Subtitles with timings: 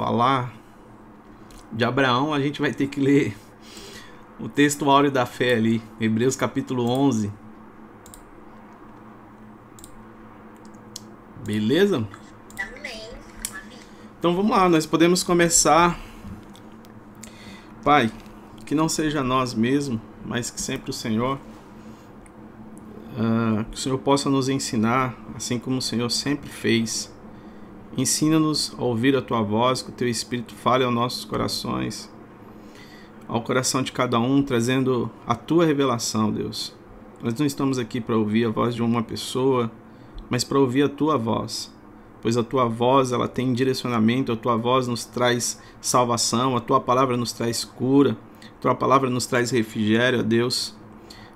[0.00, 0.54] falar
[1.70, 3.36] de Abraão, a gente vai ter que ler
[4.38, 7.30] o texto áureo da fé ali, Hebreus capítulo 11.
[11.44, 12.08] Beleza?
[14.18, 16.00] Então vamos lá, nós podemos começar.
[17.84, 18.10] Pai,
[18.64, 21.38] que não seja nós mesmos, mas que sempre o Senhor.
[23.18, 27.12] Uh, que o Senhor possa nos ensinar, assim como o Senhor sempre fez.
[28.00, 32.10] Ensina-nos a ouvir a tua voz, que o teu Espírito fale aos nossos corações,
[33.28, 36.74] ao coração de cada um, trazendo a tua revelação, Deus.
[37.22, 39.70] Nós não estamos aqui para ouvir a voz de uma pessoa,
[40.30, 41.70] mas para ouvir a tua voz
[42.22, 46.80] pois a tua voz ela tem direcionamento, a tua voz nos traz salvação, a tua
[46.80, 50.76] palavra nos traz cura, a tua palavra nos traz refrigério, ó Deus.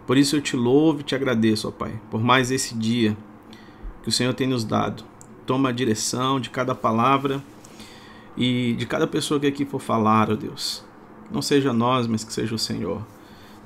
[0.06, 3.16] Por isso eu te louvo e te agradeço, ó Pai, por mais esse dia
[4.02, 5.04] que o Senhor tem nos dado.
[5.46, 7.42] Toma a direção de cada palavra
[8.36, 10.84] e de cada pessoa que aqui for falar, ó Deus.
[11.30, 13.02] Não seja nós, mas que seja o Senhor.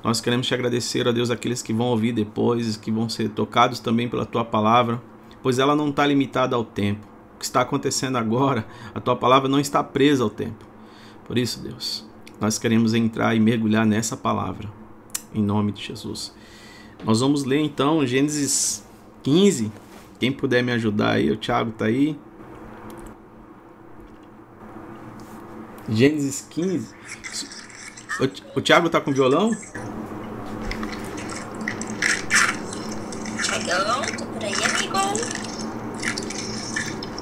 [0.03, 3.79] Nós queremos te agradecer, ó Deus, aqueles que vão ouvir depois, que vão ser tocados
[3.79, 5.01] também pela tua palavra,
[5.41, 7.07] pois ela não está limitada ao tempo
[7.39, 10.65] que está acontecendo agora, a tua palavra não está presa ao tempo.
[11.25, 12.05] Por isso, Deus,
[12.39, 14.69] nós queremos entrar e mergulhar nessa palavra,
[15.33, 16.35] em nome de Jesus.
[17.03, 18.85] Nós vamos ler então Gênesis
[19.23, 19.71] 15.
[20.19, 22.19] Quem puder me ajudar aí, o Thiago está aí.
[25.87, 26.93] Gênesis 15.
[28.19, 29.51] O, o Thiago está com violão?
[33.41, 35.49] Tiagão, tô por aí, amigo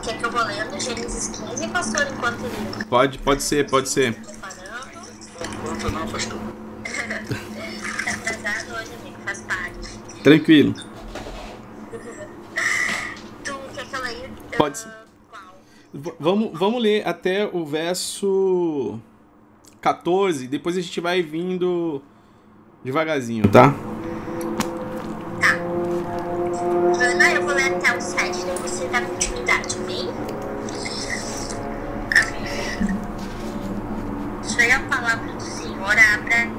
[0.08, 2.86] quer que eu vou lendo Gênesis 15, pastor, enquanto ele...
[2.86, 4.18] Pode, pode ser, pode ser.
[5.42, 6.40] Enquanto não, pastor.
[8.06, 10.00] tá atrasado hoje, amigo, faz parte.
[10.24, 10.74] Tranquilo.
[13.44, 14.30] tu quer que eu leia?
[14.58, 14.92] Pode ser.
[16.20, 19.00] Vamos, vamos ler até o verso
[19.82, 22.02] 14, depois a gente vai vindo
[22.84, 23.74] devagarzinho, tá?
[25.42, 25.56] Tá.
[27.34, 29.78] Eu vou ler até o 7, depois você dá continuidade.
[34.58, 36.52] Veio a palavra do Senhor a Abraão.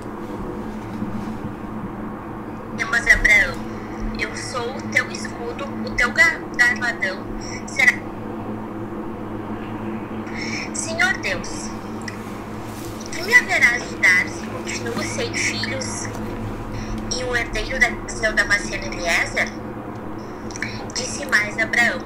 [2.90, 3.54] Mas Abraão,
[4.20, 7.18] eu sou o teu escudo, o teu galardão
[7.66, 7.98] será.
[10.72, 11.68] Senhor Deus,
[13.12, 14.46] que me haverás de dar se
[15.18, 16.06] sem filhos
[17.12, 19.48] e o herdeiro da nação Damasceno Eliezer?
[20.94, 21.98] Disse mais Abraão: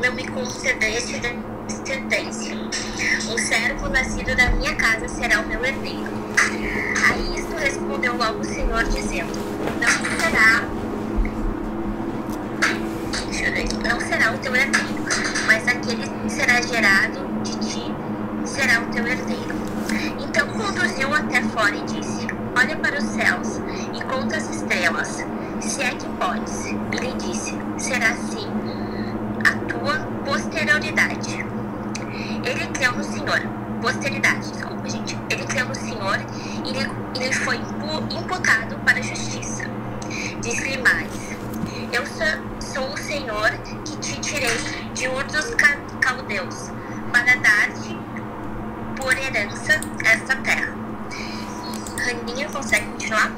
[0.00, 1.20] Não me concedeste
[1.66, 2.54] descendência.
[3.28, 6.06] Um servo nascido da minha casa será o meu herdeiro.
[7.08, 9.32] A isto respondeu logo o Senhor, dizendo:
[9.80, 10.62] Não será.
[13.82, 15.04] Não será o teu herdeiro,
[15.44, 17.92] mas aquele que será gerado de ti
[18.44, 19.69] será o teu herdeiro.
[20.30, 23.60] Então conduziu até fora e disse: Olha para os céus
[23.92, 25.26] e conta as estrelas,
[25.60, 26.66] se é que podes.
[26.66, 28.46] E lhe disse: Será assim
[29.44, 31.44] a tua posterioridade.
[32.44, 33.40] Ele creu no Senhor.
[33.82, 35.18] Posteridade, desculpa, gente.
[35.30, 36.18] Ele creu no Senhor
[36.64, 39.64] e ele foi imputado para a justiça.
[40.40, 41.10] Diz-lhe mais:
[41.92, 43.50] Eu sou, sou o Senhor
[43.84, 44.56] que te tirei
[44.94, 45.56] de Ur dos
[46.00, 46.70] Caldeus
[47.12, 47.98] para dar-te
[48.96, 49.80] por herança
[52.50, 53.30] consegue continuar?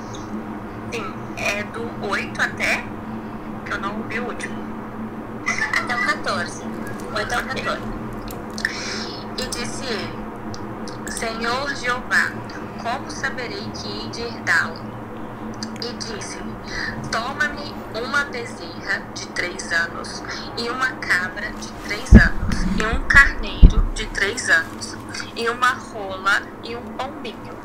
[0.92, 2.84] Sim, é do 8 até,
[3.64, 4.56] que eu não vi o último.
[5.78, 6.62] Até o 14.
[7.14, 7.80] 8 ao 14.
[9.38, 10.22] E disse ele:
[11.10, 12.32] Senhor Jeová,
[12.82, 14.80] como saberei que hei de herdá-lo?
[15.82, 16.54] E disse-lhe:
[17.10, 20.22] Toma-me uma bezerra de três anos,
[20.56, 24.96] e uma cabra de três anos, e um carneiro de três anos,
[25.36, 27.61] e uma rola e um pombinho.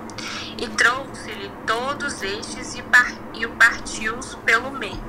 [0.58, 5.04] E trouxe-lhe todos estes e, par e o partiu-os pelo meio,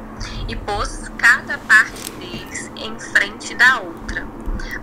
[0.47, 4.27] e pôs cada parte deles em frente da outra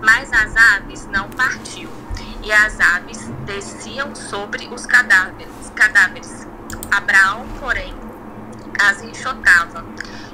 [0.01, 1.89] mas as aves não partiu,
[2.44, 5.71] e as aves desciam sobre os cadáveres.
[5.75, 6.47] cadáveres.
[6.91, 7.94] Abraão, porém,
[8.79, 9.85] as enxotava.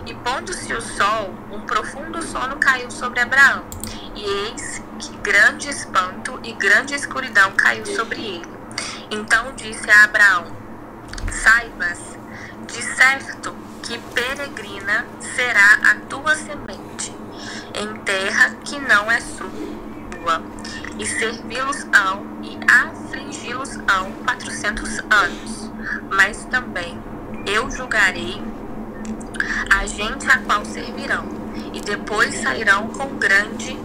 [0.06, 3.64] E pondo-se o sol, um profundo sono caiu sobre Abraão.
[4.16, 8.61] E eis que grande espanto e grande escuridão caiu sobre ele.
[9.10, 10.46] Então disse a Abraão:
[11.32, 12.00] Saibas,
[12.68, 15.06] de certo que peregrina
[15.36, 17.14] será a tua semente
[17.74, 20.42] em terra que não é sua,
[21.00, 25.72] e servi-los-ão e afligi-los-ão quatrocentos anos.
[26.10, 27.02] Mas também
[27.46, 28.42] eu julgarei
[29.70, 31.26] a gente a qual servirão,
[31.74, 33.78] e depois sairão com grande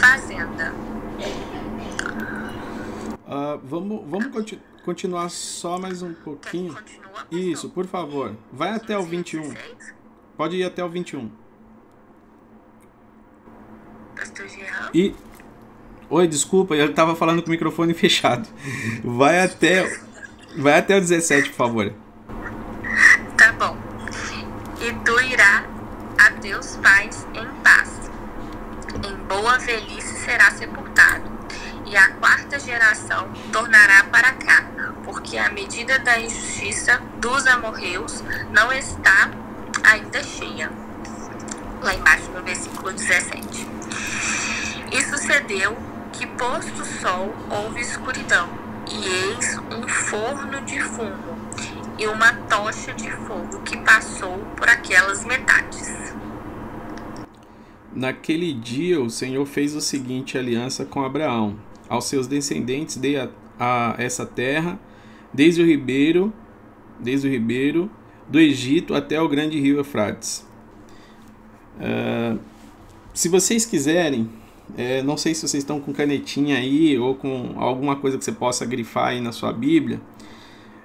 [0.00, 0.72] fazenda.
[3.26, 6.76] Uh, vamos vamos continu continuar só mais um pouquinho.
[7.30, 8.36] Isso, por favor.
[8.52, 9.54] Vai até o 21.
[10.36, 11.30] Pode ir até o 21.
[14.14, 14.90] Pastor Jean?
[14.92, 15.14] E.
[16.10, 18.46] Oi, desculpa, eu estava falando com o microfone fechado.
[19.02, 19.90] Vai até.
[20.58, 21.94] Vai até o 17, por favor.
[23.38, 23.76] Tá bom.
[24.80, 25.64] E tu irá
[26.18, 28.10] a teus pais em paz.
[29.02, 31.33] Em boa velhice será sepultado.
[31.94, 34.66] E a quarta geração tornará para cá,
[35.04, 38.20] porque a medida da injustiça dos amorreus
[38.50, 39.30] não está
[39.84, 40.72] ainda cheia.
[41.80, 43.68] Lá embaixo no versículo 17.
[44.90, 45.78] E sucedeu
[46.12, 48.48] que, posto o sol, houve escuridão,
[48.90, 51.48] e eis um forno de fumo
[51.96, 55.94] e uma tocha de fogo que passou por aquelas metades.
[57.94, 61.56] Naquele dia o Senhor fez o seguinte aliança com Abraão:
[61.88, 63.28] aos seus descendentes dei a,
[63.58, 64.78] a essa terra,
[65.32, 66.32] desde o ribeiro,
[66.98, 67.90] desde o ribeiro
[68.28, 70.46] do Egito até o grande rio Eufrates.
[71.76, 72.38] Uh,
[73.12, 74.28] se vocês quiserem,
[74.76, 78.32] é, não sei se vocês estão com canetinha aí ou com alguma coisa que você
[78.32, 80.00] possa grifar aí na sua Bíblia.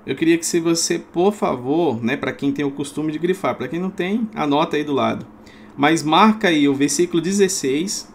[0.06, 3.56] Eu queria que se você, por favor, né, para quem tem o costume de grifar,
[3.56, 5.26] para quem não tem, anota aí do lado.
[5.78, 8.12] Mas marca aí o versículo 16,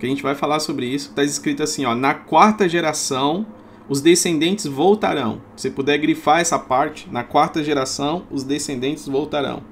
[0.00, 1.10] que a gente vai falar sobre isso.
[1.10, 3.46] Está escrito assim, ó, na quarta geração
[3.88, 5.42] os descendentes voltarão.
[5.56, 9.62] Se puder grifar essa parte, na quarta geração os descendentes voltarão.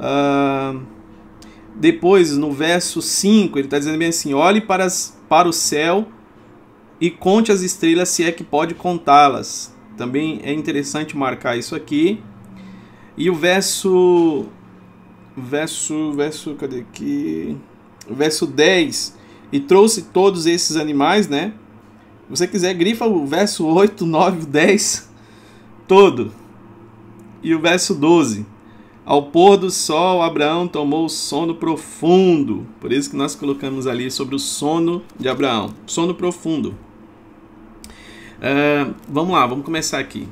[0.00, 0.80] Uh,
[1.74, 6.06] depois, no verso 5, ele está dizendo bem assim: olhe para, as, para o céu
[7.00, 9.74] e conte as estrelas, se é que pode contá-las.
[9.96, 12.22] Também é interessante marcar isso aqui.
[13.16, 14.46] E o verso.
[15.36, 16.12] Verso.
[16.12, 16.54] Verso.
[16.54, 17.56] Cadê aqui?
[18.08, 19.19] O verso 10.
[19.52, 21.52] E trouxe todos esses animais, né?
[22.24, 25.10] Se você quiser, grifa o verso 8, 9, 10
[25.88, 26.32] todo.
[27.42, 28.46] E o verso 12.
[29.04, 32.64] Ao pôr do sol, Abraão tomou sono profundo.
[32.80, 35.74] Por isso que nós colocamos ali sobre o sono de Abraão.
[35.86, 36.76] Sono profundo.
[38.38, 40.28] Uh, vamos lá, vamos começar aqui.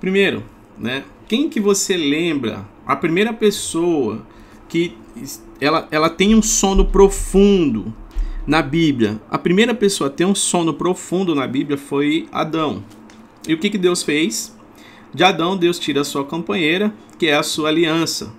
[0.00, 0.42] Primeiro,
[0.76, 1.04] né?
[1.28, 2.66] Quem que você lembra?
[2.84, 4.26] A primeira pessoa
[4.68, 4.96] que
[5.60, 7.94] ela, ela tem um sono profundo
[8.48, 9.20] na Bíblia.
[9.30, 12.82] A primeira pessoa a ter um sono profundo na Bíblia foi Adão.
[13.46, 14.56] E o que, que Deus fez?
[15.12, 18.32] De Adão, Deus tira a sua companheira, que é a sua aliança.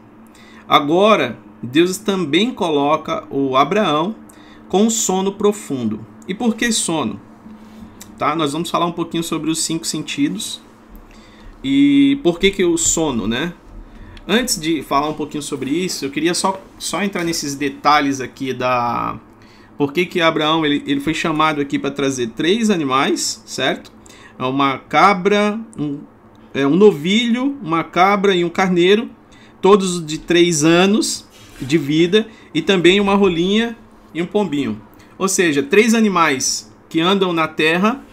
[0.67, 4.15] Agora, Deus também coloca o Abraão
[4.67, 6.03] com sono profundo.
[6.27, 7.21] E por que sono?
[8.17, 8.35] Tá?
[8.35, 10.59] Nós vamos falar um pouquinho sobre os cinco sentidos
[11.63, 13.53] e por que, que o sono, né?
[14.27, 18.53] Antes de falar um pouquinho sobre isso, eu queria só, só entrar nesses detalhes aqui
[18.53, 19.19] da
[19.79, 23.93] por que, que Abraão ele, ele foi chamado aqui para trazer três animais, certo?
[24.37, 26.01] É uma cabra, um
[26.53, 29.09] é, um novilho, uma cabra e um carneiro,
[29.61, 31.25] todos de três anos
[31.61, 33.77] de vida, e também uma rolinha
[34.13, 34.81] e um pombinho.
[35.17, 38.03] Ou seja, três animais que andam na terra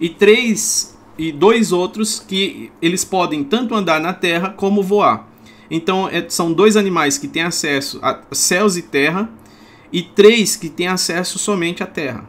[0.00, 5.28] e três e dois outros que eles podem tanto andar na terra como voar.
[5.70, 9.30] Então é, são dois animais que têm acesso a céus e terra
[9.94, 12.28] e três que têm acesso somente à terra.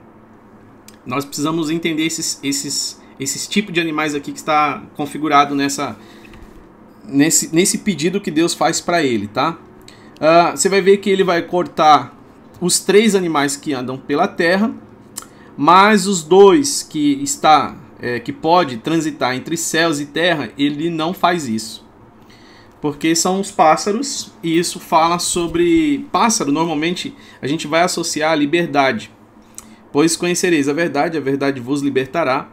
[1.03, 5.97] Nós precisamos entender esses, esses esses tipos de animais aqui que está configurado nessa
[7.03, 9.57] nesse, nesse pedido que Deus faz para ele, tá?
[10.17, 12.15] Uh, você vai ver que ele vai cortar
[12.61, 14.71] os três animais que andam pela terra,
[15.57, 21.13] mas os dois que está é, que pode transitar entre céus e terra, ele não
[21.13, 21.84] faz isso.
[22.81, 26.51] Porque são os pássaros, e isso fala sobre pássaro.
[26.51, 29.11] Normalmente a gente vai associar a liberdade.
[29.91, 32.49] Pois conhecereis a verdade, a verdade vos libertará.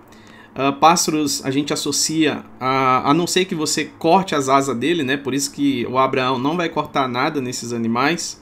[0.54, 5.02] Uh, pássaros a gente associa a, a não ser que você corte as asas dele,
[5.02, 5.16] né?
[5.16, 8.40] Por isso que o Abraão não vai cortar nada nesses animais,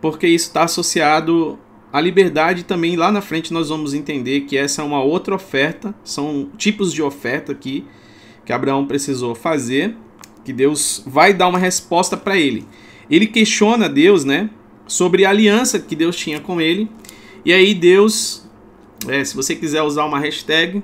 [0.00, 1.58] porque isso está associado
[1.92, 2.64] à liberdade.
[2.64, 6.92] Também lá na frente nós vamos entender que essa é uma outra oferta, são tipos
[6.92, 7.86] de oferta aqui
[8.44, 9.96] que Abraão precisou fazer,
[10.44, 12.66] que Deus vai dar uma resposta para ele.
[13.10, 14.50] Ele questiona Deus, né?
[14.86, 16.88] Sobre a aliança que Deus tinha com ele.
[17.44, 18.48] E aí Deus,
[19.08, 20.82] é, se você quiser usar uma hashtag,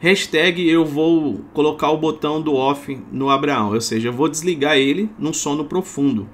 [0.00, 4.76] Hashtag eu vou colocar o botão do off no Abraão, ou seja, eu vou desligar
[4.76, 6.28] ele num sono profundo.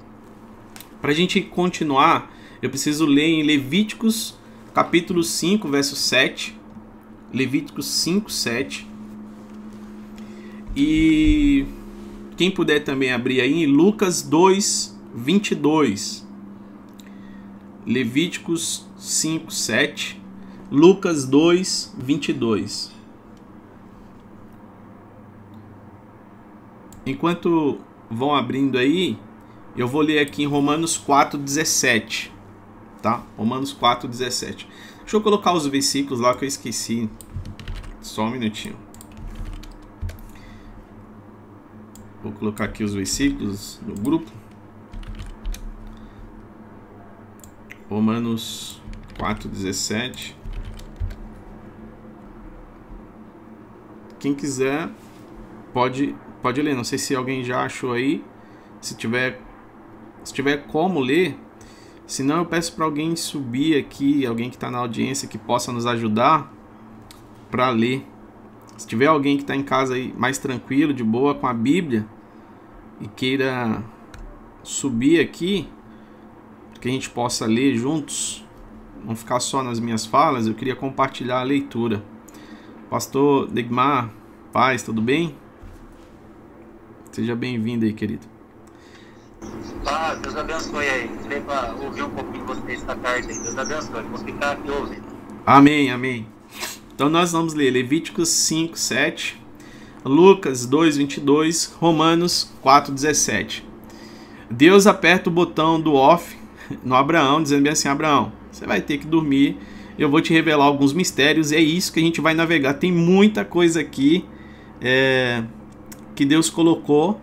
[1.01, 2.31] Para a gente continuar,
[2.61, 4.37] eu preciso ler em Levíticos
[4.71, 6.55] capítulo 5, verso 7.
[7.33, 8.87] Levíticos 5, 7.
[10.75, 11.65] E
[12.35, 16.27] quem puder também abrir aí Lucas 2, 22.
[17.85, 20.21] Levíticos 5, 7.
[20.69, 22.91] Lucas 2, 22.
[27.05, 27.77] Enquanto
[28.09, 29.17] vão abrindo aí,
[29.77, 32.33] eu vou ler aqui em Romanos 4, 17.
[33.01, 33.23] Tá?
[33.37, 34.67] Romanos 4, 17.
[35.01, 37.07] Deixa eu colocar os versículos lá que eu esqueci.
[38.01, 38.84] Só um minutinho.
[42.25, 44.31] Vou colocar aqui os versículos no grupo.
[47.87, 48.81] Romanos
[49.19, 50.35] 4, 17.
[54.17, 54.89] Quem quiser
[55.71, 56.73] pode pode ler.
[56.73, 58.25] Não sei se alguém já achou aí.
[58.81, 59.39] Se tiver
[60.23, 61.37] se tiver como ler,
[62.07, 65.71] se não eu peço para alguém subir aqui, alguém que está na audiência que possa
[65.71, 66.51] nos ajudar
[67.51, 68.03] para ler.
[68.77, 72.14] Se tiver alguém que está em casa aí mais tranquilo, de boa com a Bíblia
[72.99, 73.83] e queira
[74.63, 75.67] subir aqui,
[76.79, 78.45] que a gente possa ler juntos,
[79.03, 82.03] não ficar só nas minhas falas, eu queria compartilhar a leitura.
[82.89, 84.11] Pastor Degmar,
[84.51, 85.35] paz, tudo bem?
[87.11, 88.27] Seja bem-vindo aí, querido.
[89.83, 91.09] Paz, Deus abençoe aí.
[91.27, 93.39] Veio para ouvir um pouquinho de vocês esta tarde aí.
[93.39, 94.03] Deus abençoe.
[94.03, 95.05] Vou ficar aqui ouvindo.
[95.45, 96.27] Amém, amém.
[96.93, 99.41] Então nós vamos ler Levíticos 5, 7,
[100.05, 103.65] Lucas 2, 22, Romanos 4, 17.
[104.49, 106.37] Deus aperta o botão do off
[106.85, 109.57] no Abraão, dizendo bem assim: Abraão, você vai ter que dormir
[109.97, 111.51] eu vou te revelar alguns mistérios.
[111.51, 112.75] E é isso que a gente vai navegar.
[112.75, 114.25] Tem muita coisa aqui
[114.81, 115.43] é,
[116.13, 117.19] que Deus colocou.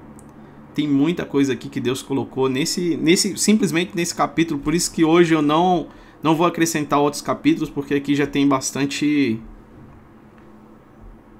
[0.74, 4.58] Tem muita coisa aqui que Deus colocou nesse, nesse, simplesmente nesse capítulo.
[4.58, 5.88] Por isso que hoje eu não,
[6.22, 9.38] não vou acrescentar outros capítulos, porque aqui já tem bastante,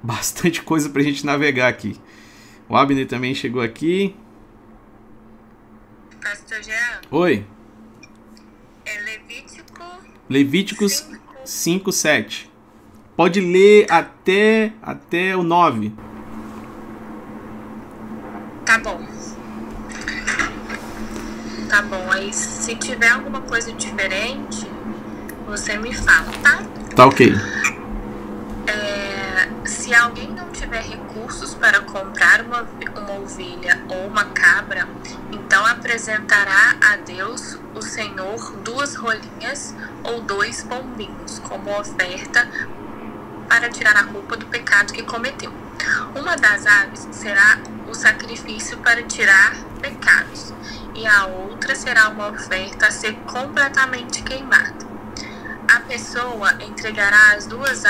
[0.02, 1.98] bastante coisa para a gente navegar aqui.
[2.68, 4.16] O Abner também chegou aqui.
[6.22, 7.00] Pastor Jean.
[7.10, 7.46] Oi.
[8.84, 9.84] É Levítico.
[10.28, 11.08] Levíticos
[11.44, 12.50] 5, 7.
[13.16, 15.92] Pode ler até, até o 9.
[18.64, 19.06] Tá bom.
[21.68, 22.10] Tá bom.
[22.10, 24.66] Aí se tiver alguma coisa diferente,
[25.46, 26.62] você me fala, tá?
[26.94, 27.32] Tá ok.
[29.64, 32.66] Se alguém não tiver recursos para comprar uma,
[32.96, 34.88] uma ovelha ou uma cabra,
[35.30, 42.48] então apresentará a Deus o Senhor duas rolinhas ou dois pombinhos como oferta
[43.48, 45.52] para tirar a culpa do pecado que cometeu.
[46.14, 50.52] Uma das aves será o sacrifício para tirar pecados,
[50.94, 54.91] e a outra será uma oferta a ser completamente queimada.
[55.68, 57.84] A pessoa entregará as duas,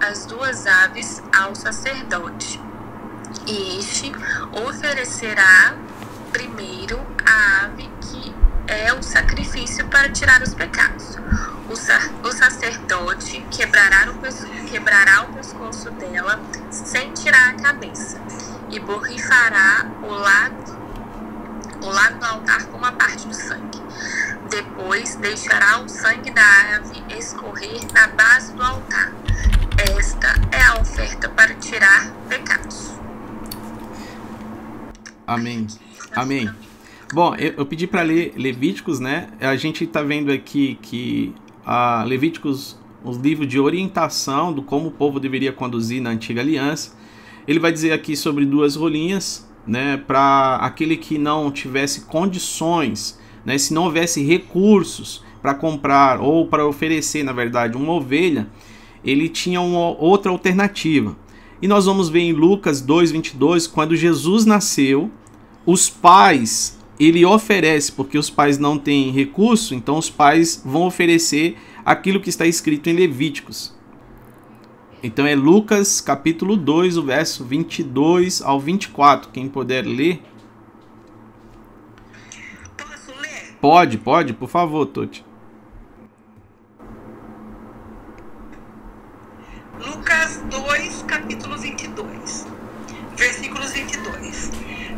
[0.00, 2.60] as duas aves ao sacerdote,
[3.46, 4.12] e este
[4.52, 5.76] oferecerá
[6.32, 8.34] primeiro a ave que
[8.66, 11.16] é o sacrifício para tirar os pecados.
[11.70, 18.20] O, sa o sacerdote quebrará o, quebrará o pescoço dela sem tirar a cabeça
[18.70, 20.78] e borrifará o lado,
[21.82, 23.82] o lado do altar com uma parte do sangue.
[24.50, 29.12] Depois deixará o sangue da ave escorrer na base do altar.
[29.96, 32.92] Esta é a oferta para tirar pecados.
[35.26, 35.66] Amém.
[36.16, 36.50] Amém.
[37.12, 39.28] Bom, eu, eu pedi para ler Levíticos, né?
[39.40, 44.90] A gente está vendo aqui que a Levíticos, os livros de orientação do como o
[44.90, 46.96] povo deveria conduzir na antiga aliança.
[47.46, 49.98] Ele vai dizer aqui sobre duas rolinhas, né?
[49.98, 53.58] Para aquele que não tivesse condições, né?
[53.58, 58.48] Se não houvesse recursos para comprar ou para oferecer, na verdade, uma ovelha,
[59.04, 61.16] ele tinha uma outra alternativa.
[61.60, 65.10] E nós vamos ver em Lucas 2:22, quando Jesus nasceu,
[65.66, 71.56] os pais ele oferece, porque os pais não têm recurso, então os pais vão oferecer
[71.84, 73.76] aquilo que está escrito em Levíticos.
[75.02, 79.30] Então é Lucas capítulo 2, o verso 22 ao 24.
[79.30, 80.20] Quem puder ler.
[82.76, 83.56] Posso ler?
[83.70, 85.22] Pode, pode, por favor, Toti.
[89.78, 92.46] Lucas 2, capítulo 22,
[93.14, 94.52] versículos 22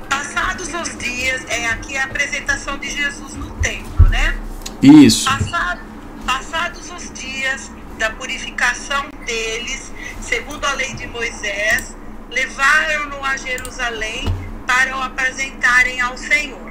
[0.09, 4.39] passados os dias, é aqui a apresentação de Jesus no templo, né?
[4.81, 5.29] Isso.
[5.29, 5.81] Passado,
[6.25, 11.97] passados os dias da purificação deles, segundo a lei de Moisés,
[12.31, 14.33] levaram-no a Jerusalém
[14.65, 16.70] para o apresentarem ao Senhor.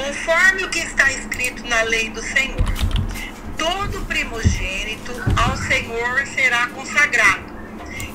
[0.00, 2.64] Conforme o que está escrito na lei do Senhor,
[3.58, 7.52] todo primogênito ao Senhor será consagrado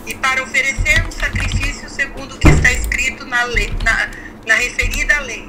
[0.07, 4.09] e para oferecer um sacrifício segundo o que está escrito na, lei, na,
[4.47, 5.47] na referida lei,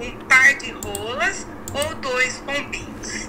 [0.00, 3.28] um par de rolas ou dois pombinhos.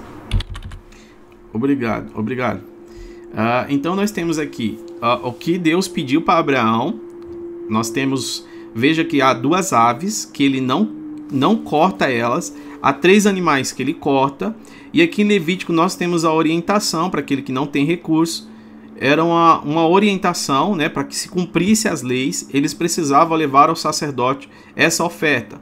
[1.52, 2.60] Obrigado, obrigado.
[2.60, 7.02] Uh, então nós temos aqui uh, o que Deus pediu para Abraão.
[7.68, 13.25] Nós temos, veja que há duas aves que ele não não corta elas, há três
[13.25, 14.55] animais que ele corta
[14.94, 18.50] e aqui em Levítico nós temos a orientação para aquele que não tem recurso.
[18.98, 23.75] Era uma, uma orientação, né, para que se cumprisse as leis, eles precisavam levar ao
[23.75, 25.60] sacerdote essa oferta.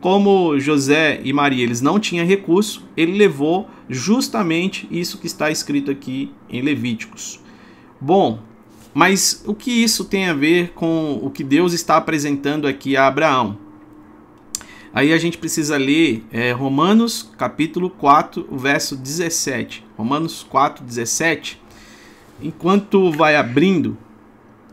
[0.00, 5.90] Como José e Maria eles não tinham recurso, ele levou justamente isso que está escrito
[5.90, 7.40] aqui em Levíticos.
[8.00, 8.38] Bom,
[8.94, 13.06] mas o que isso tem a ver com o que Deus está apresentando aqui a
[13.06, 13.65] Abraão?
[14.96, 19.86] Aí a gente precisa ler é, Romanos capítulo 4, verso 17.
[19.94, 21.62] Romanos 4, 17.
[22.40, 23.98] Enquanto vai abrindo,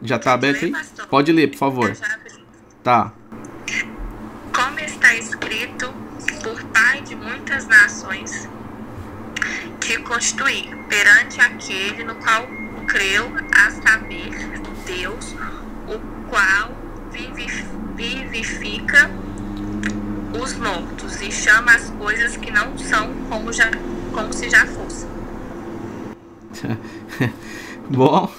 [0.02, 0.74] já está aberto aí?
[1.10, 1.98] Pode ler, por favor.
[2.82, 3.12] Tá.
[4.56, 5.94] Como está escrito,
[6.42, 8.48] por Pai de muitas nações,
[9.82, 12.48] que constituí perante aquele no qual
[12.88, 14.32] creu, a saber,
[14.86, 15.36] Deus,
[15.86, 16.00] o
[16.30, 16.72] qual
[17.98, 19.12] vivifica
[20.42, 23.70] os mortos e chama as coisas que não são como, já,
[24.12, 25.10] como se já fossem.
[27.90, 28.32] Bom,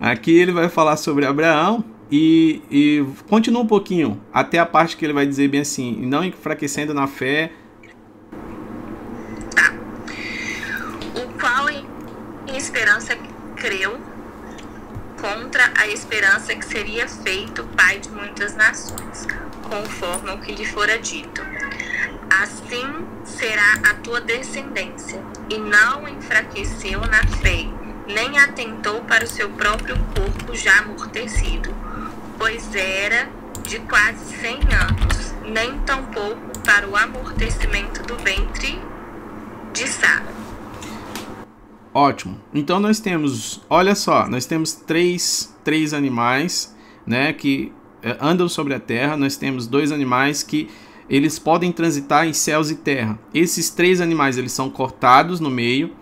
[0.00, 5.04] aqui ele vai falar sobre Abraão e, e continua um pouquinho, até a parte que
[5.04, 7.52] ele vai dizer bem assim, não enfraquecendo na fé.
[9.54, 9.72] Tá.
[11.14, 13.16] O qual em esperança
[13.56, 13.98] creu
[15.20, 19.26] contra a esperança que seria feito pai de muitas nações,
[19.68, 21.42] conforme o que lhe fora dito.
[22.42, 27.66] Assim será a tua descendência, e não enfraqueceu na fé,
[28.06, 31.78] nem atentou para o seu próprio corpo já amortecido
[32.38, 33.28] pois era
[33.66, 38.80] de quase 100 anos, nem tampouco para o amortecimento do ventre
[39.72, 40.38] de Sara.
[41.92, 42.40] Ótimo.
[42.54, 47.72] Então nós temos, olha só, nós temos três, três animais, né, que
[48.20, 49.16] andam sobre a terra.
[49.16, 50.68] Nós temos dois animais que
[51.08, 53.18] eles podem transitar em céus e terra.
[53.32, 55.92] Esses três animais eles são cortados no meio.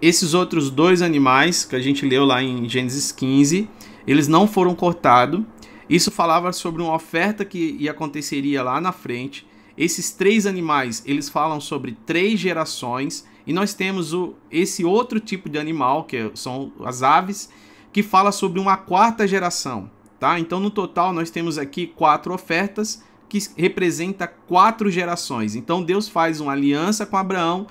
[0.00, 3.68] Esses outros dois animais que a gente leu lá em Gênesis 15,
[4.06, 5.42] eles não foram cortados.
[5.88, 9.46] Isso falava sobre uma oferta que aconteceria lá na frente.
[9.76, 13.26] Esses três animais, eles falam sobre três gerações.
[13.46, 17.50] E nós temos o, esse outro tipo de animal, que são as aves,
[17.92, 19.90] que fala sobre uma quarta geração.
[20.20, 20.38] Tá?
[20.38, 25.56] Então, no total, nós temos aqui quatro ofertas que representa quatro gerações.
[25.56, 27.66] Então, Deus faz uma aliança com Abraão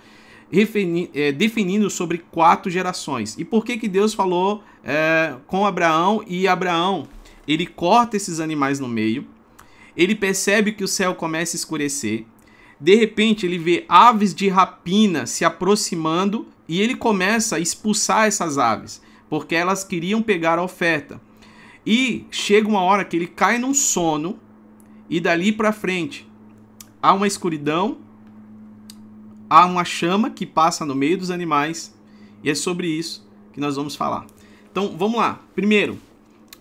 [1.14, 3.38] é, definindo sobre quatro gerações.
[3.38, 7.08] E por que, que Deus falou é, com Abraão e Abraão?
[7.48, 9.28] Ele corta esses animais no meio,
[9.96, 12.26] ele percebe que o céu começa a escurecer,
[12.80, 18.58] de repente ele vê aves de rapina se aproximando e ele começa a expulsar essas
[18.58, 21.20] aves, porque elas queriam pegar a oferta.
[21.86, 24.38] E chega uma hora que ele cai num sono
[25.10, 26.30] e dali para frente
[27.02, 27.98] há uma escuridão
[29.50, 31.94] há uma chama que passa no meio dos animais
[32.44, 34.28] e é sobre isso que nós vamos falar.
[34.72, 35.42] Então vamos lá.
[35.56, 35.98] Primeiro,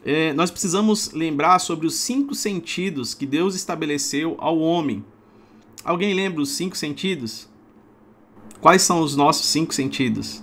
[0.04, 5.04] é, nós precisamos lembrar sobre os cinco sentidos que Deus estabeleceu ao homem.
[5.84, 7.46] Alguém lembra os cinco sentidos?
[8.60, 10.42] Quais são os nossos cinco sentidos?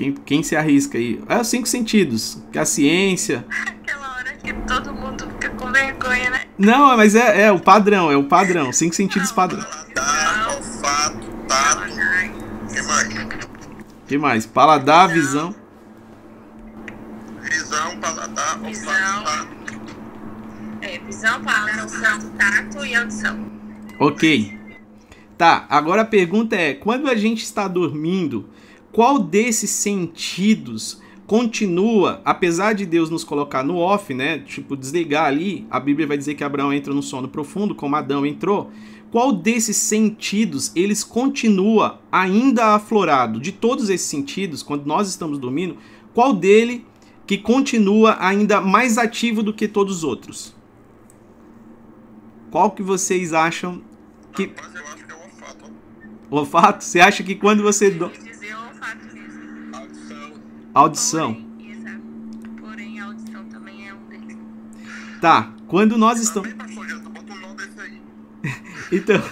[0.00, 1.22] Quem, quem se arrisca aí?
[1.28, 3.44] É os cinco sentidos, que a ciência.
[3.50, 6.40] Aquela hora que todo mundo fica com vergonha, né?
[6.56, 8.72] Não, mas é, é o padrão, é o padrão.
[8.72, 9.62] Cinco sentidos padrão.
[9.62, 11.82] Paladar, olfato, tato.
[12.72, 13.48] que mais?
[14.08, 14.46] que mais?
[14.46, 15.54] Paladar, visão.
[17.42, 19.48] Visão, paladar, olfato, tato.
[20.80, 23.50] É, visão, paladar, olfato, tato e audição.
[23.98, 24.58] Ok.
[25.36, 28.48] Tá, agora a pergunta é: quando a gente está dormindo,
[28.92, 34.40] qual desses sentidos continua, apesar de Deus nos colocar no off, né?
[34.40, 38.26] Tipo, desligar ali, a Bíblia vai dizer que Abraão entra no sono profundo, como Adão
[38.26, 38.70] entrou.
[39.12, 43.40] Qual desses sentidos eles continua ainda aflorado?
[43.40, 45.76] De todos esses sentidos, quando nós estamos dormindo,
[46.12, 46.84] qual dele
[47.26, 50.54] que continua ainda mais ativo do que todos os outros?
[52.50, 53.82] Qual que vocês acham
[54.34, 54.46] que.
[54.46, 55.72] Rapaz, eu acho que é o olfato.
[56.28, 56.84] O olfato?
[56.84, 57.88] Você acha que quando você.
[57.90, 58.10] Do...
[60.72, 61.34] Audição.
[61.34, 62.00] Porém, exato.
[62.60, 64.36] Porém, a audição também é um deles.
[65.20, 66.52] Tá, quando nós estamos.
[66.52, 68.00] Desse aí.
[68.92, 69.22] Então,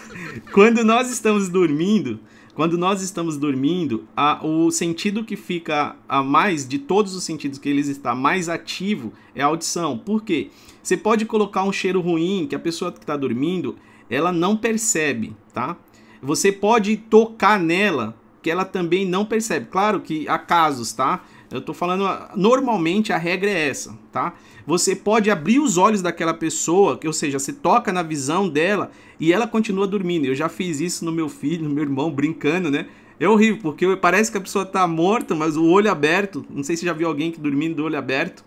[0.52, 2.20] quando nós estamos dormindo,
[2.54, 7.58] quando nós estamos dormindo, a, o sentido que fica a mais de todos os sentidos
[7.58, 9.96] que eles está mais ativo é a audição.
[9.96, 10.50] Por quê?
[10.82, 13.76] Você pode colocar um cheiro ruim que a pessoa que está dormindo
[14.10, 15.76] ela não percebe, tá?
[16.20, 19.66] Você pode tocar nela que ela também não percebe.
[19.70, 21.24] Claro que há casos, tá?
[21.50, 22.04] Eu tô falando,
[22.36, 24.34] normalmente a regra é essa, tá?
[24.66, 28.90] Você pode abrir os olhos daquela pessoa, que, ou seja, você toca na visão dela
[29.18, 30.26] e ela continua dormindo.
[30.26, 32.86] Eu já fiz isso no meu filho, no meu irmão, brincando, né?
[33.18, 36.44] É horrível, porque parece que a pessoa tá morta, mas o olho aberto.
[36.50, 38.44] Não sei se já viu alguém que dormindo do olho aberto.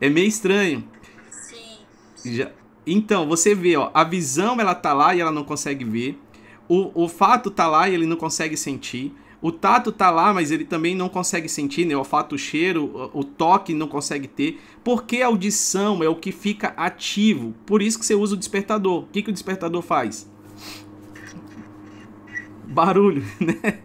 [0.00, 0.84] É meio estranho.
[1.30, 2.34] Sim.
[2.34, 2.50] Já...
[2.84, 6.18] Então, você vê, ó, a visão ela tá lá e ela não consegue ver.
[6.68, 9.12] O, o fato tá lá e ele não consegue sentir.
[9.40, 11.94] O tato tá lá, mas ele também não consegue sentir, né?
[11.94, 14.60] O olfato, o cheiro, o toque não consegue ter.
[14.82, 17.54] Porque a audição é o que fica ativo.
[17.64, 19.04] Por isso que você usa o despertador.
[19.04, 20.28] O que, que o despertador faz?
[22.66, 23.80] Barulho, né?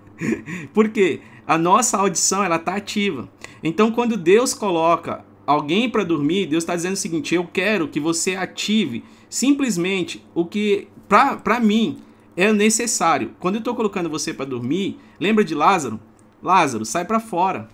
[0.74, 3.30] Porque a nossa audição ela tá ativa.
[3.62, 8.00] Então, quando Deus coloca alguém para dormir, Deus está dizendo o seguinte: eu quero que
[8.00, 12.00] você ative simplesmente o que para mim
[12.36, 13.36] é necessário.
[13.40, 16.00] Quando eu estou colocando você para dormir, lembra de Lázaro?
[16.42, 17.70] Lázaro, sai para fora.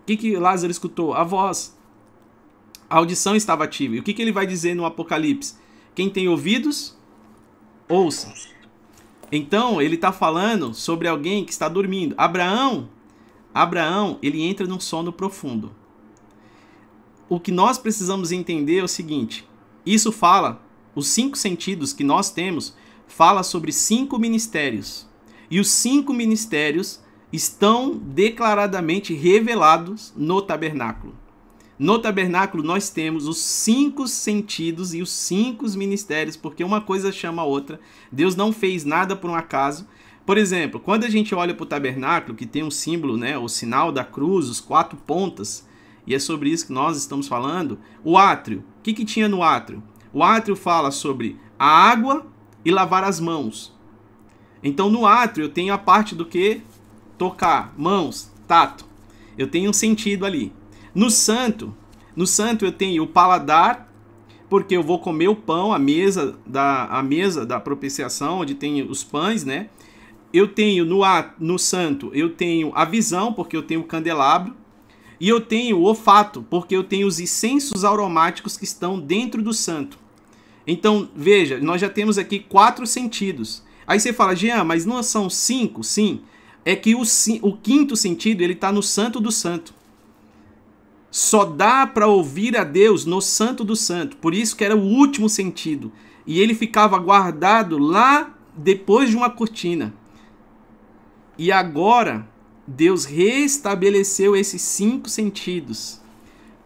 [0.00, 1.14] O que, que Lázaro escutou?
[1.14, 1.76] A voz.
[2.90, 3.96] A audição estava ativa.
[3.96, 5.54] E o que, que ele vai dizer no Apocalipse?
[5.94, 6.96] Quem tem ouvidos,
[7.88, 8.32] ouça.
[9.30, 12.14] Então, ele está falando sobre alguém que está dormindo.
[12.18, 12.88] Abraão,
[13.54, 15.72] Abraão, ele entra num sono profundo.
[17.28, 19.48] O que nós precisamos entender é o seguinte:
[19.86, 20.62] isso fala,
[20.94, 22.76] os cinco sentidos que nós temos,
[23.14, 25.06] fala sobre cinco ministérios.
[25.50, 31.14] E os cinco ministérios estão declaradamente revelados no tabernáculo.
[31.78, 37.42] No tabernáculo nós temos os cinco sentidos e os cinco ministérios, porque uma coisa chama
[37.42, 37.78] a outra.
[38.10, 39.86] Deus não fez nada por um acaso.
[40.24, 43.48] Por exemplo, quando a gente olha para o tabernáculo, que tem um símbolo, né, o
[43.48, 45.68] sinal da cruz, os quatro pontas,
[46.06, 48.64] e é sobre isso que nós estamos falando, o átrio.
[48.78, 49.82] O que, que tinha no átrio?
[50.12, 52.31] O átrio fala sobre a água,
[52.64, 53.72] e lavar as mãos.
[54.62, 56.60] Então no átrio eu tenho a parte do que?
[57.18, 58.84] Tocar, mãos, tato.
[59.36, 60.52] Eu tenho um sentido ali.
[60.94, 61.74] No santo,
[62.14, 63.90] no santo eu tenho o paladar,
[64.48, 68.82] porque eu vou comer o pão, a mesa da a mesa da propiciação, onde tem
[68.82, 69.68] os pães, né?
[70.32, 71.00] Eu tenho no
[71.38, 74.54] no santo, eu tenho a visão, porque eu tenho o candelabro,
[75.18, 79.54] e eu tenho o olfato, porque eu tenho os incensos aromáticos que estão dentro do
[79.54, 79.98] santo.
[80.66, 83.62] Então, veja, nós já temos aqui quatro sentidos.
[83.86, 85.82] Aí você fala, Jean, mas não são cinco?
[85.82, 86.20] Sim.
[86.64, 87.02] É que o,
[87.42, 89.74] o quinto sentido ele está no Santo do Santo.
[91.10, 94.16] Só dá para ouvir a Deus no Santo do Santo.
[94.16, 95.92] Por isso que era o último sentido.
[96.26, 99.92] E ele ficava guardado lá depois de uma cortina.
[101.36, 102.28] E agora
[102.66, 106.00] Deus restabeleceu esses cinco sentidos.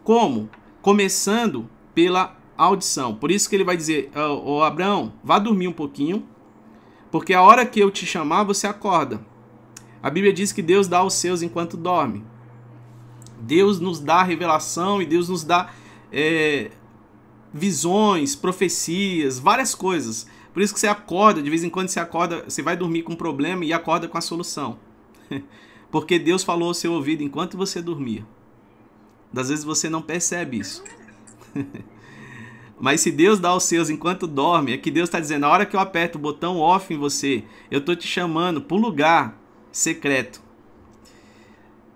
[0.03, 0.49] Como?
[0.81, 3.15] Começando pela audição.
[3.15, 6.25] Por isso que ele vai dizer: Ô oh, Abraão, vá dormir um pouquinho,
[7.11, 9.25] porque a hora que eu te chamar, você acorda.
[10.01, 12.23] A Bíblia diz que Deus dá aos seus enquanto dorme.
[13.39, 15.71] Deus nos dá revelação e Deus nos dá
[16.11, 16.71] é,
[17.53, 20.27] visões, profecias, várias coisas.
[20.53, 23.13] Por isso que você acorda, de vez em quando você acorda, você vai dormir com
[23.13, 24.79] um problema e acorda com a solução.
[25.91, 28.25] Porque Deus falou ao seu ouvido enquanto você dormia.
[29.31, 30.83] Das vezes você não percebe isso.
[32.79, 35.65] Mas se Deus dá os seus enquanto dorme, é que Deus está dizendo: a hora
[35.65, 39.41] que eu aperto o botão off em você, eu estou te chamando para um lugar
[39.71, 40.41] secreto.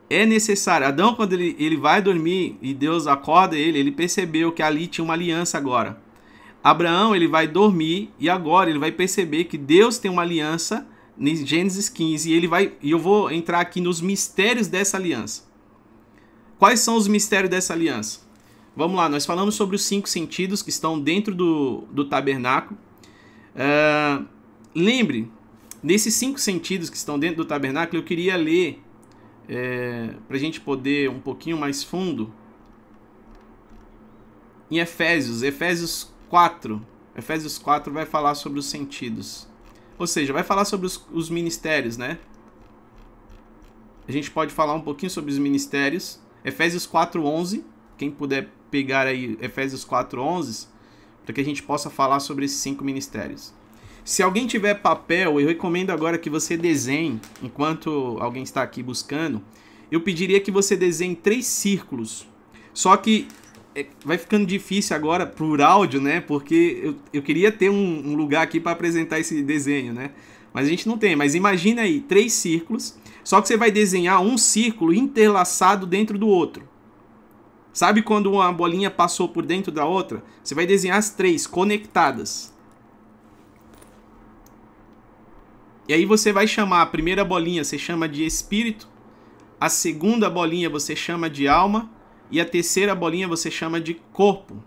[0.10, 0.88] É necessário.
[0.88, 5.06] Adão, quando ele, ele vai dormir e Deus acorda ele, ele percebeu que ali tinha
[5.06, 6.02] uma aliança agora.
[6.64, 10.86] Abraão, ele vai dormir e agora ele vai perceber que Deus tem uma aliança
[11.18, 15.44] em Gênesis 15 e ele vai e eu vou entrar aqui nos mistérios dessa aliança.
[16.60, 18.20] Quais são os mistérios dessa aliança?
[18.76, 22.80] Vamos lá, nós falamos sobre os cinco sentidos que estão dentro do, do tabernáculo.
[23.54, 24.26] Uh,
[24.74, 25.30] lembre,
[25.84, 28.82] nesses cinco sentidos que estão dentro do tabernáculo, eu queria ler,
[29.50, 32.34] é, para a gente poder um pouquinho mais fundo,
[34.70, 36.82] em Efésios, Efésios 4.
[37.14, 39.50] Efésios 4 vai falar sobre os sentidos.
[40.00, 42.20] Ou seja, vai falar sobre os, os ministérios, né?
[44.08, 46.22] A gente pode falar um pouquinho sobre os ministérios.
[46.44, 47.66] Efésios 4, 11.
[47.98, 50.68] Quem puder pegar aí Efésios 4:11
[51.24, 53.54] para que a gente possa falar sobre esses cinco ministérios.
[54.04, 59.42] Se alguém tiver papel, eu recomendo agora que você desenhe, enquanto alguém está aqui buscando,
[59.92, 62.26] eu pediria que você desenhe três círculos.
[62.74, 63.28] Só que
[63.76, 66.20] é, vai ficando difícil agora por áudio, né?
[66.22, 70.12] Porque eu, eu queria ter um, um lugar aqui para apresentar esse desenho, né?
[70.54, 71.16] Mas a gente não tem.
[71.16, 72.98] Mas imagina aí, três círculos.
[73.24, 76.68] Só que você vai desenhar um círculo interlaçado dentro do outro.
[77.74, 80.24] Sabe quando uma bolinha passou por dentro da outra?
[80.44, 82.54] Você vai desenhar as três conectadas.
[85.88, 88.88] E aí você vai chamar a primeira bolinha, você chama de espírito,
[89.60, 91.90] a segunda bolinha você chama de alma
[92.30, 94.64] e a terceira bolinha você chama de corpo.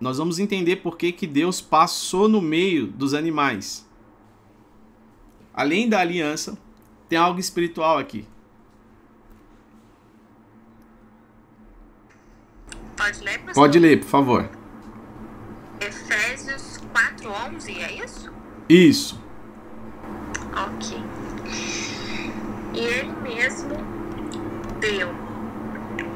[0.00, 3.88] Nós vamos entender por que, que Deus passou no meio dos animais.
[5.54, 6.58] Além da aliança,
[7.08, 8.26] tem algo espiritual aqui.
[13.02, 13.54] Pode ler, pastor?
[13.54, 14.50] Pode ler, por favor.
[15.80, 18.32] Efésios 4:11, é isso?
[18.68, 19.20] Isso.
[20.54, 21.02] Ok.
[22.72, 23.74] E ele mesmo
[24.78, 25.08] deu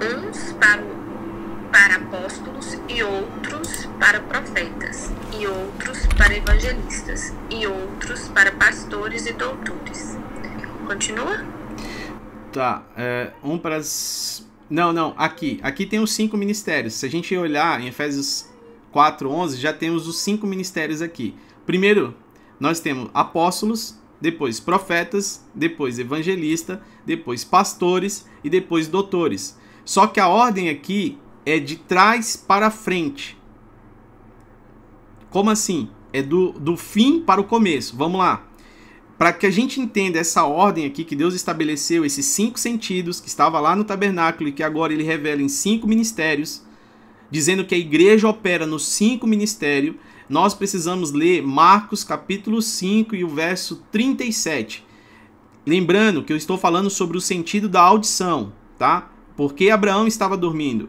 [0.01, 0.85] uns para,
[1.73, 9.33] para apóstolos e outros para profetas, e outros para evangelistas, e outros para pastores e
[9.33, 10.17] doutores.
[10.87, 11.45] Continua?
[12.53, 14.46] Tá, é, um para as...
[14.69, 15.61] Não, não, aqui.
[15.63, 16.95] Aqui tem os cinco ministérios.
[16.95, 18.49] Se a gente olhar em Efésios
[18.91, 21.35] 4, 11, já temos os cinco ministérios aqui.
[21.65, 22.15] Primeiro,
[22.59, 29.59] nós temos apóstolos, depois profetas, depois evangelista, depois pastores e depois doutores.
[29.85, 33.39] Só que a ordem aqui é de trás para frente.
[35.31, 35.89] Como assim?
[36.13, 37.97] É do, do fim para o começo.
[37.97, 38.46] Vamos lá.
[39.19, 43.29] Para que a gente entenda essa ordem aqui que Deus estabeleceu, esses cinco sentidos que
[43.29, 46.63] estava lá no tabernáculo e que agora ele revela em cinco ministérios,
[47.31, 49.97] dizendo que a igreja opera nos cinco ministérios,
[50.29, 54.85] nós precisamos ler Marcos capítulo 5 e o verso 37.
[55.65, 59.11] Lembrando que eu estou falando sobre o sentido da audição, tá?
[59.37, 60.89] Porque Abraão estava dormindo.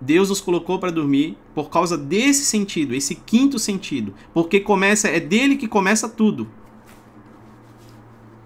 [0.00, 5.20] Deus nos colocou para dormir por causa desse sentido, esse quinto sentido, porque começa é
[5.20, 6.48] dele que começa tudo.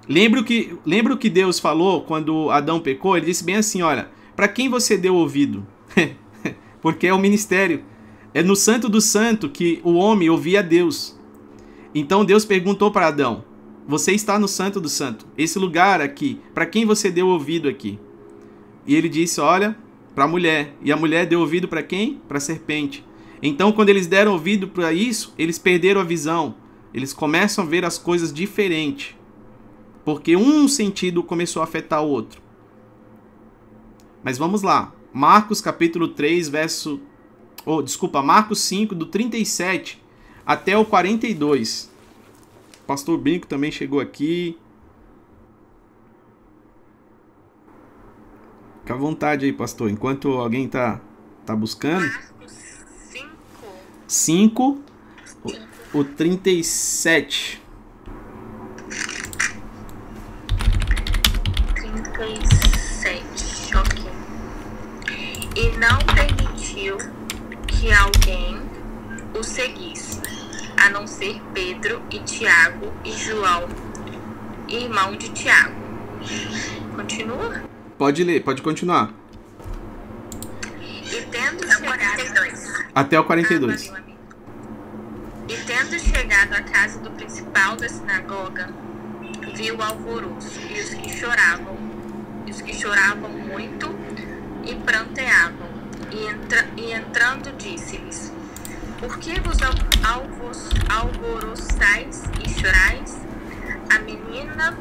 [0.09, 3.16] Lembra o que, lembra o que Deus falou quando Adão pecou?
[3.16, 5.66] Ele disse bem assim: olha, para quem você deu ouvido?
[6.81, 7.83] Porque é o ministério.
[8.33, 11.19] É no Santo do Santo que o homem ouvia Deus.
[11.92, 13.45] Então Deus perguntou para Adão:
[13.88, 15.27] Você está no Santo do Santo?
[15.37, 17.99] Esse lugar aqui, para quem você deu ouvido aqui?
[18.87, 19.77] E ele disse: Olha,
[20.14, 20.77] para a mulher.
[20.83, 22.21] E a mulher deu ouvido para quem?
[22.29, 23.05] Para a serpente.
[23.42, 26.55] Então, quando eles deram ouvido para isso, eles perderam a visão.
[26.95, 29.15] Eles começam a ver as coisas diferente
[30.07, 32.40] porque um sentido começou a afetar o outro.
[34.23, 34.95] Mas vamos lá.
[35.12, 37.01] Marcos capítulo 3, verso
[37.64, 40.01] oh, desculpa, Marcos 5 do 37
[40.47, 41.90] até o 42.
[42.87, 44.57] Pastor Brinco também chegou aqui.
[48.83, 51.01] Fica à vontade aí, pastor, enquanto alguém tá
[51.45, 52.07] tá buscando.
[52.07, 52.53] Marcos
[53.11, 53.29] 5,
[54.07, 54.81] 5
[55.92, 57.65] o, o 37.
[62.16, 64.05] 37, ok.
[65.55, 66.96] E não permitiu
[67.66, 68.59] que alguém
[69.38, 70.22] o seguisse,
[70.79, 73.68] a não ser Pedro e Tiago e João,
[74.66, 75.74] irmão de Tiago.
[76.94, 77.62] Continua?
[77.98, 79.12] Pode ler, pode continuar.
[80.81, 82.87] E tendo chegado...
[82.94, 83.88] Até o Ah, 42.
[83.88, 84.18] valeu, amigo.
[85.48, 88.70] E tendo chegado à casa do principal da sinagoga,
[89.55, 91.76] viu o alvoroço e os que choravam,
[92.61, 93.88] que choravam muito
[94.64, 95.66] e pranteavam.
[96.11, 98.33] E, entra, e entrando disse-lhes:
[98.99, 103.21] Por que vos al- alvos, alvoroçais e chorais?
[103.95, 104.77] A menina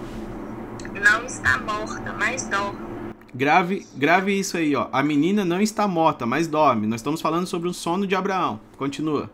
[0.94, 2.86] não está morta, mas dorme.
[3.34, 4.88] Grave, grave isso aí, ó.
[4.94, 6.88] A menina não está morta, mas dorme.
[6.88, 8.60] Nós estamos falando sobre o sono de Abraão.
[8.78, 9.30] Continua.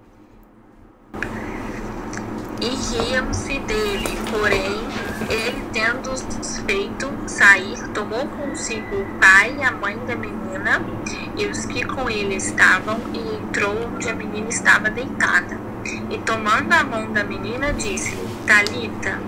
[2.60, 4.80] E riam-se dele, porém,
[5.29, 6.15] ele, tendo
[6.65, 10.81] feito sair, tomou consigo o pai e a mãe da menina
[11.38, 15.60] e os que com ele estavam, e entrou onde a menina estava deitada.
[16.10, 19.19] E tomando a mão da menina, disse-lhe: Talita,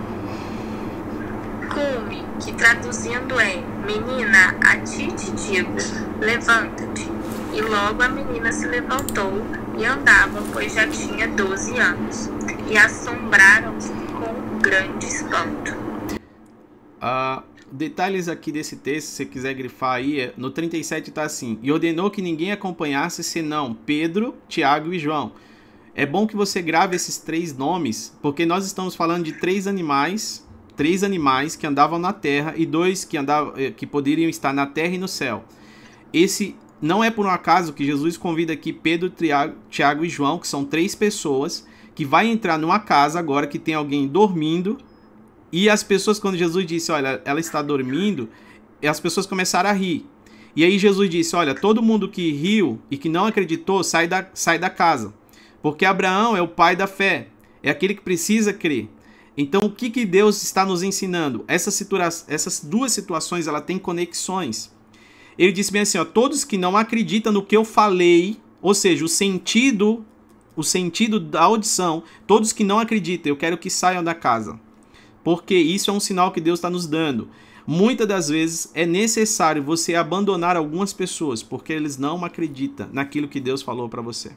[1.69, 5.75] cume, que traduzindo é: Menina, a ti te digo,
[6.19, 7.11] levanta-te.
[7.53, 9.45] E logo a menina se levantou
[9.77, 12.29] e andava, pois já tinha 12 anos.
[12.67, 15.82] E assombraram-se com grande espanto.
[17.05, 21.59] Ah, detalhes aqui desse texto, se você quiser grifar aí, é- no 37 tá assim:
[21.61, 25.33] E ordenou que ninguém acompanhasse senão Pedro, Tiago e João.
[25.93, 30.47] É bom que você grave esses três nomes, porque nós estamos falando de três animais,
[30.77, 34.65] três animais que andavam na terra e dois que andavam, eh, que poderiam estar na
[34.65, 35.43] terra e no céu.
[36.13, 39.11] Esse não é por um acaso que Jesus convida aqui Pedro,
[39.69, 43.75] Tiago e João, que são três pessoas que vai entrar numa casa agora que tem
[43.75, 44.77] alguém dormindo
[45.53, 48.27] e as pessoas, quando Jesus disse, olha, ela está dormindo,
[48.83, 50.03] as pessoas começaram a rir.
[50.55, 54.27] E aí Jesus disse, olha, todo mundo que riu e que não acreditou, sai da,
[54.33, 55.13] sai da casa.
[55.61, 57.27] Porque Abraão é o pai da fé.
[57.61, 58.89] é aquele que precisa crer.
[59.37, 61.45] Então, o que, que Deus está nos ensinando?
[61.47, 64.73] Essa situa essas duas situações ela tem conexões.
[65.37, 69.05] Ele disse bem assim: ó, todos que não acreditam no que eu falei, ou seja,
[69.05, 70.03] o sentido,
[70.55, 74.59] o sentido da audição, todos que não acreditam, eu quero que saiam da casa.
[75.23, 77.29] Porque isso é um sinal que Deus está nos dando.
[77.65, 83.39] Muitas das vezes é necessário você abandonar algumas pessoas porque eles não acreditam naquilo que
[83.39, 84.31] Deus falou para você.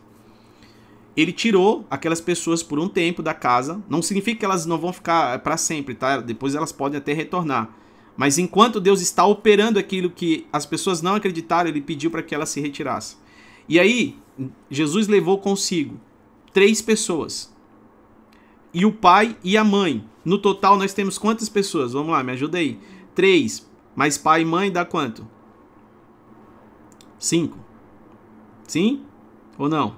[1.17, 3.83] Ele tirou aquelas pessoas por um tempo da casa.
[3.89, 6.21] Não significa que elas não vão ficar para sempre, tá?
[6.21, 7.75] Depois elas podem até retornar.
[8.17, 12.35] Mas enquanto Deus está operando aquilo que as pessoas não acreditaram, ele pediu para que
[12.35, 13.19] elas se retirassem.
[13.69, 14.17] E aí,
[14.71, 15.99] Jesus levou consigo
[16.53, 17.53] três pessoas.
[18.73, 20.05] E o pai e a mãe.
[20.27, 21.93] No total, nós temos quantas pessoas?
[21.93, 22.81] Vamos lá, me ajuda aí.
[23.15, 25.27] 3 mais pai e mãe dá quanto?
[27.17, 27.57] 5.
[28.67, 29.05] Sim?
[29.57, 29.97] Ou não?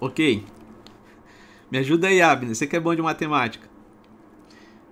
[0.00, 0.44] Ok.
[1.68, 2.54] Me ajuda aí, Abner.
[2.54, 3.68] Você que é bom de matemática.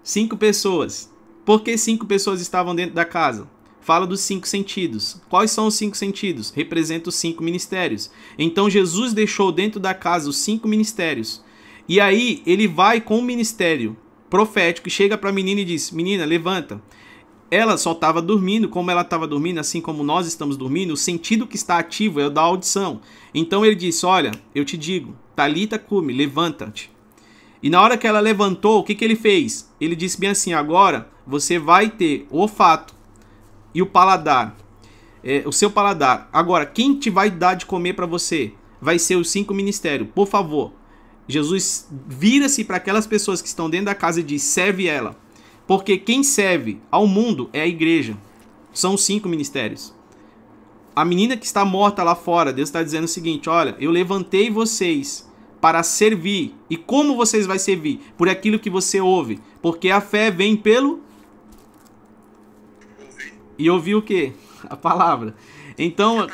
[0.03, 1.09] Cinco pessoas.
[1.45, 3.49] Por que cinco pessoas estavam dentro da casa?
[3.81, 5.23] Fala dos cinco sentidos.
[5.29, 6.51] Quais são os cinco sentidos?
[6.51, 8.11] Representa os cinco ministérios.
[8.37, 11.43] Então Jesus deixou dentro da casa os cinco ministérios.
[11.89, 13.97] E aí ele vai com o ministério
[14.37, 16.83] profético e chega para a menina e diz: Menina, levanta
[17.51, 21.47] ela só estava dormindo, como ela estava dormindo, assim como nós estamos dormindo, o sentido
[21.47, 23.01] que está ativo é o da audição.
[23.33, 26.91] Então ele disse: Olha, eu te digo, Talita cume, levanta-te.
[27.63, 29.73] E na hora que ela levantou, o que, que ele fez?
[29.81, 32.95] Ele disse bem assim: Agora você vai ter o olfato
[33.73, 34.57] e o paladar,
[35.23, 36.29] é, o seu paladar.
[36.33, 38.53] Agora, quem te vai dar de comer para você?
[38.81, 40.09] Vai ser os cinco ministérios.
[40.15, 40.73] Por favor,
[41.29, 45.17] Jesus vira-se para aquelas pessoas que estão dentro da casa e diz: Serve ela.
[45.67, 48.17] Porque quem serve ao mundo é a igreja.
[48.73, 49.93] São cinco ministérios.
[50.95, 54.51] A menina que está morta lá fora, Deus está dizendo o seguinte: olha, eu levantei
[54.51, 55.29] vocês
[55.61, 56.55] para servir.
[56.71, 58.01] E como vocês vão servir?
[58.17, 59.41] Por aquilo que você ouve.
[59.61, 61.01] Porque a fé vem pelo.
[63.59, 64.33] E ouvir o quê?
[64.69, 65.35] A palavra.
[65.79, 66.27] Então,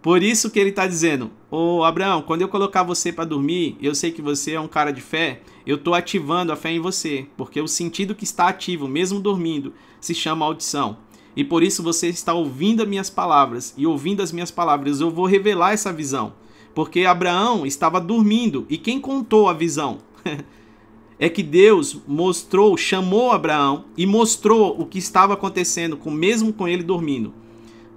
[0.00, 3.92] por isso que ele está dizendo: Ô Abraão, quando eu colocar você para dormir, eu
[3.92, 7.26] sei que você é um cara de fé, eu estou ativando a fé em você,
[7.36, 10.98] porque o sentido que está ativo, mesmo dormindo, se chama audição.
[11.34, 15.10] E por isso você está ouvindo as minhas palavras, e ouvindo as minhas palavras, eu
[15.10, 16.34] vou revelar essa visão.
[16.72, 19.98] Porque Abraão estava dormindo, e quem contou a visão?
[21.18, 26.68] é que Deus mostrou, chamou Abraão e mostrou o que estava acontecendo, com mesmo com
[26.68, 27.39] ele dormindo.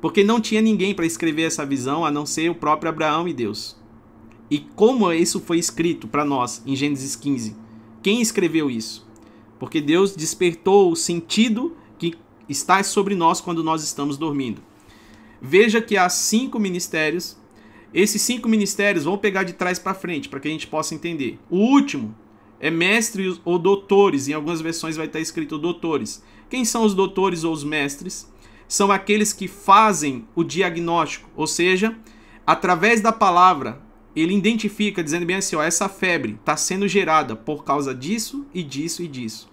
[0.04, 3.32] Porque não tinha ninguém para escrever essa visão a não ser o próprio Abraão e
[3.32, 3.78] Deus.
[4.52, 7.56] E como isso foi escrito para nós em Gênesis 15?
[8.02, 9.08] Quem escreveu isso?
[9.58, 12.16] Porque Deus despertou o sentido que
[12.50, 14.62] está sobre nós quando nós estamos dormindo.
[15.42, 17.38] Veja que há cinco ministérios.
[17.94, 21.40] Esses cinco ministérios vão pegar de trás para frente para que a gente possa entender.
[21.50, 22.14] O último
[22.60, 24.28] é mestres ou doutores.
[24.28, 26.22] Em algumas versões vai estar escrito doutores.
[26.50, 28.33] Quem são os doutores ou os mestres?
[28.74, 31.96] São aqueles que fazem o diagnóstico, ou seja,
[32.44, 33.80] através da palavra,
[34.16, 38.64] ele identifica dizendo bem assim, ó, essa febre está sendo gerada por causa disso e
[38.64, 39.48] disso e disso.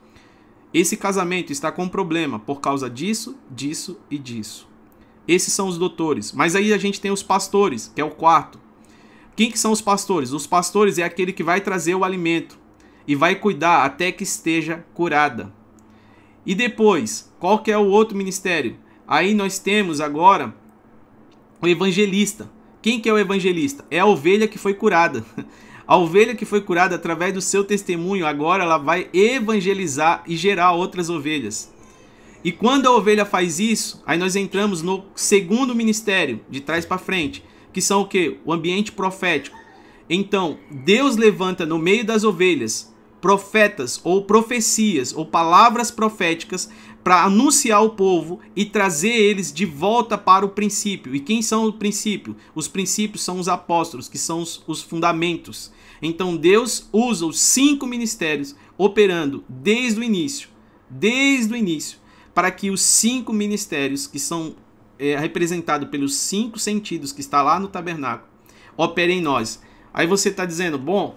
[0.73, 4.67] Esse casamento está com problema por causa disso, disso e disso.
[5.29, 6.33] Esses são os doutores.
[6.33, 8.59] Mas aí a gente tem os pastores, que é o quarto.
[9.37, 10.33] Quem que são os pastores?
[10.33, 12.59] Os pastores é aquele que vai trazer o alimento
[13.07, 15.53] e vai cuidar até que esteja curada.
[16.47, 18.79] E depois, qual que é o outro ministério?
[19.11, 20.55] Aí nós temos agora
[21.61, 22.49] o evangelista.
[22.81, 23.85] Quem que é o evangelista?
[23.91, 25.25] É a ovelha que foi curada.
[25.85, 30.71] A ovelha que foi curada através do seu testemunho, agora ela vai evangelizar e gerar
[30.71, 31.75] outras ovelhas.
[32.45, 36.97] E quando a ovelha faz isso, aí nós entramos no segundo ministério, de trás para
[36.97, 37.43] frente,
[37.73, 38.39] que são o que?
[38.45, 39.59] O ambiente profético.
[40.09, 46.71] Então, Deus levanta no meio das ovelhas profetas ou profecias ou palavras proféticas
[47.03, 51.15] para anunciar ao povo e trazer eles de volta para o princípio.
[51.15, 52.37] E quem são o princípio?
[52.55, 55.73] Os princípios são os apóstolos, que são os, os fundamentos.
[56.03, 60.49] Então Deus usa os cinco ministérios operando desde o início,
[60.89, 61.99] desde o início,
[62.35, 64.55] para que os cinco ministérios que são
[64.99, 68.29] é, representados pelos cinco sentidos que está lá no tabernáculo
[68.77, 69.61] operem em nós.
[69.93, 71.17] Aí você está dizendo, bom,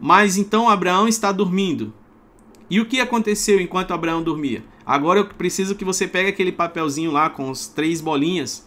[0.00, 1.92] mas então Abraão está dormindo.
[2.70, 4.64] E o que aconteceu enquanto Abraão dormia?
[4.86, 8.66] Agora eu preciso que você pegue aquele papelzinho lá com as três bolinhas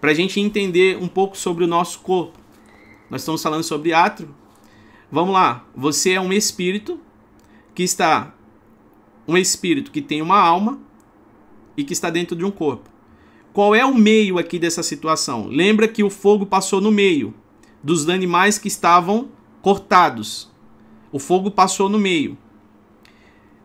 [0.00, 2.36] para a gente entender um pouco sobre o nosso corpo.
[3.08, 4.34] Nós estamos falando sobre átrio.
[5.10, 5.64] Vamos lá.
[5.76, 6.98] Você é um espírito
[7.74, 8.34] que está
[9.28, 10.80] um espírito que tem uma alma
[11.76, 12.90] e que está dentro de um corpo.
[13.52, 15.46] Qual é o meio aqui dessa situação?
[15.46, 17.34] Lembra que o fogo passou no meio
[17.82, 19.28] dos animais que estavam
[19.60, 20.50] cortados.
[21.12, 22.36] O fogo passou no meio.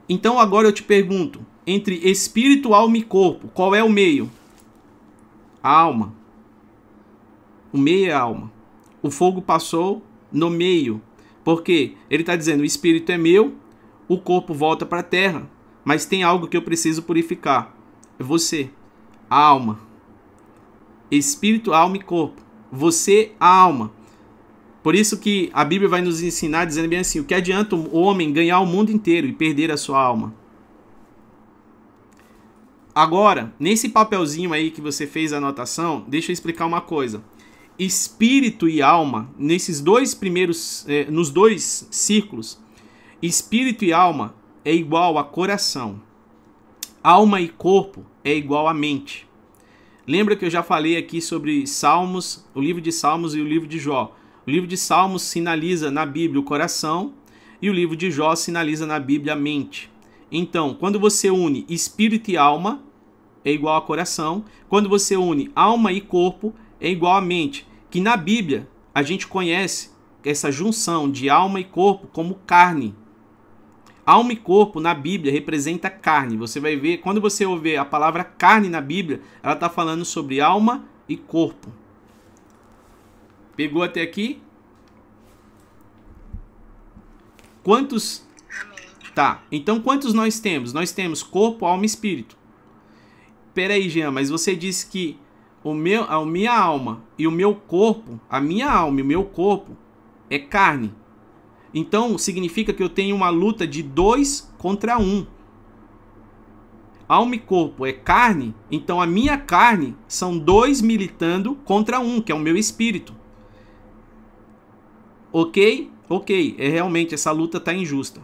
[0.09, 4.31] Então agora eu te pergunto: entre espírito, alma e corpo, qual é o meio?
[5.61, 6.15] A alma.
[7.73, 8.49] O meio é a alma.
[9.01, 10.01] O fogo passou
[10.31, 11.01] no meio.
[11.43, 13.53] Porque ele está dizendo: o espírito é meu,
[14.07, 15.49] o corpo volta para a terra,
[15.83, 17.75] mas tem algo que eu preciso purificar.
[18.17, 18.69] É você,
[19.29, 19.79] a alma.
[21.11, 22.41] Espírito, alma e corpo.
[22.71, 23.91] Você, a alma.
[24.81, 27.97] Por isso que a Bíblia vai nos ensinar dizendo bem assim: o que adianta o
[27.97, 30.33] homem ganhar o mundo inteiro e perder a sua alma?
[32.97, 37.23] Agora, nesse papelzinho aí que você fez a anotação, deixa eu explicar uma coisa.
[37.77, 42.59] Espírito e alma, nesses dois primeiros, eh, nos dois círculos,
[43.21, 44.33] espírito e alma
[44.65, 46.01] é igual a coração.
[47.03, 49.27] Alma e corpo é igual a mente.
[50.07, 53.67] Lembra que eu já falei aqui sobre Salmos, o livro de Salmos e o livro
[53.67, 54.17] de Jó.
[54.43, 57.13] O livro de Salmos sinaliza na Bíblia o coração
[57.61, 59.87] e o livro de Jó sinaliza na Bíblia a mente.
[60.31, 62.86] Então, quando você une espírito e alma,
[63.47, 64.43] é igual a coração.
[64.67, 67.65] Quando você une alma e corpo, é igual a mente.
[67.89, 69.91] Que na Bíblia a gente conhece
[70.23, 72.93] essa junção de alma e corpo como carne.
[74.05, 76.35] Alma e corpo na Bíblia representa carne.
[76.35, 80.41] Você vai ver, quando você ouvir a palavra carne na Bíblia, ela está falando sobre
[80.41, 81.71] alma e corpo.
[83.55, 84.41] Pegou até aqui?
[87.63, 88.27] Quantos?
[89.15, 89.41] Tá.
[89.49, 90.73] Então quantos nós temos?
[90.73, 92.36] Nós temos corpo, alma e espírito.
[93.57, 95.17] Pera aí, Jean, mas você disse que
[95.63, 99.23] o meu, a minha alma e o meu corpo, a minha alma e o meu
[99.23, 99.75] corpo
[100.29, 100.93] é carne.
[101.73, 105.25] Então significa que eu tenho uma luta de dois contra um.
[107.09, 112.31] Alma e corpo é carne, então a minha carne são dois militando contra um, que
[112.31, 113.15] é o meu espírito.
[115.33, 115.89] Ok?
[116.07, 118.21] Ok, é realmente essa luta está injusta.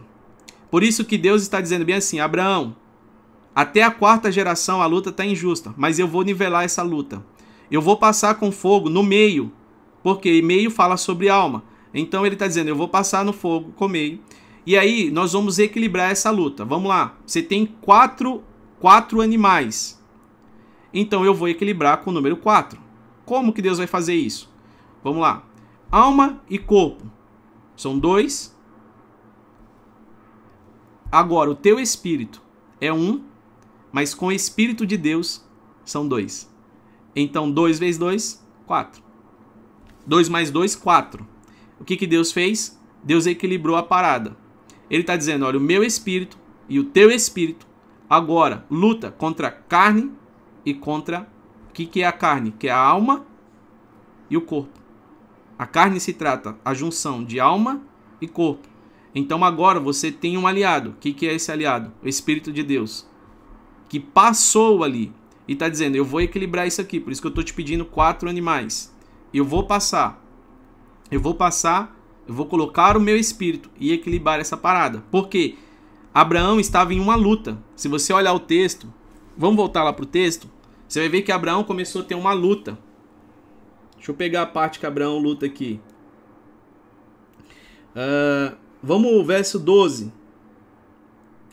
[0.70, 2.76] Por isso que Deus está dizendo bem assim: Abraão,
[3.54, 7.24] até a quarta geração a luta está injusta, mas eu vou nivelar essa luta.
[7.70, 9.52] Eu vou passar com fogo no meio,
[10.02, 11.62] porque meio fala sobre alma.
[11.92, 14.20] Então ele está dizendo: eu vou passar no fogo com meio.
[14.66, 16.64] E aí nós vamos equilibrar essa luta.
[16.64, 17.16] Vamos lá.
[17.24, 18.42] Você tem quatro,
[18.80, 20.02] quatro animais.
[20.92, 22.80] Então eu vou equilibrar com o número 4.
[23.24, 24.50] Como que Deus vai fazer isso?
[25.02, 25.44] Vamos lá.
[25.90, 27.04] Alma e corpo
[27.76, 28.54] são dois.
[31.10, 32.42] Agora, o teu espírito
[32.80, 33.22] é um,
[33.94, 35.40] mas com o espírito de Deus
[35.84, 36.52] são dois.
[37.14, 39.00] Então, 2 vezes 2, 4.
[40.04, 41.24] 2 mais 2, 4.
[41.78, 42.76] O que, que Deus fez?
[43.04, 44.36] Deus equilibrou a parada.
[44.90, 46.36] Ele está dizendo: olha, o meu espírito
[46.68, 47.68] e o teu espírito
[48.10, 50.10] agora luta contra a carne
[50.66, 51.32] e contra.
[51.70, 52.50] O que, que é a carne?
[52.50, 53.24] Que é a alma
[54.28, 54.76] e o corpo.
[55.56, 57.80] A carne se trata a junção de alma
[58.20, 58.66] e corpo.
[59.14, 60.90] Então agora você tem um aliado.
[60.90, 61.92] O que, que é esse aliado?
[62.02, 63.13] O Espírito de Deus.
[63.88, 65.12] Que passou ali
[65.46, 66.98] e está dizendo: Eu vou equilibrar isso aqui.
[66.98, 68.94] Por isso que eu estou te pedindo quatro animais.
[69.32, 70.22] Eu vou passar.
[71.10, 71.94] Eu vou passar.
[72.26, 75.04] Eu vou colocar o meu espírito e equilibrar essa parada.
[75.10, 75.56] Porque
[76.12, 77.58] Abraão estava em uma luta.
[77.76, 78.92] Se você olhar o texto,
[79.36, 80.48] vamos voltar lá para o texto.
[80.88, 82.78] Você vai ver que Abraão começou a ter uma luta.
[83.96, 85.80] Deixa eu pegar a parte que Abraão luta aqui.
[87.94, 90.12] Uh, vamos ao verso 12.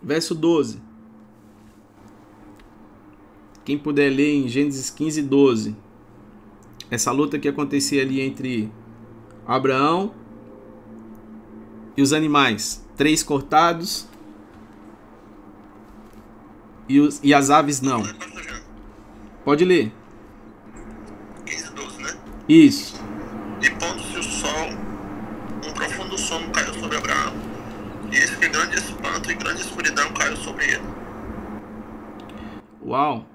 [0.01, 0.81] Verso 12.
[3.63, 5.75] Quem puder ler em Gênesis 15, 12.
[6.89, 8.71] Essa luta que acontecia ali entre
[9.45, 10.13] Abraão
[11.95, 12.85] e os animais.
[12.97, 14.07] Três cortados.
[16.89, 18.03] E, os, e as aves não.
[19.45, 19.93] Pode ler.
[22.49, 22.95] Isso.
[23.61, 24.69] E pondo-se o sol,
[25.65, 27.33] um profundo sono caiu sobre Abraão.
[28.11, 30.83] E eis que grande espanto e grande escuridão caiu sobre ele.
[32.83, 33.30] Uau!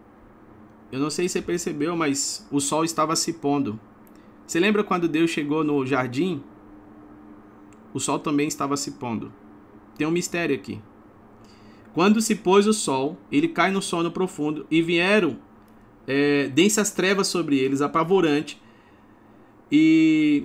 [0.90, 3.78] Eu não sei se você percebeu, mas o sol estava se pondo.
[4.46, 6.42] Você lembra quando Deus chegou no jardim?
[7.92, 9.32] O sol também estava se pondo.
[9.96, 10.80] Tem um mistério aqui.
[11.92, 15.38] Quando se pôs o sol, ele cai no sono profundo e vieram
[16.06, 18.60] é, densas trevas sobre eles, apavorante,
[19.72, 20.44] e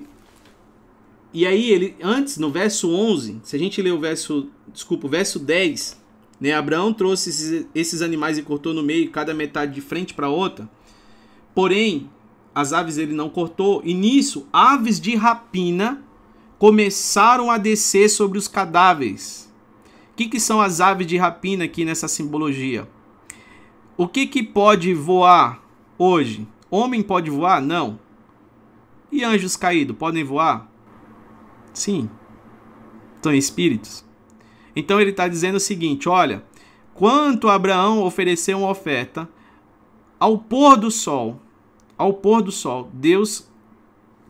[1.34, 5.10] e aí ele antes no verso 11, se a gente ler o verso, desculpa, o
[5.10, 6.01] verso 10,
[6.42, 10.28] né, Abraão trouxe esses, esses animais e cortou no meio, cada metade de frente para
[10.28, 10.68] outra.
[11.54, 12.10] Porém,
[12.54, 16.04] as aves ele não cortou, e nisso aves de rapina
[16.58, 19.54] começaram a descer sobre os cadáveres.
[20.12, 22.90] O que, que são as aves de rapina aqui nessa simbologia?
[23.96, 25.64] O que, que pode voar
[25.96, 26.48] hoje?
[26.72, 27.62] Homem pode voar?
[27.62, 28.00] Não.
[29.12, 30.68] E anjos caídos podem voar?
[31.72, 32.10] Sim.
[33.22, 34.04] São espíritos.
[34.76, 36.44] Então ele está dizendo o seguinte: olha,
[36.94, 39.28] quanto Abraão ofereceu uma oferta
[40.20, 41.40] ao pôr do sol,
[41.98, 43.50] ao pôr do sol, Deus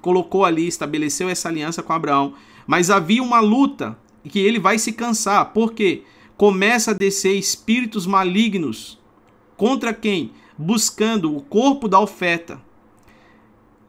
[0.02, 2.34] colocou ali, estabeleceu essa aliança com Abraão,
[2.66, 5.54] mas havia uma luta que ele vai se cansar.
[5.54, 6.04] Por quê?
[6.38, 9.00] Começa a descer espíritos malignos
[9.56, 10.32] contra quem?
[10.58, 12.60] Buscando o corpo da oferta.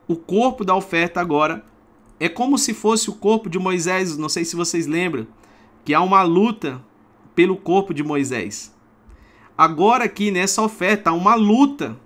[0.07, 1.65] O corpo da oferta agora
[2.21, 5.27] é como se fosse o corpo de Moisés, não sei se vocês lembram,
[5.85, 6.83] que há uma luta
[7.35, 8.74] pelo corpo de Moisés.
[9.57, 11.97] Agora aqui nessa oferta há uma luta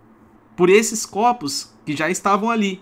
[0.56, 2.80] por esses corpos que já estavam ali.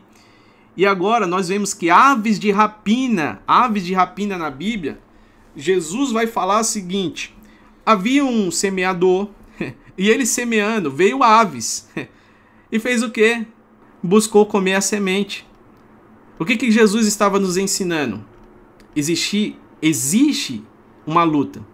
[0.76, 4.99] E agora nós vemos que aves de rapina, aves de rapina na Bíblia,
[5.57, 7.36] Jesus vai falar o seguinte:
[7.86, 9.28] havia um semeador
[9.97, 11.88] e ele semeando veio aves
[12.70, 13.47] e fez o que?
[14.03, 15.47] Buscou comer a semente.
[16.38, 18.24] O que, que Jesus estava nos ensinando?
[18.97, 20.64] Existir, existe
[21.07, 21.64] uma luta.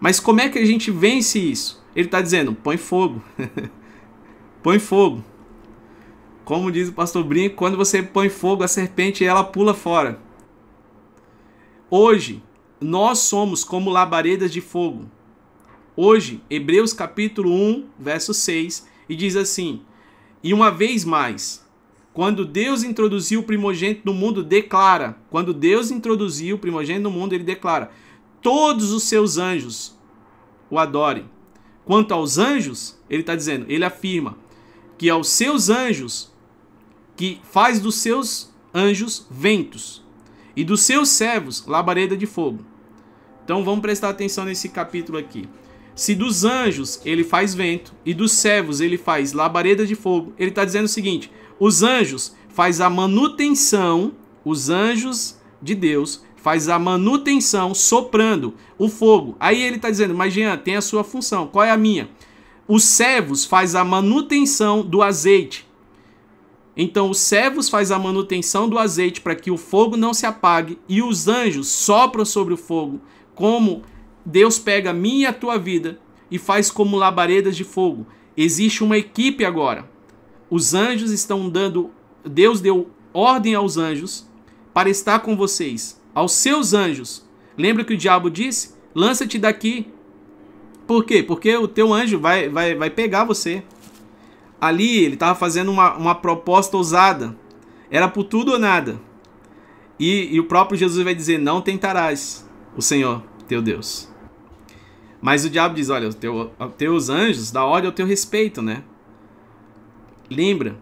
[0.00, 1.82] Mas como é que a gente vence isso?
[1.94, 3.22] Ele está dizendo: põe fogo.
[4.62, 5.24] põe fogo.
[6.44, 10.20] Como diz o pastor Brinco, quando você põe fogo, a serpente ela pula fora.
[11.88, 12.42] Hoje,
[12.80, 15.04] nós somos como labaredas de fogo.
[15.94, 19.82] Hoje, Hebreus capítulo 1, verso 6, e diz assim:
[20.42, 21.64] E uma vez mais,
[22.12, 25.16] quando Deus introduziu o primogênito no mundo, declara.
[25.30, 27.90] Quando Deus introduziu o primogênito no mundo, ele declara:
[28.42, 29.96] Todos os seus anjos
[30.68, 31.30] o adorem.
[31.84, 34.36] Quanto aos anjos, ele está dizendo, ele afirma
[34.98, 36.32] que aos seus anjos,
[37.16, 40.02] que faz dos seus anjos ventos,
[40.54, 42.64] e dos seus servos labareda de fogo.
[43.44, 45.48] Então vamos prestar atenção nesse capítulo aqui.
[45.94, 50.50] Se dos anjos ele faz vento e dos servos ele faz labareda de fogo, ele
[50.50, 54.12] está dizendo o seguinte: os anjos faz a manutenção,
[54.44, 59.36] os anjos de Deus faz a manutenção soprando o fogo.
[59.38, 61.46] Aí ele está dizendo, mas Jean, tem a sua função.
[61.46, 62.10] Qual é a minha?
[62.66, 65.66] Os servos faz a manutenção do azeite.
[66.76, 70.78] Então os servos faz a manutenção do azeite para que o fogo não se apague
[70.88, 73.00] e os anjos sopram sobre o fogo,
[73.34, 73.82] como
[74.24, 78.04] Deus pega a minha e a tua vida e faz como labaredas de fogo.
[78.36, 79.88] Existe uma equipe agora.
[80.50, 81.90] Os anjos estão dando.
[82.24, 84.26] Deus deu ordem aos anjos
[84.72, 87.26] para estar com vocês, aos seus anjos.
[87.56, 88.74] Lembra que o diabo disse?
[88.94, 89.86] Lança-te daqui.
[90.86, 91.22] Por quê?
[91.22, 93.62] Porque o teu anjo vai, vai, vai pegar você.
[94.60, 97.36] Ali ele estava fazendo uma, uma proposta ousada.
[97.90, 99.00] Era por tudo ou nada.
[99.98, 104.08] E, e o próprio Jesus vai dizer: Não tentarás o Senhor, teu Deus.
[105.20, 108.82] Mas o diabo diz: Olha, teu, teus anjos dá ordem ao teu respeito, né?
[110.30, 110.76] Lembra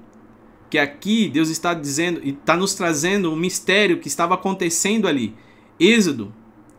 [0.70, 5.34] que aqui Deus está dizendo e está nos trazendo um mistério que estava acontecendo ali.
[5.78, 6.32] Êxodo,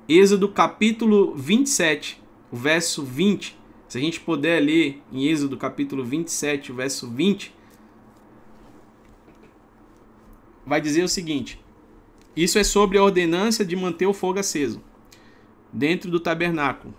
[0.08, 3.60] Êxodo capítulo 27, o verso 20.
[3.90, 7.54] Se a gente puder ler em Êxodo capítulo 27, o verso 20,
[10.66, 11.60] vai dizer o seguinte:
[12.34, 14.82] Isso é sobre a ordenança de manter o fogo aceso
[15.74, 16.94] dentro do tabernáculo.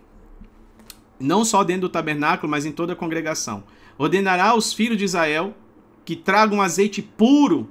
[1.18, 3.64] Não só dentro do tabernáculo, mas em toda a congregação.
[3.96, 5.54] Ordenará aos filhos de Israel
[6.04, 7.68] que traga um azeite puro.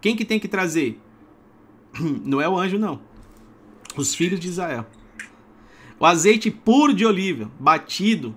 [0.00, 1.00] Quem que tem que trazer?
[2.24, 3.00] Não é o anjo, não.
[3.96, 4.86] Os filhos de Israel.
[5.98, 8.34] O azeite puro de oliva, batido,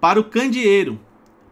[0.00, 0.98] para o candeeiro,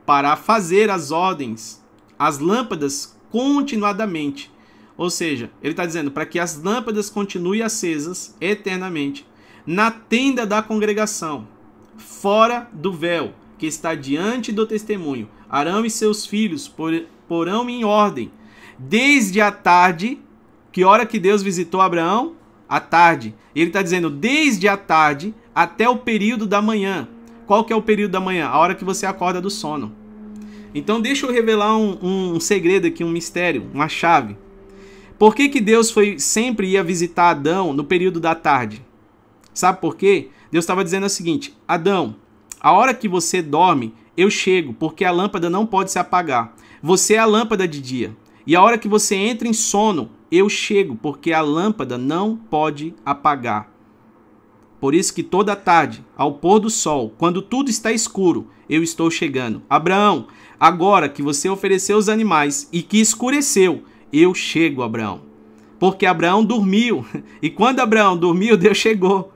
[0.07, 1.85] para fazer as ordens,
[2.19, 4.51] as lâmpadas continuadamente.
[4.97, 9.27] Ou seja, ele está dizendo para que as lâmpadas continuem acesas eternamente
[9.67, 11.47] na tenda da congregação,
[11.97, 15.29] fora do véu que está diante do testemunho.
[15.49, 16.69] Arão e seus filhos
[17.29, 18.31] porão em ordem,
[18.79, 20.19] desde a tarde,
[20.73, 22.35] que hora que Deus visitou Abraão?
[22.69, 23.35] À tarde.
[23.55, 27.09] Ele está dizendo desde a tarde até o período da manhã.
[27.47, 28.47] Qual que é o período da manhã?
[28.47, 29.93] A hora que você acorda do sono.
[30.75, 34.37] Então deixa eu revelar um, um segredo aqui, um mistério, uma chave.
[35.19, 38.85] Por que, que Deus foi sempre ia visitar Adão no período da tarde?
[39.55, 40.29] Sabe por quê?
[40.53, 42.17] Deus estava dizendo o seguinte: Adão,
[42.61, 46.55] a hora que você dorme, eu chego, porque a lâmpada não pode se apagar.
[46.83, 48.17] Você é a lâmpada de dia.
[48.47, 52.95] E a hora que você entra em sono, eu chego, porque a lâmpada não pode
[53.05, 53.73] apagar.
[54.81, 59.11] Por isso que toda tarde, ao pôr do sol, quando tudo está escuro, eu estou
[59.11, 59.63] chegando.
[59.69, 60.27] Abraão,
[60.61, 65.23] agora que você ofereceu os animais e que escureceu, eu chego, Abraão.
[65.79, 67.05] Porque Abraão dormiu.
[67.43, 69.33] E quando Abraão dormiu, Deus chegou.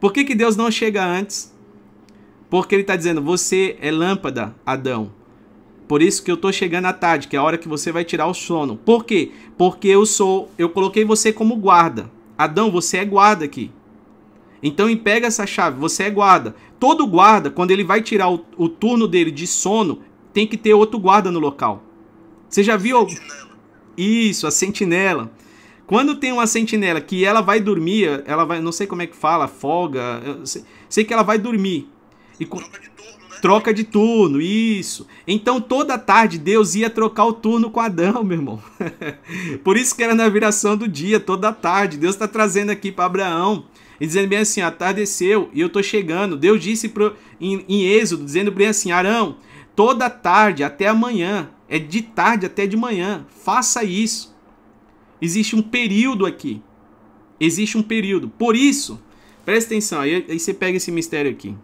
[0.00, 1.54] Por que, que Deus não chega antes?
[2.48, 5.12] Porque ele está dizendo: Você é lâmpada, Adão.
[5.90, 8.04] Por isso que eu tô chegando à tarde, que é a hora que você vai
[8.04, 8.76] tirar o sono.
[8.76, 9.32] Por quê?
[9.58, 12.08] Porque eu sou, eu coloquei você como guarda.
[12.38, 13.72] Adão, você é guarda aqui.
[14.62, 16.54] Então pega essa chave, você é guarda.
[16.78, 19.98] Todo guarda, quando ele vai tirar o, o turno dele de sono,
[20.32, 21.82] tem que ter outro guarda no local.
[22.48, 23.08] Você já viu?
[23.08, 23.50] Sentinela.
[23.96, 25.32] Isso, a sentinela.
[25.88, 29.16] Quando tem uma sentinela que ela vai dormir, ela vai, não sei como é que
[29.16, 31.88] fala, folga, sei, sei que ela vai dormir.
[32.38, 33.19] E Troca de turno?
[33.40, 35.06] Troca de turno, isso.
[35.26, 38.62] Então toda tarde Deus ia trocar o turno com Adão, meu irmão.
[39.64, 41.96] Por isso que era na viração do dia, toda tarde.
[41.96, 43.64] Deus está trazendo aqui para Abraão
[44.00, 46.36] e dizendo bem assim: atardeceu e eu tô chegando.
[46.36, 49.36] Deus disse pro, em, em Êxodo, dizendo bem assim: Arão,
[49.74, 54.34] toda tarde até amanhã, é de tarde até de manhã, faça isso.
[55.20, 56.62] Existe um período aqui.
[57.38, 58.28] Existe um período.
[58.28, 59.00] Por isso,
[59.44, 61.54] presta atenção, aí, aí você pega esse mistério aqui.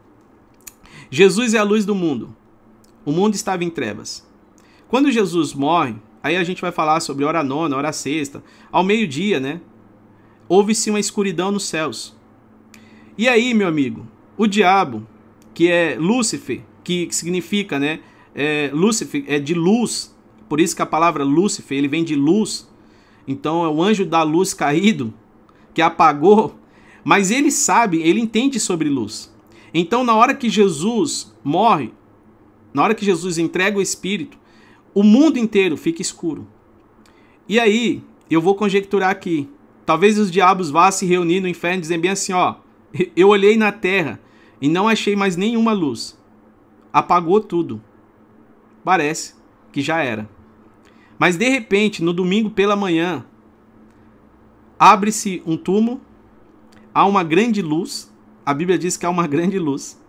[1.10, 2.34] Jesus é a luz do mundo.
[3.04, 4.26] O mundo estava em trevas.
[4.88, 9.40] Quando Jesus morre, aí a gente vai falar sobre hora nona, hora sexta, ao meio-dia,
[9.40, 9.60] né?
[10.48, 12.16] Houve-se uma escuridão nos céus.
[13.18, 15.06] E aí, meu amigo, o diabo,
[15.54, 18.00] que é Lúcifer, que significa, né?
[18.34, 20.14] É, Lúcifer é de luz,
[20.48, 22.68] por isso que a palavra Lúcifer, ele vem de luz.
[23.26, 25.12] Então é o anjo da luz caído,
[25.74, 26.58] que apagou,
[27.02, 29.34] mas ele sabe, ele entende sobre luz.
[29.72, 31.92] Então, na hora que Jesus morre,
[32.72, 34.38] na hora que Jesus entrega o Espírito,
[34.94, 36.46] o mundo inteiro fica escuro.
[37.48, 39.48] E aí, eu vou conjecturar aqui.
[39.84, 42.56] Talvez os diabos vá se reunir no inferno e dizer bem assim: ó,
[43.16, 44.20] eu olhei na terra
[44.60, 46.18] e não achei mais nenhuma luz.
[46.92, 47.82] Apagou tudo.
[48.82, 49.34] Parece
[49.70, 50.28] que já era.
[51.18, 53.24] Mas de repente, no domingo pela manhã,
[54.78, 56.00] abre-se um túmulo,
[56.92, 58.12] há uma grande luz.
[58.46, 60.00] A Bíblia diz que há uma grande luz.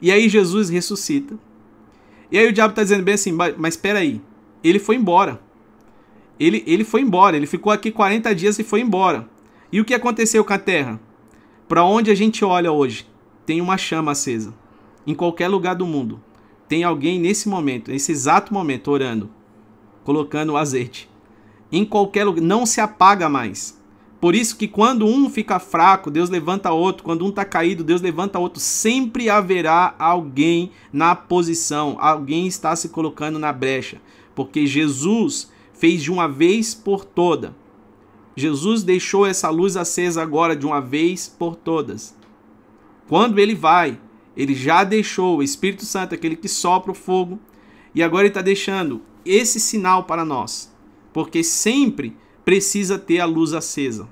[0.00, 1.38] E aí Jesus ressuscita.
[2.32, 4.18] E aí o diabo está dizendo bem assim, mas, espera aí,
[4.64, 5.38] ele foi embora.
[6.38, 9.28] Ele, ele foi embora, ele ficou aqui 40 dias e foi embora.
[9.70, 10.98] E o que aconteceu com a terra?
[11.68, 13.06] Para onde a gente olha hoje,
[13.44, 14.54] tem uma chama acesa.
[15.06, 16.20] Em qualquer lugar do mundo.
[16.66, 19.28] Tem alguém nesse momento, nesse exato momento, orando,
[20.04, 21.10] colocando azeite.
[21.70, 23.79] Em qualquer lugar, não se apaga mais.
[24.20, 27.02] Por isso que quando um fica fraco, Deus levanta outro.
[27.02, 28.60] Quando um está caído, Deus levanta outro.
[28.60, 31.96] Sempre haverá alguém na posição.
[31.98, 34.00] Alguém está se colocando na brecha.
[34.34, 37.56] Porque Jesus fez de uma vez por toda.
[38.36, 42.14] Jesus deixou essa luz acesa agora de uma vez por todas.
[43.08, 43.98] Quando ele vai,
[44.36, 47.38] ele já deixou o Espírito Santo, aquele que sopra o fogo,
[47.94, 50.72] e agora ele está deixando esse sinal para nós.
[51.12, 52.16] Porque sempre
[52.50, 54.08] precisa ter a luz acesa.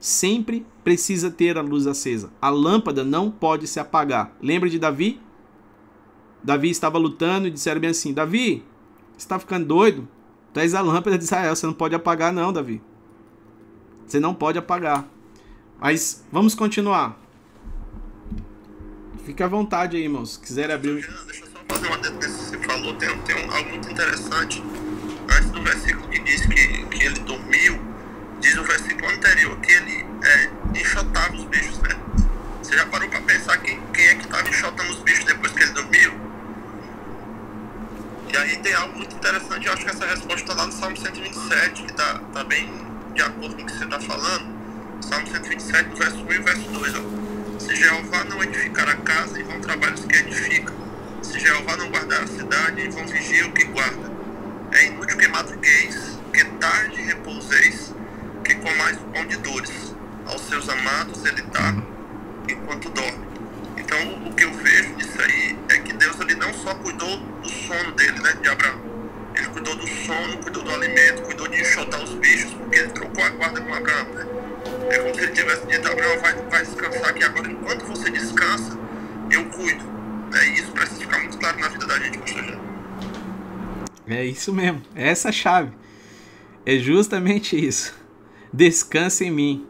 [0.00, 2.32] Sempre precisa ter a luz acesa.
[2.40, 4.34] A lâmpada não pode se apagar.
[4.40, 5.20] Lembra de Davi?
[6.42, 8.64] Davi estava lutando e disseram bem assim: Davi,
[9.12, 10.08] você está ficando doido?
[10.54, 12.80] Tu és a lâmpada de Israel, você não pode apagar, não, Davi.
[14.06, 15.06] Você não pode apagar.
[15.78, 17.20] Mas vamos continuar.
[19.26, 20.32] Fique à vontade aí, irmãos.
[20.32, 21.06] Se quiser abrir.
[21.26, 22.94] Deixa eu só fazer uma dentro que você falou.
[22.94, 24.62] Tem, tem um, algo muito interessante.
[25.30, 27.80] Antes do versículo que diz que, que ele dormiu,
[28.40, 31.96] diz o versículo anterior que ele é, enxotava os bichos, né?
[32.62, 35.62] Você já parou pra pensar quem, quem é que estava enxotando os bichos depois que
[35.62, 36.12] ele dormiu?
[38.32, 40.96] E aí tem algo muito interessante, eu acho que essa resposta está lá no Salmo
[40.96, 42.68] 127, que tá, tá bem
[43.14, 44.54] de acordo com o que você está falando.
[45.02, 47.58] Salmo 127, do verso 1 e verso 2, ó.
[47.60, 50.72] Se Jeová não edificar a casa, em vão trabalhos que edifica.
[51.22, 54.13] Se Jeová não guardar a cidade, em vão vigia o que guarda.
[54.74, 57.94] É inútil que madrugueis, que tarde repouseis,
[58.44, 59.94] que comais o pão de dores.
[60.26, 61.76] Aos seus amados ele dá,
[62.48, 63.24] enquanto dorme.
[63.76, 67.48] Então, o que eu vejo nisso aí é que Deus ele não só cuidou do
[67.48, 68.80] sono dele, né, de Abraão.
[69.36, 73.22] Ele cuidou do sono, cuidou do alimento, cuidou de enxotar os bichos, porque ele trocou
[73.22, 74.26] a guarda com Abraão, né?
[74.90, 77.48] É como se ele tivesse dito, Abraão, vai, vai descansar aqui agora.
[77.48, 78.76] Enquanto você descansa,
[79.30, 79.84] eu cuido.
[80.32, 80.48] Né?
[80.48, 82.73] E isso precisa ficar muito claro na vida da gente, pastor Jean.
[84.06, 84.82] É isso mesmo.
[84.94, 85.72] É essa a chave.
[86.66, 87.94] É justamente isso.
[88.52, 89.66] Descansa em mim.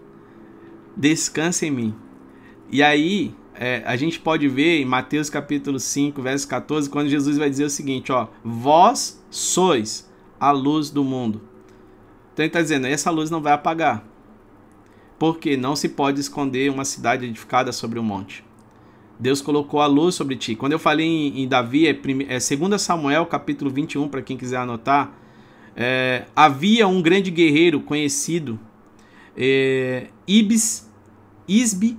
[0.96, 1.94] Descansa em mim.
[2.70, 7.38] E aí, é, a gente pode ver em Mateus capítulo 5, verso 14, quando Jesus
[7.38, 10.10] vai dizer o seguinte, ó, vós sois
[10.40, 11.40] a luz do mundo.
[12.32, 14.04] Então ele está dizendo, essa luz não vai apagar.
[15.18, 18.44] Porque não se pode esconder uma cidade edificada sobre um monte.
[19.18, 20.54] Deus colocou a luz sobre ti.
[20.54, 24.36] Quando eu falei em, em Davi, é, prime, é 2 Samuel, capítulo 21, para quem
[24.36, 25.12] quiser anotar.
[25.76, 28.58] É, havia um grande guerreiro conhecido,
[29.36, 30.88] é, Ibis,
[31.48, 31.98] Isbi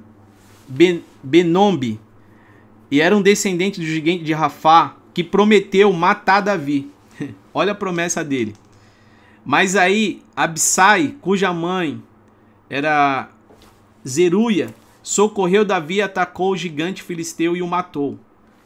[0.67, 1.99] ben, Benombi,
[2.89, 6.89] e era um descendente do gigante de Rafá, que prometeu matar Davi.
[7.53, 8.53] Olha a promessa dele.
[9.43, 12.01] Mas aí, Absai, cuja mãe
[12.69, 13.29] era
[14.07, 14.73] Zeruia,
[15.05, 18.17] socorreu Davi, atacou o gigante filisteu e o matou.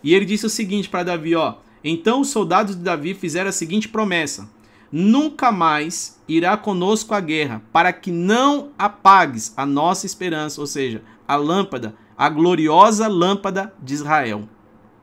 [0.01, 3.51] E ele disse o seguinte para Davi, ó: Então os soldados de Davi fizeram a
[3.51, 4.49] seguinte promessa:
[4.89, 11.03] Nunca mais irá conosco a guerra, para que não apagues a nossa esperança, ou seja,
[11.27, 14.47] a lâmpada, a gloriosa lâmpada de Israel.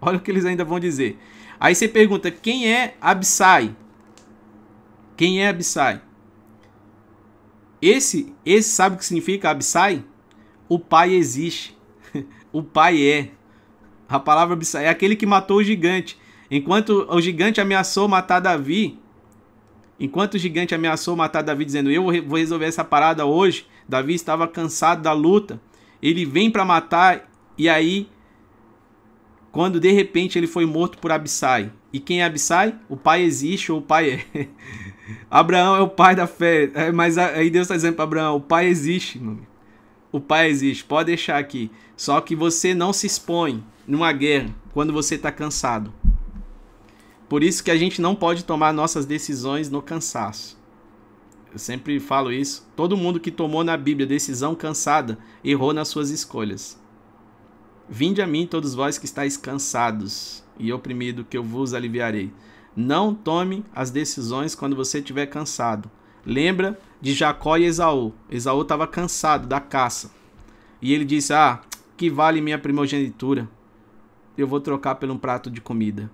[0.00, 1.18] Olha o que eles ainda vão dizer.
[1.60, 3.76] Aí você pergunta: quem é Absai?
[5.14, 6.00] Quem é Absai?
[7.82, 10.02] Esse, esse sabe o que significa Absai?
[10.68, 11.76] O pai existe.
[12.52, 13.30] o pai é.
[14.08, 16.18] A palavra é aquele que matou o gigante.
[16.50, 18.98] Enquanto o gigante ameaçou matar Davi,
[19.98, 24.46] enquanto o gigante ameaçou matar Davi dizendo: "Eu vou resolver essa parada hoje", Davi estava
[24.46, 25.60] cansado da luta.
[26.00, 28.08] Ele vem para matar e aí
[29.56, 31.72] quando de repente ele foi morto por Abissai.
[31.90, 32.74] E quem é Abissai?
[32.90, 34.48] O pai existe ou o pai é.
[35.30, 36.70] Abraão é o pai da fé.
[36.74, 39.46] É, mas aí Deus está dizendo para Abraão: o pai existe, mano.
[40.16, 40.82] O pai existe.
[40.82, 41.70] Pode deixar aqui.
[41.94, 45.92] Só que você não se expõe numa guerra quando você está cansado.
[47.28, 50.58] Por isso que a gente não pode tomar nossas decisões no cansaço.
[51.52, 52.66] Eu sempre falo isso.
[52.74, 56.80] Todo mundo que tomou na Bíblia decisão cansada errou nas suas escolhas.
[57.86, 62.32] Vinde a mim, todos vós que estáis cansados e oprimido, que eu vos aliviarei.
[62.74, 65.90] Não tome as decisões quando você estiver cansado.
[66.24, 68.12] Lembra de Jacó e Esaú.
[68.30, 70.10] Esaú estava cansado da caça.
[70.80, 71.60] E ele disse: Ah,
[71.96, 73.48] que vale minha primogenitura?
[74.36, 76.10] Eu vou trocar por um prato de comida.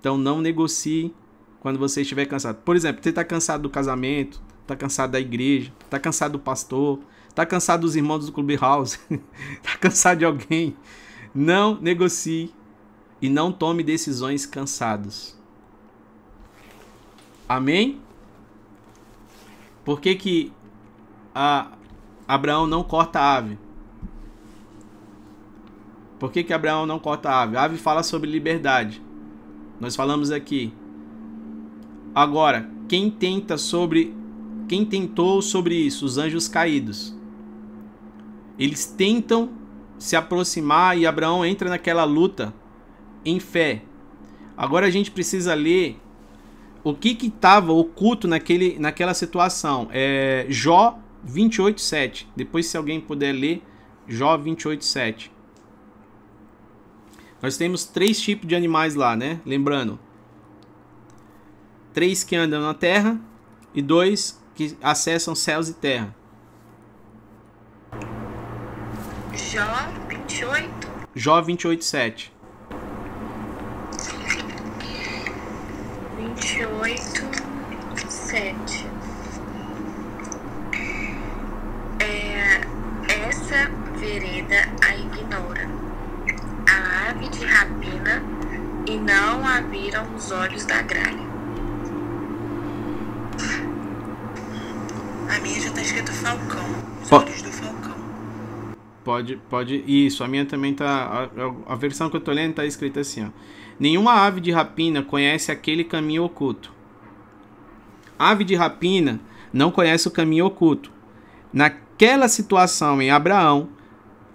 [0.00, 1.14] Então não negocie
[1.60, 2.56] quando você estiver cansado.
[2.64, 7.00] Por exemplo, você está cansado do casamento, está cansado da igreja, está cansado do pastor,
[7.38, 8.98] Tá cansado dos irmãos do Clubhouse?
[9.62, 10.76] tá cansado de alguém?
[11.32, 12.52] Não negocie
[13.22, 15.36] e não tome decisões cansados.
[17.48, 18.00] Amém?
[19.88, 20.52] Por que que
[21.34, 21.68] a
[22.28, 23.58] Abraão não corta a ave?
[26.18, 27.56] Por que que Abraão não corta a ave?
[27.56, 29.02] A ave fala sobre liberdade.
[29.80, 30.74] Nós falamos aqui.
[32.14, 34.14] Agora, quem tenta sobre
[34.68, 36.04] quem tentou sobre isso?
[36.04, 37.16] Os anjos caídos.
[38.58, 39.48] Eles tentam
[39.98, 42.52] se aproximar e Abraão entra naquela luta
[43.24, 43.84] em fé.
[44.54, 45.98] Agora a gente precisa ler
[46.84, 49.88] o que estava oculto naquele, naquela situação.
[49.92, 52.26] É Jó 28:7.
[52.36, 53.62] Depois, se alguém puder ler,
[54.06, 55.30] Jó 28:7.
[57.40, 59.40] Nós temos três tipos de animais lá, né?
[59.46, 59.98] Lembrando,
[61.92, 63.20] três que andam na terra
[63.74, 66.14] e dois que acessam céus e terra.
[69.32, 69.64] Jó
[70.08, 70.68] 28.
[71.14, 71.84] Jó 28,
[76.38, 76.58] 7.
[76.58, 77.28] 28,
[78.08, 78.86] 7.
[82.00, 82.60] É,
[83.28, 85.68] essa vereda a ignora,
[86.68, 88.22] a ave de rapina,
[88.86, 91.26] e não a viram os olhos da gralha.
[95.28, 96.64] A minha já tá escrito falcão.
[97.02, 97.96] Os olhos do falcão.
[99.04, 99.84] Pode, pode.
[99.86, 101.28] Isso, a minha também tá.
[101.66, 103.30] A, a versão que eu tô lendo tá escrita assim, ó.
[103.78, 106.72] Nenhuma ave de rapina conhece aquele caminho oculto.
[108.18, 109.20] Ave de rapina
[109.52, 110.90] não conhece o caminho oculto.
[111.52, 113.68] Naquela situação em Abraão,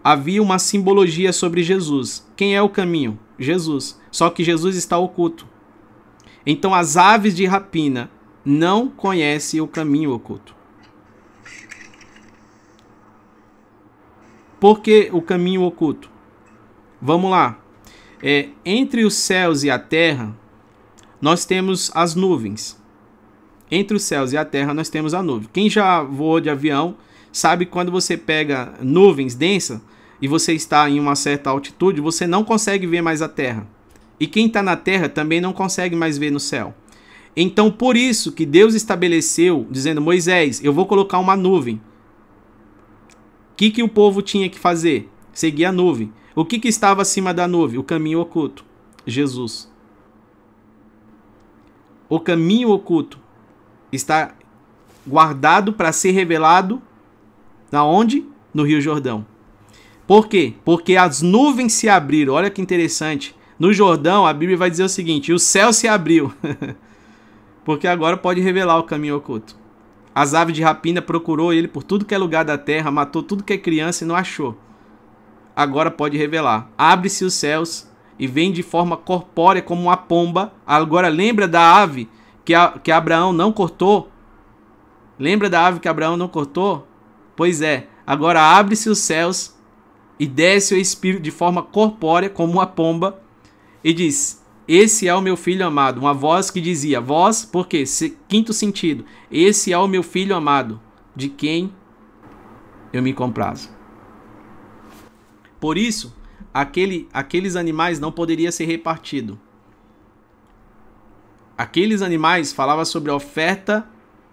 [0.03, 2.25] havia uma simbologia sobre Jesus.
[2.35, 3.19] Quem é o caminho?
[3.37, 3.99] Jesus.
[4.11, 5.47] Só que Jesus está oculto.
[6.45, 8.09] Então as aves de rapina
[8.45, 10.55] não conhecem o caminho oculto.
[14.59, 16.09] Por que o caminho oculto?
[17.01, 17.62] Vamos lá.
[18.23, 20.33] É, entre os céus e a terra,
[21.21, 22.81] nós temos as nuvens.
[23.69, 25.49] Entre os céus e a terra, nós temos a nuvem.
[25.51, 26.95] Quem já voou de avião
[27.31, 29.81] sabe quando você pega nuvens densas
[30.21, 33.67] e você está em uma certa altitude, você não consegue ver mais a terra.
[34.19, 36.73] E quem está na terra também não consegue mais ver no céu.
[37.35, 41.81] Então, por isso que Deus estabeleceu, dizendo: Moisés, eu vou colocar uma nuvem
[43.53, 45.07] o que, que o povo tinha que fazer?
[45.31, 46.11] Seguir a nuvem.
[46.35, 47.79] O que, que estava acima da nuvem?
[47.79, 48.65] O caminho oculto.
[49.05, 49.71] Jesus.
[52.09, 53.19] O caminho oculto
[53.91, 54.33] está
[55.05, 56.81] guardado para ser revelado
[57.71, 58.25] na onde?
[58.53, 59.25] No Rio Jordão.
[60.05, 60.53] Por quê?
[60.63, 62.33] Porque as nuvens se abriram.
[62.33, 63.35] Olha que interessante.
[63.57, 66.33] No Jordão, a Bíblia vai dizer o seguinte: o céu se abriu.
[67.63, 69.55] Porque agora pode revelar o caminho oculto.
[70.13, 73.43] As aves de rapina procurou ele por tudo que é lugar da terra, matou tudo
[73.43, 74.57] que é criança e não achou.
[75.55, 76.69] Agora pode revelar.
[76.77, 80.53] Abre-se os céus e vem de forma corpórea como uma pomba.
[80.65, 82.09] Agora lembra da ave
[82.43, 84.09] que, a, que Abraão não cortou?
[85.17, 86.87] Lembra da ave que Abraão não cortou?
[87.35, 89.55] Pois é, Agora abre-se os céus
[90.19, 93.21] e desce o Espírito de forma corpórea, como uma pomba,
[93.83, 95.99] e diz: Esse é o meu filho amado.
[95.99, 97.83] Uma voz que dizia: Voz, por quê?
[98.27, 100.79] Quinto sentido: Esse é o meu filho amado,
[101.15, 101.73] de quem
[102.91, 103.72] eu me comprazo.
[105.63, 106.13] Por isso,
[106.53, 109.37] aquele, aqueles animais não poderiam ser repartidos.
[111.57, 113.87] Aqueles animais falavam sobre a oferta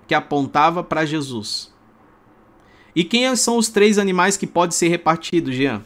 [0.09, 1.73] que apontava para Jesus.
[2.97, 5.83] E quem são os três animais que podem ser repartidos, Jean?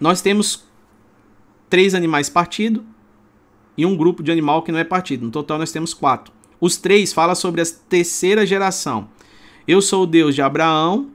[0.00, 0.64] Nós temos
[1.70, 2.82] três animais partidos
[3.78, 5.24] e um grupo de animal que não é partido.
[5.24, 6.34] No total nós temos quatro.
[6.60, 9.08] Os três falam sobre a terceira geração.
[9.68, 11.12] Eu sou o Deus de Abraão,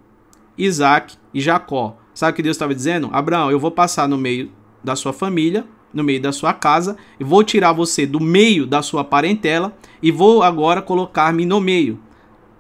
[0.57, 1.97] Isaac e Jacó.
[2.22, 3.10] Sabe o que Deus estava dizendo?
[3.12, 4.52] Abraão, eu vou passar no meio
[4.84, 8.84] da sua família, no meio da sua casa, e vou tirar você do meio da
[8.84, 12.00] sua parentela e vou agora colocar-me no meio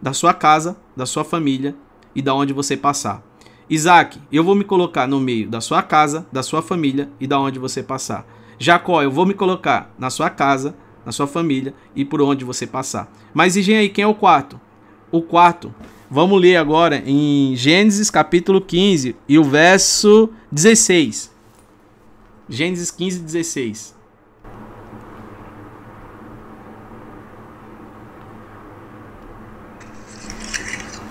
[0.01, 1.75] da sua casa, da sua família
[2.15, 3.21] e da onde você passar.
[3.69, 7.39] Isaac, eu vou me colocar no meio da sua casa, da sua família e da
[7.39, 8.25] onde você passar.
[8.57, 10.73] Jacó, eu vou me colocar na sua casa,
[11.05, 13.13] na sua família e por onde você passar.
[13.31, 14.59] Mas e aí, quem é o quarto?
[15.11, 15.71] O quarto
[16.13, 21.31] Vamos ler agora em Gênesis capítulo 15 e o verso 16.
[22.49, 23.95] Gênesis 15, 16.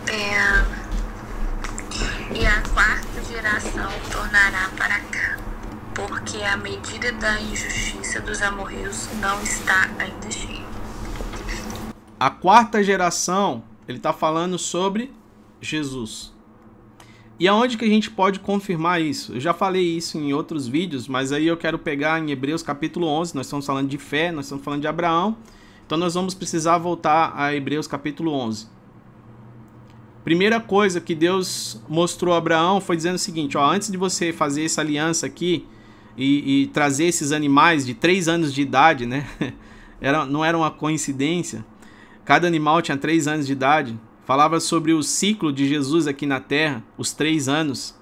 [0.06, 0.14] É,
[2.38, 5.38] e a quarta geração tornará para cá,
[5.94, 10.68] porque a medida da injustiça dos amorreus não está ainda cheia.
[12.18, 15.10] A quarta geração ele está falando sobre
[15.60, 16.32] Jesus.
[17.38, 19.32] E aonde que a gente pode confirmar isso?
[19.32, 23.06] Eu já falei isso em outros vídeos, mas aí eu quero pegar em Hebreus capítulo
[23.06, 25.36] 11, nós estamos falando de fé, nós estamos falando de Abraão,
[25.86, 28.68] então nós vamos precisar voltar a Hebreus capítulo 11.
[30.22, 34.34] Primeira coisa que Deus mostrou a Abraão foi dizendo o seguinte, ó, antes de você
[34.34, 35.66] fazer essa aliança aqui
[36.16, 39.26] e, e trazer esses animais de três anos de idade, né?
[39.98, 41.62] Era, não era uma coincidência,
[42.30, 43.98] Cada animal tinha três anos de idade.
[44.24, 47.92] Falava sobre o ciclo de Jesus aqui na terra, os três anos.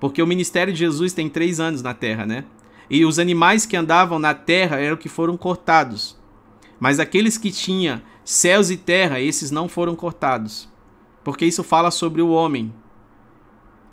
[0.00, 2.44] Porque o ministério de Jesus tem três anos na terra, né?
[2.90, 6.18] E os animais que andavam na terra eram que foram cortados.
[6.80, 10.68] Mas aqueles que tinham céus e terra, esses não foram cortados.
[11.22, 12.74] Porque isso fala sobre o homem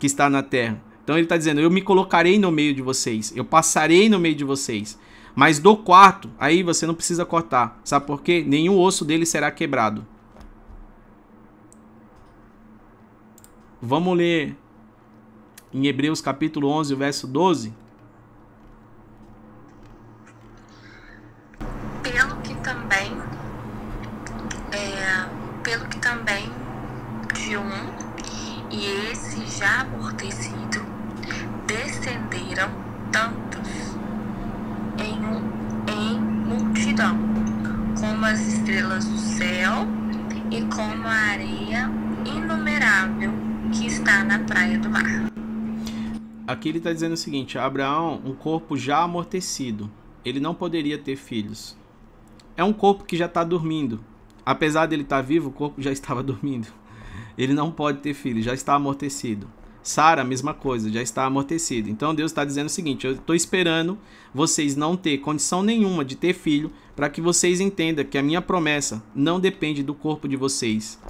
[0.00, 0.82] que está na terra.
[1.04, 4.34] Então ele está dizendo: Eu me colocarei no meio de vocês, eu passarei no meio
[4.34, 4.98] de vocês.
[5.38, 7.80] Mas do quarto, aí você não precisa cortar.
[7.84, 8.44] Sabe por quê?
[8.44, 10.04] Nenhum osso dele será quebrado.
[13.80, 14.56] Vamos ler
[15.72, 17.72] em Hebreus capítulo 11, verso 12.
[22.02, 23.12] Pelo que também,
[24.72, 25.28] é,
[25.62, 26.50] pelo que também
[27.32, 27.70] de um,
[28.72, 29.86] e esse já
[31.68, 32.72] descenderam
[33.12, 33.98] tantos
[34.98, 37.16] em, em multidão,
[38.18, 39.86] como as estrelas do céu
[40.50, 41.88] e como a areia
[42.26, 43.30] inumerável
[43.72, 45.30] que está na praia do mar.
[46.44, 49.88] Aqui ele está dizendo o seguinte: Abraão, um corpo já amortecido,
[50.24, 51.76] ele não poderia ter filhos.
[52.56, 54.04] É um corpo que já está dormindo.
[54.44, 56.66] Apesar dele estar tá vivo, o corpo já estava dormindo.
[57.36, 59.48] Ele não pode ter filhos, já está amortecido.
[59.88, 61.88] Sara, a mesma coisa, já está amortecido.
[61.88, 63.96] Então Deus está dizendo o seguinte: eu estou esperando
[64.34, 68.42] vocês não ter condição nenhuma de ter filho, para que vocês entendam que a minha
[68.42, 71.00] promessa não depende do corpo de vocês.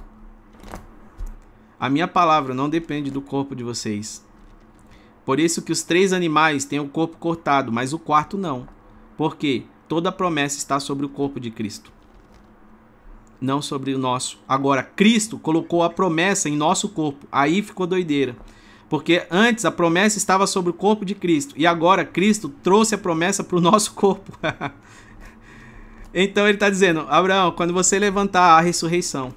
[1.77, 4.25] A minha palavra não depende do corpo de vocês.
[5.25, 8.65] Por isso que os três animais têm o corpo cortado, mas o quarto não.
[9.17, 11.91] Porque toda promessa está sobre o corpo de Cristo.
[13.41, 14.39] Não sobre o nosso.
[14.47, 17.27] Agora, Cristo colocou a promessa em nosso corpo.
[17.29, 18.37] Aí ficou doideira.
[18.89, 22.97] Porque antes a promessa estava sobre o corpo de Cristo e agora Cristo trouxe a
[22.97, 24.37] promessa para o nosso corpo.
[26.11, 29.33] então ele está dizendo: Abraão, quando você levantar a ressurreição,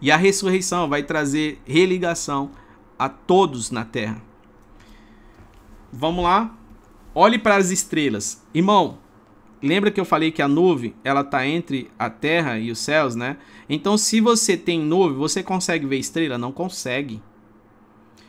[0.00, 2.50] e a ressurreição vai trazer religação
[2.98, 4.22] a todos na terra.
[5.90, 6.54] Vamos lá?
[7.14, 8.44] Olhe para as estrelas.
[8.52, 8.98] Irmão,
[9.62, 13.14] lembra que eu falei que a nuvem ela está entre a terra e os céus,
[13.14, 13.38] né?
[13.68, 16.36] Então, se você tem nuvem, você consegue ver estrela?
[16.36, 17.22] Não consegue.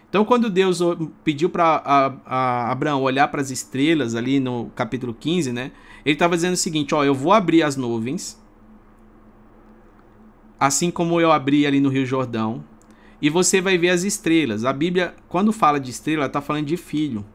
[0.09, 0.79] Então, quando Deus
[1.23, 5.71] pediu para Abraão olhar para as estrelas ali no capítulo 15, né?
[6.05, 8.41] Ele estava dizendo o seguinte: Ó, eu vou abrir as nuvens,
[10.57, 12.63] assim como eu abri ali no Rio Jordão,
[13.21, 14.63] e você vai ver as estrelas.
[14.63, 17.25] A Bíblia, quando fala de estrela, está falando de filho.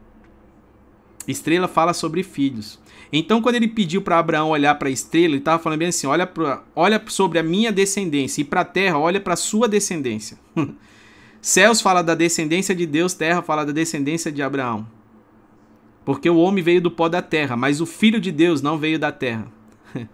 [1.27, 2.79] Estrela fala sobre filhos.
[3.11, 6.07] Então, quando ele pediu para Abraão olhar para a estrela, ele estava falando bem assim:
[6.07, 9.67] olha, pra, olha sobre a minha descendência, e para a terra, olha para a sua
[9.67, 10.39] descendência.
[11.43, 14.87] Céus fala da descendência de Deus, terra fala da descendência de Abraão.
[16.05, 18.97] Porque o homem veio do pó da terra, mas o filho de Deus não veio
[18.97, 19.51] da terra.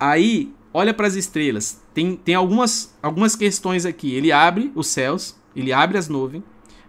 [0.00, 1.80] Aí, olha para as estrelas.
[1.94, 4.12] Tem, tem algumas, algumas questões aqui.
[4.12, 6.42] Ele abre os céus, ele abre as nuvens,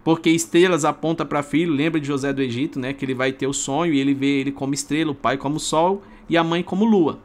[0.03, 1.71] porque estrelas aponta para filho.
[1.71, 2.93] Lembra de José do Egito, né?
[2.93, 5.59] Que ele vai ter o sonho e ele vê ele como estrela, o pai como
[5.59, 7.19] sol e a mãe como lua.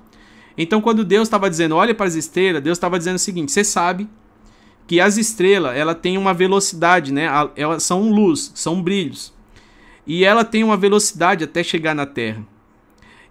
[0.55, 3.65] Então, quando Deus estava dizendo, olha para as estrelas, Deus estava dizendo o seguinte: você
[3.65, 4.07] sabe
[4.87, 7.27] que as estrelas ela tem uma velocidade, né?
[7.57, 9.33] Elas são luz, são brilhos.
[10.07, 12.45] E ela tem uma velocidade até chegar na Terra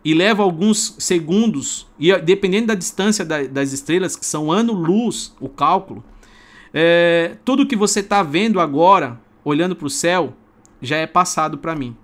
[0.04, 5.48] e leva alguns segundos, e dependendo da distância da, das estrelas, que são ano-luz, o
[5.48, 6.04] cálculo,
[6.74, 10.34] é, tudo que você está vendo agora, olhando para o céu,
[10.82, 11.96] já é passado para mim.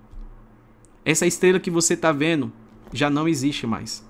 [1.04, 2.52] Essa estrela que você está vendo
[2.92, 4.06] já não existe mais.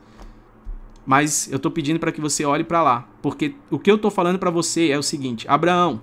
[1.09, 4.11] Mas eu estou pedindo para que você olhe para lá, porque o que eu estou
[4.11, 6.03] falando para você é o seguinte: Abraão,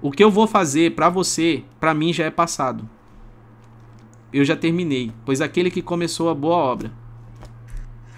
[0.00, 2.88] o que eu vou fazer para você, para mim já é passado.
[4.32, 6.92] Eu já terminei, pois aquele que começou a boa obra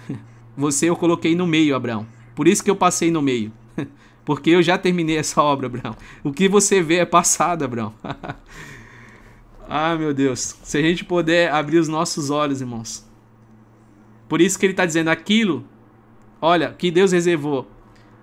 [0.55, 2.05] você eu coloquei no meio, Abraão.
[2.35, 3.51] Por isso que eu passei no meio.
[4.23, 5.97] Porque eu já terminei essa obra, Abraão.
[6.23, 7.95] O que você vê é passado, Abraão.
[9.67, 10.55] ah, meu Deus.
[10.61, 13.09] Se a gente puder abrir os nossos olhos, irmãos.
[14.29, 15.65] Por isso que ele está dizendo aquilo.
[16.41, 17.69] Olha, que Deus reservou.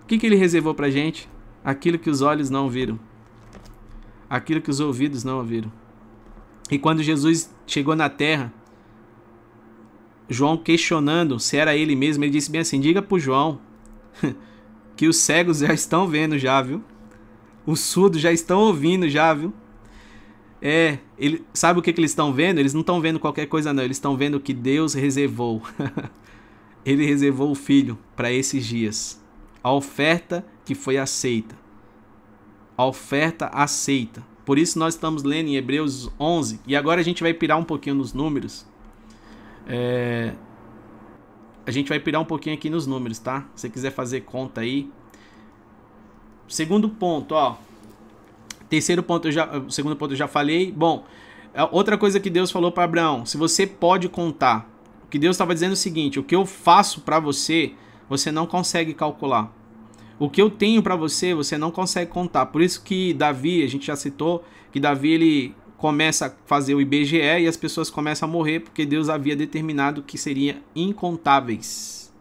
[0.03, 1.29] O que, que ele reservou para gente?
[1.65, 2.99] Aquilo que os olhos não viram.
[4.29, 5.71] Aquilo que os ouvidos não ouviram.
[6.71, 8.53] E quando Jesus chegou na terra,
[10.29, 13.61] João questionando se era ele mesmo, ele disse bem assim: diga pro João
[14.97, 16.83] que os cegos já estão vendo já, viu?
[17.65, 19.53] Os surdos já estão ouvindo já, viu?
[20.61, 22.59] É, ele sabe o que, que eles estão vendo?
[22.59, 25.63] Eles não estão vendo qualquer coisa não, eles estão vendo o que Deus reservou.
[26.91, 29.23] ele reservou o filho para esses dias.
[29.63, 31.57] A oferta que foi aceita.
[32.77, 34.25] A oferta aceita.
[34.45, 37.65] Por isso nós estamos lendo em Hebreus 11 e agora a gente vai pirar um
[37.65, 38.67] pouquinho nos números
[39.69, 40.33] é...
[41.67, 43.47] A gente vai pirar um pouquinho aqui nos números, tá?
[43.55, 44.91] Se você quiser fazer conta aí.
[46.49, 47.57] Segundo ponto, ó.
[48.71, 50.73] Terceiro ponto, eu já, segundo ponto eu já falei.
[50.73, 51.05] Bom,
[51.53, 54.67] é outra coisa que Deus falou para Abraão, se você pode contar,
[55.11, 57.73] que Deus estava dizendo é o seguinte: o que eu faço para você,
[58.09, 59.53] você não consegue calcular.
[60.19, 62.47] O que eu tenho para você, você não consegue contar.
[62.47, 66.81] Por isso que Davi, a gente já citou que Davi ele começa a fazer o
[66.81, 72.13] IBGE e as pessoas começam a morrer porque Deus havia determinado que seriam incontáveis.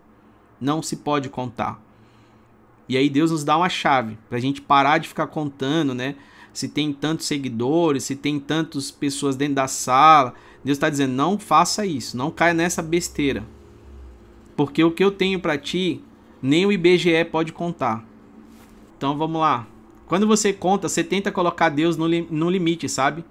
[0.62, 1.82] Não se pode contar.
[2.88, 6.16] E aí Deus nos dá uma chave para a gente parar de ficar contando, né?
[6.54, 10.34] Se tem tantos seguidores, se tem tantas pessoas dentro da sala.
[10.68, 13.46] Deus está dizendo: não faça isso, não caia nessa besteira.
[14.54, 16.02] Porque o que eu tenho para ti,
[16.42, 18.06] nem o IBGE pode contar.
[18.98, 19.66] Então vamos lá.
[20.08, 23.24] Quando você conta, você tenta colocar Deus no, li no limite, sabe?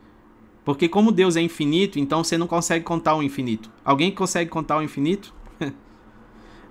[0.64, 3.70] Porque como Deus é infinito, então você não consegue contar o infinito.
[3.84, 5.34] Alguém consegue contar o infinito?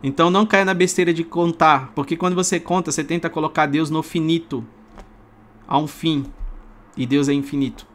[0.01, 3.91] então não caia na besteira de contar, porque quando você conta, você tenta colocar Deus
[3.91, 4.65] no finito.
[5.67, 6.25] Há um fim.
[6.97, 7.85] E Deus é infinito.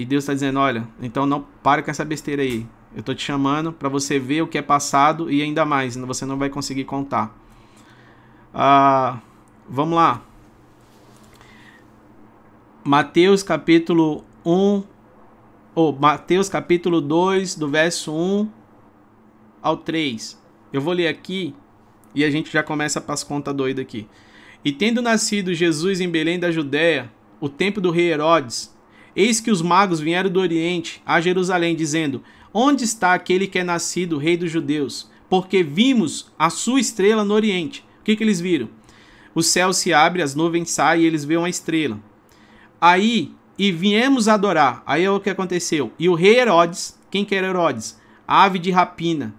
[0.00, 2.66] E Deus está dizendo, olha, então não para com essa besteira aí.
[2.96, 6.24] Eu tô te chamando para você ver o que é passado e ainda mais, você
[6.24, 7.36] não vai conseguir contar.
[8.54, 9.18] Ah,
[9.68, 10.22] vamos lá.
[12.82, 14.82] Mateus capítulo 1,
[15.74, 18.48] ou Mateus capítulo 2, do verso 1
[19.60, 20.40] ao 3.
[20.72, 21.54] Eu vou ler aqui
[22.14, 24.08] e a gente já começa para as contas doidas aqui.
[24.64, 28.74] E tendo nascido Jesus em Belém da Judéia, o tempo do rei Herodes,
[29.14, 33.64] eis que os magos vieram do Oriente a Jerusalém, dizendo: Onde está aquele que é
[33.64, 35.10] nascido rei dos judeus?
[35.28, 37.84] Porque vimos a sua estrela no Oriente.
[38.00, 38.68] O que, que eles viram?
[39.34, 42.00] O céu se abre, as nuvens saem e eles veem uma estrela.
[42.80, 44.82] Aí e viemos adorar.
[44.86, 45.92] Aí é o que aconteceu.
[45.98, 48.00] E o rei Herodes, quem que era Herodes?
[48.26, 49.34] Ave de rapina.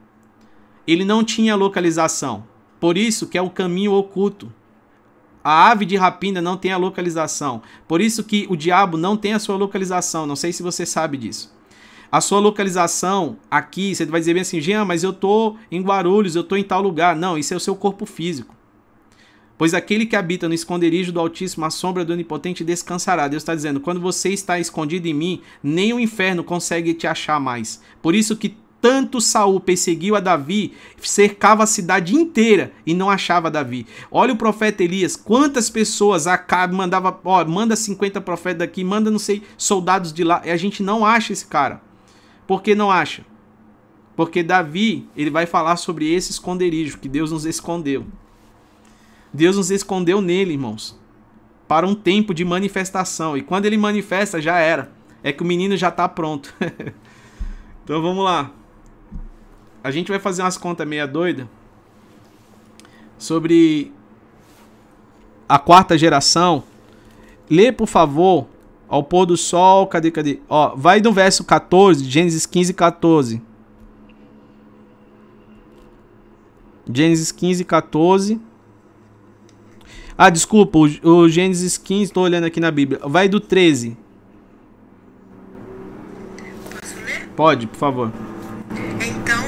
[0.85, 2.45] Ele não tinha localização.
[2.79, 4.53] Por isso que é o caminho oculto.
[5.43, 7.61] A ave de rapina não tem a localização.
[7.87, 10.25] Por isso que o diabo não tem a sua localização.
[10.25, 11.53] Não sei se você sabe disso.
[12.11, 16.35] A sua localização aqui, você vai dizer bem assim, Jean, mas eu tô em Guarulhos,
[16.35, 17.15] eu tô em tal lugar.
[17.15, 18.53] Não, isso é o seu corpo físico.
[19.57, 23.27] Pois aquele que habita no esconderijo do Altíssimo, a sombra do Onipotente descansará.
[23.27, 27.39] Deus está dizendo: quando você está escondido em mim, nem o inferno consegue te achar
[27.39, 27.79] mais.
[28.01, 33.51] Por isso que tanto Saul perseguiu a Davi, cercava a cidade inteira e não achava
[33.51, 33.85] Davi.
[34.09, 39.19] Olha o profeta Elias, quantas pessoas acaba mandava, ó, manda 50 profetas daqui, manda não
[39.19, 41.81] sei, soldados de lá, e a gente não acha esse cara.
[42.47, 43.23] Por que não acha?
[44.15, 48.05] Porque Davi, ele vai falar sobre esse esconderijo que Deus nos escondeu.
[49.33, 50.99] Deus nos escondeu nele, irmãos.
[51.67, 53.37] para um tempo de manifestação.
[53.37, 54.91] E quando ele manifesta, já era.
[55.23, 56.53] É que o menino já está pronto.
[57.83, 58.51] então vamos lá.
[59.83, 61.49] A gente vai fazer umas contas meia doida
[63.17, 63.91] sobre
[65.47, 66.63] a quarta geração.
[67.49, 68.47] Lê, por favor,
[68.87, 69.87] ao pôr do sol.
[69.87, 70.39] Cadê, cadê?
[70.47, 73.41] Ó, vai no verso 14, Gênesis 15, 14.
[76.93, 78.41] Gênesis 15, 14.
[80.17, 82.99] Ah, desculpa, o, o Gênesis 15, estou olhando aqui na Bíblia.
[83.05, 83.97] Vai do 13.
[86.79, 87.29] Posso ler?
[87.35, 88.11] Pode, por favor.
[88.99, 89.40] Então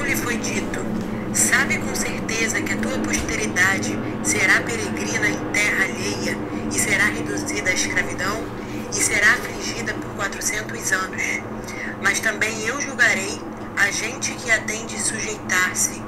[3.74, 6.36] posteridade será peregrina em terra alheia
[6.68, 8.42] e será reduzida à escravidão
[8.90, 11.22] e será afligida por quatrocentos anos.
[12.02, 13.40] Mas também eu julgarei
[13.76, 16.00] a gente que a tem de sujeitar-se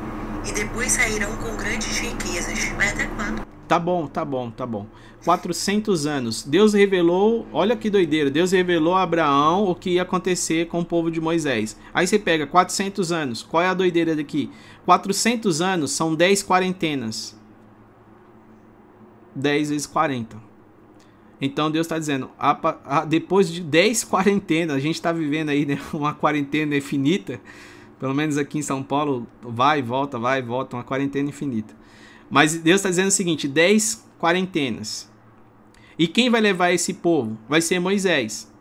[0.48, 2.64] e depois sairão com grandes riquezas.
[2.76, 3.44] Vai até quando?
[3.66, 4.86] Tá bom, tá bom, tá bom.
[5.24, 6.44] 400 anos.
[6.44, 8.30] Deus revelou, olha que doideira.
[8.30, 11.76] Deus revelou a Abraão o que ia acontecer com o povo de Moisés.
[11.92, 13.42] Aí você pega 400 anos.
[13.42, 14.50] Qual é a doideira daqui?
[14.84, 17.35] 400 anos são 10 quarentenas.
[19.36, 20.36] 10 vezes 40.
[21.40, 25.66] Então Deus está dizendo, a, a, depois de 10 quarentenas, a gente está vivendo aí
[25.66, 27.40] né, uma quarentena infinita.
[28.00, 31.74] Pelo menos aqui em São Paulo, vai volta, vai volta, uma quarentena infinita.
[32.30, 35.10] Mas Deus está dizendo o seguinte: 10 quarentenas.
[35.98, 37.38] E quem vai levar esse povo?
[37.48, 38.52] Vai ser Moisés.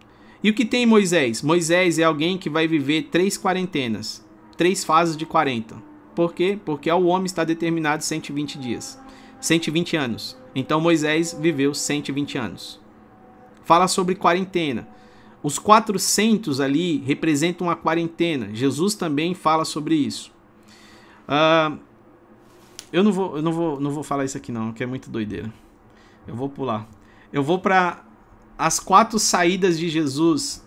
[0.42, 1.42] E o que tem Moisés?
[1.42, 4.24] Moisés é alguém que vai viver três quarentenas,
[4.56, 5.76] três fases de 40.
[6.14, 6.58] Por quê?
[6.64, 8.98] Porque ao homem está determinado 120 dias,
[9.40, 10.38] 120 anos.
[10.54, 12.80] Então Moisés viveu 120 anos.
[13.64, 14.88] Fala sobre quarentena.
[15.44, 18.50] Os 400 ali representam a quarentena.
[18.54, 20.32] Jesus também fala sobre isso.
[21.28, 21.78] Uh,
[22.92, 25.10] eu não vou, eu não vou, não vou falar isso aqui não, que é muito
[25.10, 25.52] doideira.
[26.28, 26.88] Eu vou pular.
[27.32, 28.04] Eu vou para
[28.58, 30.66] as quatro saídas de Jesus.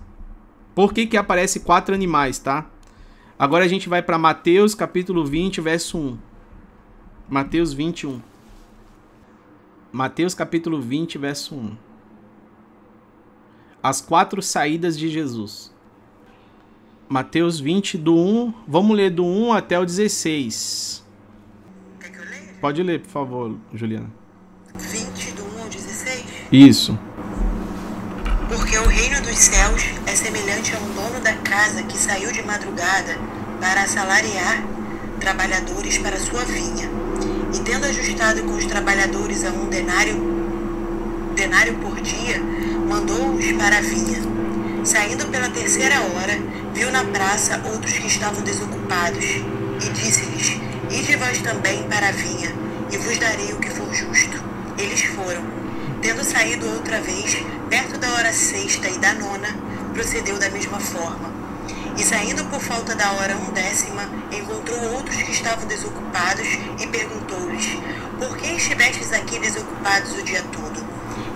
[0.74, 2.70] Por que que aparece quatro animais, tá?
[3.38, 6.18] Agora a gente vai para Mateus capítulo 20, verso 1.
[7.28, 8.20] Mateus 21.
[9.90, 11.76] Mateus capítulo 20, verso 1.
[13.82, 15.72] As quatro saídas de Jesus.
[17.08, 18.54] Mateus 20, do 1.
[18.66, 21.02] Vamos ler do 1 até o 16.
[22.60, 24.10] Pode ler, por favor, Juliana.
[24.74, 26.24] 20 do 1 ao 16?
[26.52, 26.98] Isso.
[28.48, 32.42] Porque o reino dos céus é semelhante a um dono da casa que saiu de
[32.42, 33.16] madrugada
[33.58, 34.62] para assalariar
[35.18, 37.07] trabalhadores para sua vinha.
[37.52, 40.14] E tendo ajustado com os trabalhadores a um denário,
[41.34, 42.40] denário por dia,
[42.88, 44.18] mandou-os para a vinha.
[44.84, 46.38] Saindo pela terceira hora,
[46.74, 52.52] viu na praça outros que estavam desocupados, e disse-lhes: Ide vós também para a vinha,
[52.90, 54.42] e vos darei o que for justo.
[54.76, 55.42] Eles foram.
[56.02, 57.36] Tendo saído outra vez,
[57.68, 59.48] perto da hora sexta e da nona,
[59.94, 61.37] procedeu da mesma forma.
[61.98, 66.46] E saindo por falta da hora undécima, encontrou outros que estavam desocupados
[66.78, 67.78] e perguntou-lhes:
[68.18, 70.86] Por que estivestes aqui desocupados o dia todo?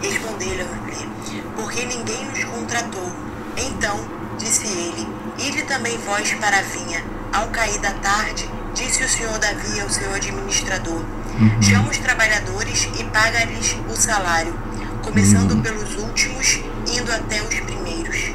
[0.00, 1.08] Responderam-lhe:
[1.56, 3.12] Porque ninguém nos contratou.
[3.56, 3.98] Então
[4.38, 5.06] disse ele:
[5.38, 7.04] Ide também vós para a vinha.
[7.32, 11.62] Ao cair da tarde, Disse o senhor Davi ao seu administrador: uhum.
[11.62, 14.54] Chama os trabalhadores e paga-lhes o salário,
[15.02, 15.60] começando uhum.
[15.60, 18.32] pelos últimos, indo até os primeiros.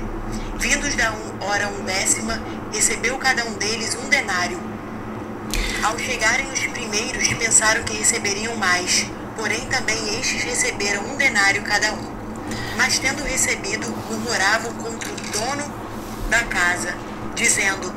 [0.60, 2.42] Vindos da hora undécima,
[2.74, 4.60] recebeu cada um deles um denário.
[5.84, 9.06] Ao chegarem os primeiros, pensaram que receberiam mais,
[9.36, 12.12] porém também estes receberam um denário cada um.
[12.76, 15.74] Mas tendo recebido, murmuravam contra o dono
[16.30, 16.96] da casa,
[17.36, 17.94] dizendo: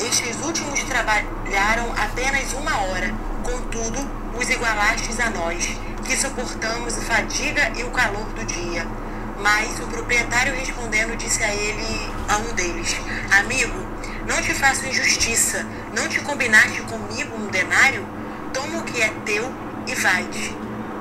[0.00, 3.14] estes últimos trabalharam apenas uma hora,
[3.44, 3.98] contudo,
[4.38, 5.68] os igualastes a nós,
[6.06, 8.86] que suportamos a fadiga e o calor do dia.
[9.40, 12.96] Mas o proprietário respondendo disse a ele, a um deles,
[13.38, 13.86] Amigo,
[14.26, 18.06] não te faço injustiça, não te combinaste comigo um denário?
[18.52, 19.52] Toma o que é teu
[19.86, 20.54] e vai-te.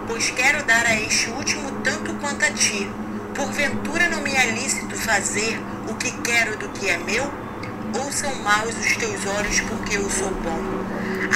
[0.07, 2.89] Pois quero dar a este último tanto quanto a ti.
[3.35, 7.49] Porventura não me é lícito fazer o que quero do que é meu?
[7.97, 10.59] ou são maus os teus olhos porque eu sou bom?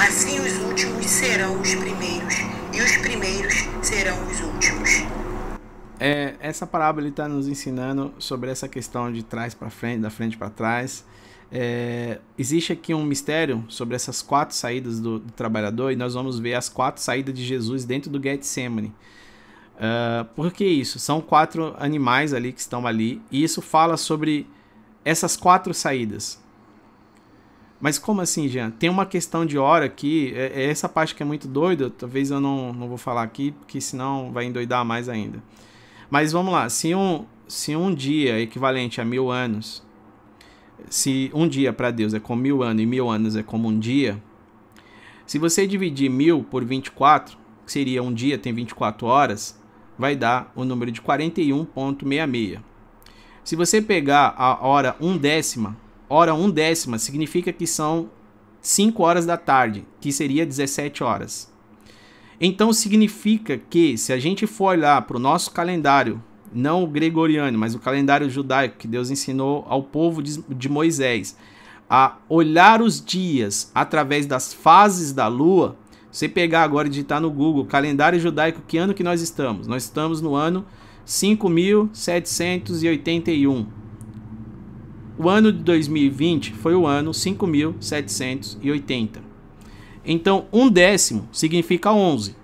[0.08, 2.36] Assim os últimos serão os primeiros,
[2.72, 5.04] e os primeiros serão os últimos.
[6.06, 10.38] É, essa parábola está nos ensinando sobre essa questão de trás para frente, da frente
[10.38, 11.06] para trás.
[11.50, 16.38] É, existe aqui um mistério sobre essas quatro saídas do, do, trabalhador e nós vamos
[16.40, 18.94] ver as quatro saídas de Jesus dentro do Getsemane.
[19.76, 21.00] Uh, por que isso?
[21.00, 24.46] São quatro animais ali que estão ali e isso fala sobre
[25.06, 26.38] essas quatro saídas.
[27.80, 28.72] Mas como assim, Jean?
[28.72, 32.30] Tem uma questão de hora aqui, é, é essa parte que é muito doida, talvez
[32.30, 35.42] eu não, não vou falar aqui, porque senão vai endoidar mais ainda.
[36.10, 39.84] Mas vamos lá, se um, se um dia é equivalente a mil anos,
[40.90, 43.80] se um dia para Deus é como mil anos e mil anos é como um
[43.80, 44.22] dia,
[45.26, 49.60] se você dividir mil por 24, que seria um dia tem 24 horas,
[49.98, 52.60] vai dar o número de 41,66.
[53.44, 55.78] Se você pegar a hora um décima,
[56.10, 58.10] hora um décima significa que são
[58.62, 61.53] 5 horas da tarde, que seria 17 horas.
[62.46, 66.22] Então significa que se a gente for olhar para o nosso calendário,
[66.54, 71.38] não o gregoriano, mas o calendário judaico que Deus ensinou ao povo de Moisés,
[71.90, 75.78] a olhar os dias através das fases da lua,
[76.12, 79.66] você pegar agora e digitar no Google calendário judaico, que ano que nós estamos?
[79.66, 80.66] Nós estamos no ano
[81.06, 83.68] 5781.
[85.18, 89.32] O ano de 2020 foi o ano 5780.
[90.06, 92.36] Então, um décimo significa 11.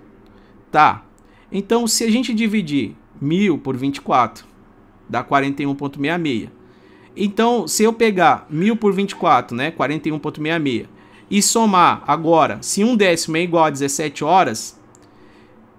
[0.70, 1.04] Tá.
[1.52, 4.46] Então, se a gente dividir 1000 por 24,
[5.08, 6.48] dá 41,66.
[7.16, 10.86] Então, se eu pegar 1000 por 24, né, 41,66,
[11.30, 14.80] e somar agora, se um décimo é igual a 17 horas,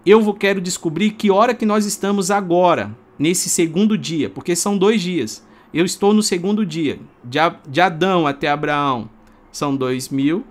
[0.06, 4.78] eu vou, quero descobrir que hora que nós estamos agora, nesse segundo dia, porque são
[4.78, 5.45] dois dias.
[5.74, 9.10] Eu estou no segundo dia, de, Adão até Abraão,
[9.52, 10.44] são 2000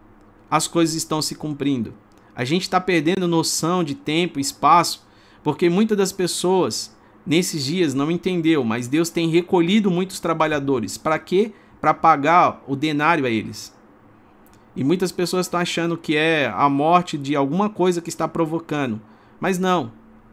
[0.49, 1.93] as coisas estão se cumprindo.
[2.35, 5.05] A gente está perdendo noção de tempo e espaço,
[5.43, 10.97] porque muitas das pessoas nesses dias não entendeu, mas Deus tem recolhido muitos trabalhadores.
[10.97, 11.53] Para quê?
[11.79, 13.77] Para pagar o denário a eles.
[14.75, 18.99] E muitas pessoas estão achando que é a morte de alguma coisa que está provocando.
[19.39, 19.91] Mas não.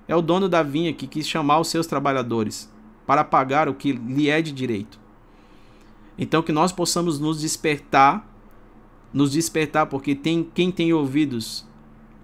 [0.09, 2.71] É o dono da vinha que quis chamar os seus trabalhadores
[3.07, 4.99] para pagar o que lhe é de direito.
[6.19, 8.27] Então que nós possamos nos despertar,
[9.13, 11.67] nos despertar, porque tem quem tem ouvidos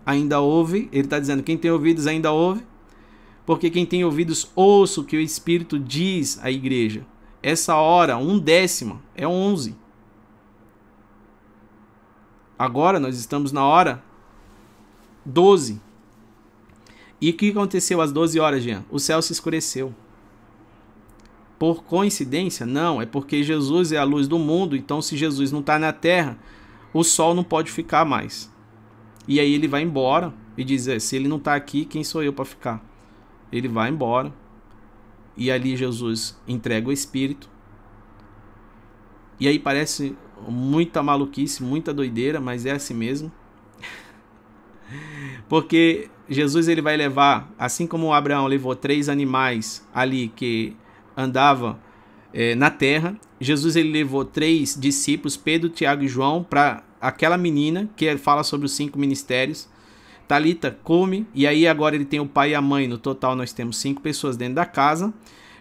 [0.05, 0.89] ainda ouve.
[0.93, 2.65] Ele está dizendo quem tem ouvidos ainda ouve,
[3.47, 7.07] porque quem tem ouvidos ouça o que o Espírito diz à igreja.
[7.43, 9.77] Essa hora, um décima, é onze.
[12.59, 14.03] Agora nós estamos na hora
[15.25, 15.81] 12.
[17.21, 18.85] E o que aconteceu às 12 horas, Jean?
[18.91, 19.93] O céu se escureceu
[21.63, 22.67] por coincidência?
[22.67, 25.93] Não, é porque Jesus é a luz do mundo, então se Jesus não está na
[25.93, 26.37] terra,
[26.93, 28.53] o sol não pode ficar mais.
[29.29, 32.21] E aí ele vai embora e diz: é, se ele não está aqui, quem sou
[32.21, 32.85] eu para ficar?
[33.53, 34.35] Ele vai embora.
[35.37, 37.49] E ali Jesus entrega o Espírito.
[39.39, 40.17] E aí parece
[40.49, 43.31] muita maluquice, muita doideira, mas é assim mesmo.
[45.49, 50.77] Porque Jesus ele vai levar, assim como Abraão levou três animais ali que
[51.17, 51.79] andava
[52.33, 53.17] é, na terra.
[53.41, 58.67] Jesus ele levou três discípulos, Pedro, Tiago e João, para aquela menina que fala sobre
[58.67, 59.69] os cinco ministérios.
[60.29, 62.87] Talita come e aí agora ele tem o pai e a mãe.
[62.87, 65.13] No total nós temos cinco pessoas dentro da casa.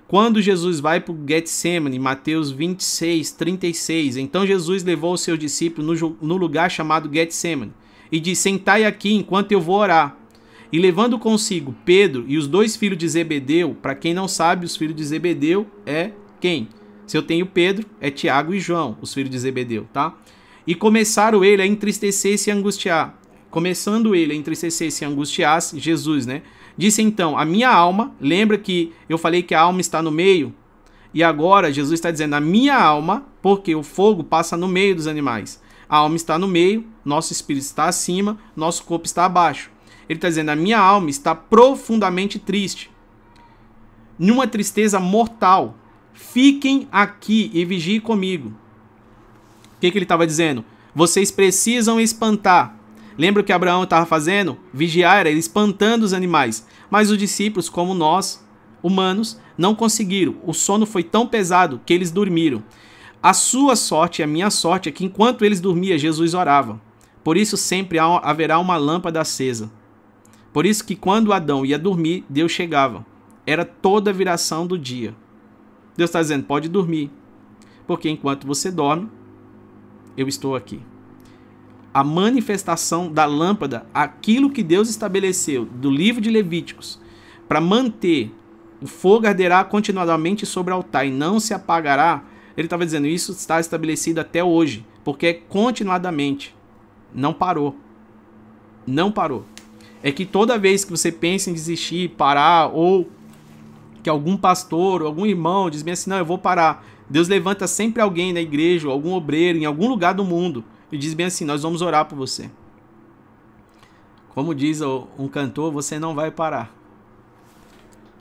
[0.07, 6.01] Quando Jesus vai para o Getsemane, Mateus 26, 36, então Jesus levou os seus discípulos
[6.01, 7.71] no, no lugar chamado Getsemane
[8.11, 10.17] e disse: Sentai aqui enquanto eu vou orar.
[10.71, 14.77] E levando consigo Pedro e os dois filhos de Zebedeu, para quem não sabe, os
[14.77, 16.69] filhos de Zebedeu é quem?
[17.05, 20.15] Se eu tenho Pedro, é Tiago e João, os filhos de Zebedeu, tá?
[20.65, 23.19] E começaram ele a entristecer-se e angustiar.
[23.49, 26.41] Começando ele a entristecer-se e angustiar, Jesus, né?
[26.77, 30.53] Disse então: A minha alma, lembra que eu falei que a alma está no meio?
[31.13, 35.07] E agora Jesus está dizendo a minha alma, porque o fogo passa no meio dos
[35.07, 35.61] animais.
[35.89, 39.69] A alma está no meio, nosso espírito está acima, nosso corpo está abaixo.
[40.11, 42.91] Ele está dizendo a minha alma está profundamente triste,
[44.19, 45.77] numa tristeza mortal.
[46.13, 48.49] Fiquem aqui e vigiem comigo.
[48.49, 50.65] O que, que ele estava dizendo?
[50.93, 52.75] Vocês precisam espantar.
[53.17, 54.57] Lembra o que Abraão estava fazendo?
[54.73, 56.67] Vigiar era espantando os animais.
[56.89, 58.45] Mas os discípulos, como nós,
[58.83, 60.35] humanos, não conseguiram.
[60.43, 62.61] O sono foi tão pesado que eles dormiram.
[63.23, 66.81] A sua sorte e a minha sorte é que enquanto eles dormiam, Jesus orava.
[67.23, 69.71] Por isso sempre haverá uma lâmpada acesa.
[70.53, 73.05] Por isso que quando Adão ia dormir, Deus chegava.
[73.45, 75.15] Era toda a viração do dia.
[75.95, 77.09] Deus está dizendo: pode dormir.
[77.87, 79.09] Porque enquanto você dorme,
[80.15, 80.81] eu estou aqui.
[81.93, 86.99] A manifestação da lâmpada, aquilo que Deus estabeleceu do livro de Levíticos,
[87.47, 88.31] para manter
[88.81, 92.23] o fogo arderá continuadamente sobre o altar e não se apagará.
[92.57, 96.55] Ele estava dizendo isso está estabelecido até hoje, porque é continuadamente.
[97.13, 97.75] Não parou.
[98.87, 99.45] Não parou.
[100.03, 103.09] É que toda vez que você pensa em desistir, parar, ou
[104.01, 106.85] que algum pastor, ou algum irmão diz bem assim, não, eu vou parar.
[107.09, 111.13] Deus levanta sempre alguém na igreja, algum obreiro, em algum lugar do mundo, e diz
[111.13, 112.49] bem assim, nós vamos orar por você.
[114.29, 116.73] Como diz um cantor, você não vai parar.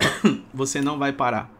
[0.52, 1.50] você não vai parar.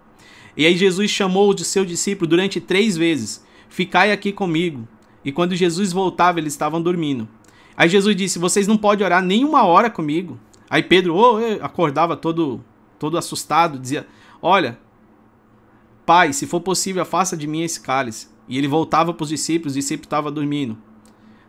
[0.57, 4.87] E aí Jesus chamou o seu discípulo durante três vezes: Ficai aqui comigo.
[5.25, 7.29] E quando Jesus voltava, eles estavam dormindo.
[7.81, 10.39] Aí Jesus disse: Vocês não podem orar nem uma hora comigo.
[10.69, 12.63] Aí Pedro oh, acordava todo,
[12.99, 14.07] todo assustado, dizia:
[14.43, 14.79] Olha,
[16.05, 18.29] Pai, se for possível, afasta de mim esse cálice.
[18.47, 20.77] E ele voltava para os discípulos, os discípulos estavam dormindo.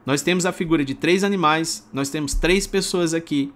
[0.06, 3.52] Nós temos a figura de três animais, nós temos três pessoas aqui.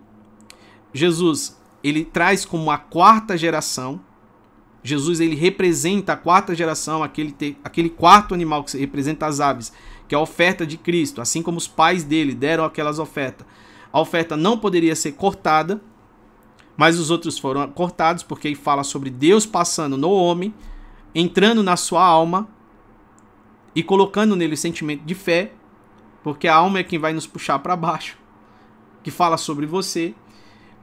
[0.94, 4.02] Jesus ele traz como a quarta geração.
[4.84, 9.72] Jesus ele representa a quarta geração, aquele, te, aquele quarto animal que representa as aves,
[10.08, 13.46] que é a oferta de Cristo, assim como os pais dele deram aquelas ofertas.
[13.92, 15.82] A oferta não poderia ser cortada,
[16.78, 20.54] mas os outros foram cortados porque ele fala sobre Deus passando no homem,
[21.14, 22.48] entrando na sua alma
[23.74, 25.54] e colocando nele o sentimento de fé,
[26.24, 28.18] porque a alma é quem vai nos puxar para baixo,
[29.02, 30.14] que fala sobre você.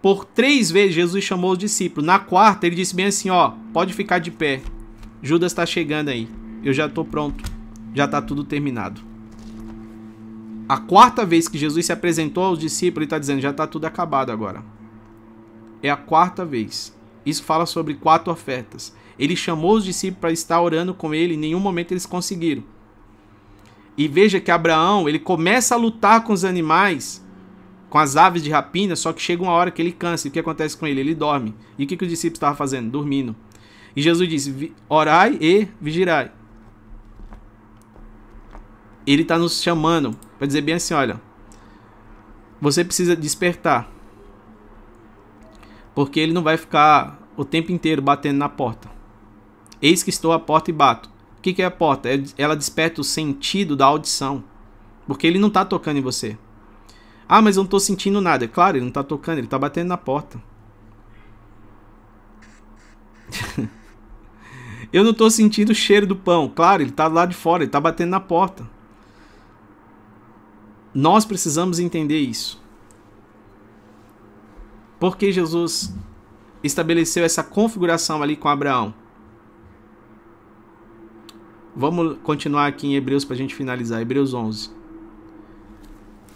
[0.01, 2.05] Por três vezes Jesus chamou os discípulos.
[2.07, 4.61] Na quarta, ele disse bem assim: Ó, pode ficar de pé.
[5.23, 6.29] Judas está chegando aí.
[6.65, 7.45] Eu já estou pronto.
[7.95, 9.12] Já está tudo terminado.
[10.69, 13.85] A quarta vez que Jesus se apresentou aos discípulos, ele está dizendo: já está tudo
[13.85, 14.63] acabado agora.
[15.83, 16.97] É a quarta vez.
[17.25, 18.95] Isso fala sobre quatro ofertas.
[19.19, 22.63] Ele chamou os discípulos para estar orando com ele, em nenhum momento eles conseguiram.
[23.97, 27.23] E veja que Abraão, ele começa a lutar com os animais
[27.93, 30.27] com as aves de rapina, só que chega uma hora que ele cansa.
[30.27, 31.01] E o que acontece com ele?
[31.01, 31.55] Ele dorme.
[31.77, 32.91] E o que, que os discípulos estavam fazendo?
[32.91, 33.37] Dormindo.
[33.95, 36.33] E Jesus disse: Orai e vigirai.
[39.07, 41.21] Ele está nos chamando para dizer bem assim: olha,
[42.61, 43.91] você precisa despertar.
[45.95, 48.91] Porque ele não vai ficar o tempo inteiro batendo na porta.
[49.81, 51.11] Eis que estou à porta e bato.
[51.39, 52.09] O que, que é a porta?
[52.09, 54.45] É, ela desperta o sentido da audição.
[55.07, 56.39] Porque ele não está tocando em você.
[57.29, 58.47] Ah, mas eu não tô sentindo nada.
[58.47, 60.41] Claro, ele não tá tocando, ele tá batendo na porta.
[64.93, 66.49] eu não tô sentindo o cheiro do pão.
[66.49, 68.71] Claro, ele tá lá de fora, ele tá batendo na porta.
[70.95, 72.61] Nós precisamos entender isso.
[75.01, 75.93] Porque Jesus
[76.63, 78.95] estabeleceu essa configuração ali com Abraão.
[81.75, 84.01] Vamos continuar aqui em Hebreus para a gente finalizar.
[84.01, 84.71] Hebreus 11.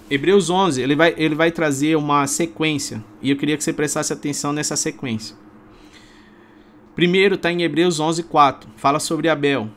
[0.09, 4.13] Hebreus 11, ele vai, ele vai trazer uma sequência, e eu queria que você prestasse
[4.13, 5.37] atenção nessa sequência.
[6.95, 9.69] Primeiro está em Hebreus 11, 4, fala sobre Abel.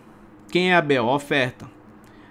[0.51, 1.09] Quem é Abel?
[1.09, 1.69] A oferta.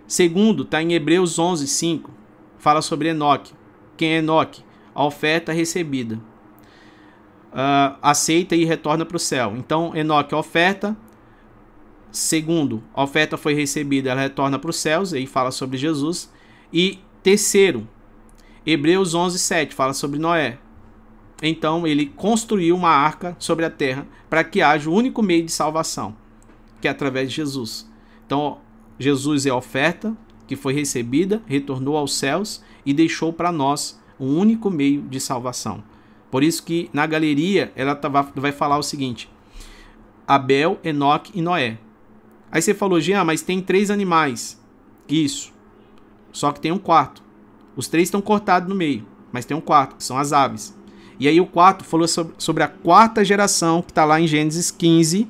[0.07, 2.11] Segundo está em Hebreus 11, 5,
[2.59, 3.53] fala sobre Enoque.
[3.97, 4.63] Quem é Enoque?
[4.95, 6.17] A oferta recebida.
[7.53, 9.55] Uh, aceita e retorna para o céu.
[9.57, 10.97] Então, Enoque, oferta.
[12.11, 16.33] Segundo, a oferta foi recebida, ela retorna para os céus, aí fala sobre Jesus.
[16.73, 17.87] E Terceiro,
[18.65, 20.59] Hebreus 11, 7 fala sobre Noé.
[21.43, 25.53] Então ele construiu uma arca sobre a terra para que haja o único meio de
[25.53, 26.17] salvação,
[26.81, 27.87] que é através de Jesus.
[28.27, 28.59] Então
[28.99, 30.17] Jesus é oferta
[30.49, 35.85] que foi recebida, retornou aos céus e deixou para nós um único meio de salvação.
[36.31, 39.31] Por isso que na galeria ela tá, vai falar o seguinte:
[40.27, 41.79] Abel, Enoque e Noé.
[42.51, 44.61] Aí você falou, Jean, mas tem três animais.
[45.09, 45.53] Isso.
[46.33, 47.23] Só que tem um quarto.
[47.77, 50.77] Os três estão cortados no meio, mas tem um quarto, que são as aves.
[51.21, 55.29] E aí o quarto falou sobre, a quarta geração, que está lá em Gênesis 15,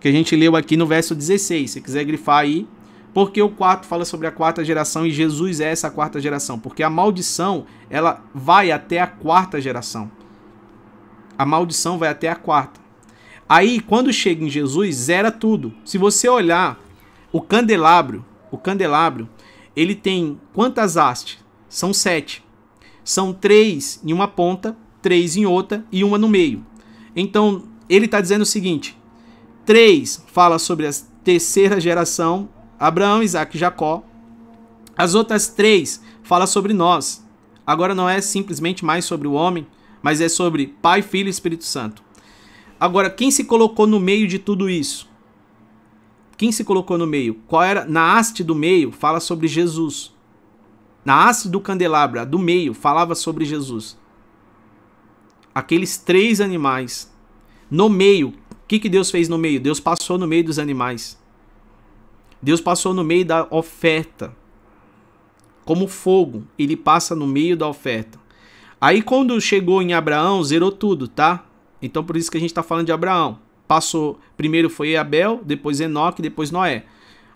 [0.00, 1.70] que a gente leu aqui no verso 16.
[1.72, 2.66] Se quiser grifar aí,
[3.18, 6.84] porque o quarto fala sobre a quarta geração e Jesus é essa quarta geração, porque
[6.84, 10.08] a maldição, ela vai até a quarta geração.
[11.36, 12.78] A maldição vai até a quarta.
[13.48, 15.74] Aí, quando chega em Jesus, zera tudo.
[15.84, 16.78] Se você olhar
[17.32, 19.28] o candelabro, o candelabro,
[19.74, 21.44] ele tem quantas hastes?
[21.68, 22.44] São sete.
[23.02, 26.64] São três em uma ponta, três em outra e uma no meio.
[27.16, 28.96] Então, ele está dizendo o seguinte:
[29.66, 30.90] três fala sobre a
[31.24, 32.48] terceira geração,
[32.78, 34.04] Abraão, Isaac e Jacó.
[34.96, 37.26] As outras três fala sobre nós.
[37.66, 39.66] Agora não é simplesmente mais sobre o homem,
[40.02, 42.02] mas é sobre Pai, Filho e Espírito Santo.
[42.80, 45.08] Agora, quem se colocou no meio de tudo isso?
[46.36, 47.34] Quem se colocou no meio?
[47.48, 47.84] Qual era?
[47.84, 50.14] Na haste do meio fala sobre Jesus.
[51.04, 53.98] Na haste do candelabro, do meio, falava sobre Jesus.
[55.52, 57.12] Aqueles três animais.
[57.68, 59.60] No meio, o que, que Deus fez no meio?
[59.60, 61.18] Deus passou no meio dos animais.
[62.42, 64.34] Deus passou no meio da oferta.
[65.64, 68.18] Como fogo, ele passa no meio da oferta.
[68.80, 71.44] Aí quando chegou em Abraão, zerou tudo, tá?
[71.82, 73.38] Então por isso que a gente está falando de Abraão
[73.68, 76.86] passou, primeiro foi Abel, depois Enoque, depois Noé.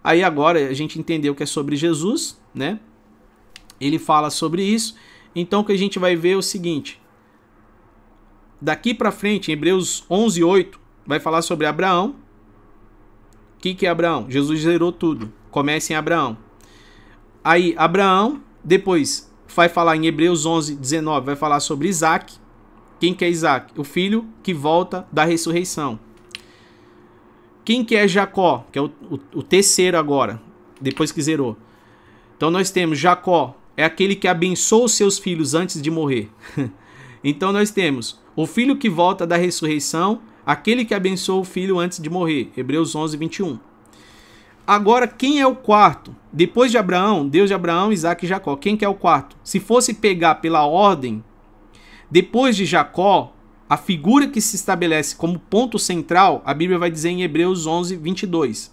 [0.03, 2.81] Aí agora a gente entendeu que é sobre Jesus, né?
[3.79, 4.97] Ele fala sobre isso.
[5.37, 7.01] Então o que a gente vai ver é o seguinte:
[8.61, 10.75] daqui para frente, em Hebreus 11:8,
[11.07, 12.17] vai falar sobre Abraão.
[13.63, 14.27] Que, que é Abraão?
[14.29, 15.33] Jesus zerou tudo.
[15.49, 16.37] Começa em Abraão.
[17.45, 22.35] Aí Abraão, depois vai falar em Hebreus 11:19, vai falar sobre Isaac.
[22.99, 23.73] Quem que é Isaac?
[23.79, 25.99] O filho que volta da ressurreição.
[27.65, 28.67] Quem que é Jacó?
[28.73, 30.43] Que é o, o, o terceiro agora,
[30.81, 31.57] depois que zerou.
[32.37, 36.29] Então nós temos Jacó, é aquele que abençoa os seus filhos antes de morrer.
[37.23, 42.01] então nós temos o filho que volta da ressurreição, aquele que abençoa o filho antes
[42.01, 42.51] de morrer.
[42.57, 43.59] Hebreus 11, 21.
[44.67, 46.15] Agora, quem é o quarto?
[46.33, 48.57] Depois de Abraão, Deus de Abraão, Isaac e Jacó.
[48.57, 49.37] Quem que é o quarto?
[49.43, 51.23] Se fosse pegar pela ordem,
[52.11, 53.35] depois de Jacó,
[53.69, 57.97] a figura que se estabelece como ponto central, a Bíblia vai dizer em Hebreus 11,
[57.97, 58.73] 22.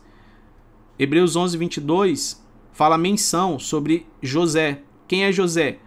[1.00, 2.44] Hebreus 11, 22
[2.74, 4.82] fala menção sobre José.
[5.08, 5.80] Quem é José?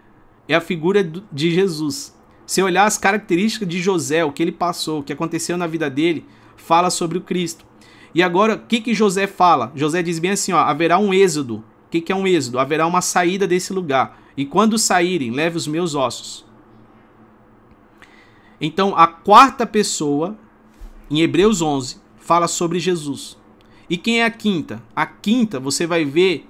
[0.47, 2.15] É a figura de Jesus.
[2.45, 5.89] Se olhar as características de José, o que ele passou, o que aconteceu na vida
[5.89, 6.25] dele,
[6.55, 7.65] fala sobre o Cristo.
[8.13, 9.71] E agora, o que, que José fala?
[9.75, 11.57] José diz bem assim: ó, haverá um êxodo.
[11.57, 12.59] O que, que é um êxodo?
[12.59, 14.21] Haverá uma saída desse lugar.
[14.35, 16.45] E quando saírem, leve os meus ossos.
[18.59, 20.37] Então, a quarta pessoa,
[21.09, 23.37] em Hebreus 11, fala sobre Jesus.
[23.89, 24.81] E quem é a quinta?
[24.95, 26.47] A quinta você vai ver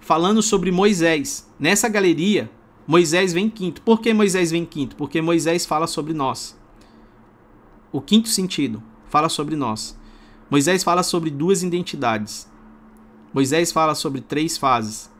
[0.00, 1.50] falando sobre Moisés.
[1.58, 2.50] Nessa galeria,
[2.92, 3.80] Moisés vem quinto.
[3.80, 4.96] Por que Moisés vem quinto?
[4.96, 6.54] Porque Moisés fala sobre nós.
[7.90, 9.98] O quinto sentido fala sobre nós.
[10.50, 12.46] Moisés fala sobre duas identidades.
[13.32, 15.10] Moisés fala sobre três fases.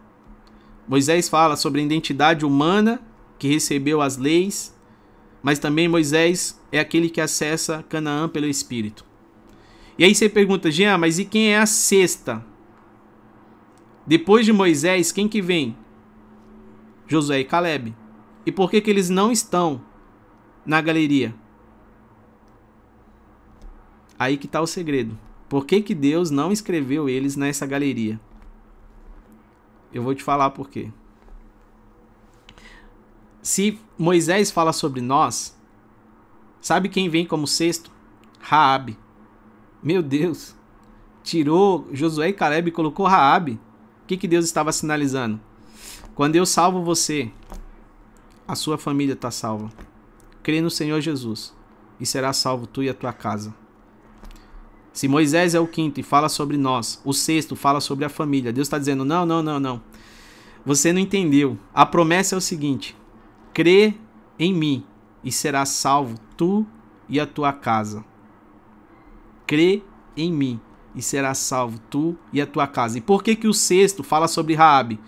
[0.86, 3.00] Moisés fala sobre a identidade humana
[3.38, 4.74] que recebeu as leis
[5.42, 9.04] mas também Moisés é aquele que acessa Canaã pelo Espírito.
[9.98, 12.44] E aí você pergunta, Jean, mas e quem é a sexta?
[14.06, 15.76] Depois de Moisés, quem que vem?
[17.12, 17.94] Josué e Caleb.
[18.46, 19.82] E por que, que eles não estão
[20.64, 21.34] na galeria?
[24.18, 25.18] Aí que está o segredo.
[25.46, 28.18] Por que, que Deus não escreveu eles nessa galeria?
[29.92, 30.90] Eu vou te falar por quê.
[33.42, 35.54] Se Moisés fala sobre nós,
[36.62, 37.90] sabe quem vem como sexto?
[38.40, 38.96] Raabe.
[39.82, 40.54] Meu Deus.
[41.22, 43.60] Tirou Josué e Caleb e colocou Raabe.
[44.02, 45.38] O que, que Deus estava sinalizando?
[46.14, 47.30] Quando eu salvo você,
[48.46, 49.70] a sua família está salva.
[50.42, 51.54] Crê no Senhor Jesus
[51.98, 53.54] e será salvo tu e a tua casa.
[54.92, 58.52] Se Moisés é o quinto e fala sobre nós, o sexto fala sobre a família.
[58.52, 59.82] Deus está dizendo: não, não, não, não.
[60.66, 61.58] Você não entendeu.
[61.72, 62.94] A promessa é o seguinte:
[63.54, 63.94] crê
[64.38, 64.84] em mim
[65.24, 66.66] e serás salvo tu
[67.08, 68.04] e a tua casa.
[69.46, 69.82] Crê
[70.14, 70.60] em mim
[70.94, 72.98] e serás salvo tu e a tua casa.
[72.98, 75.00] E por que que o sexto fala sobre Raabe?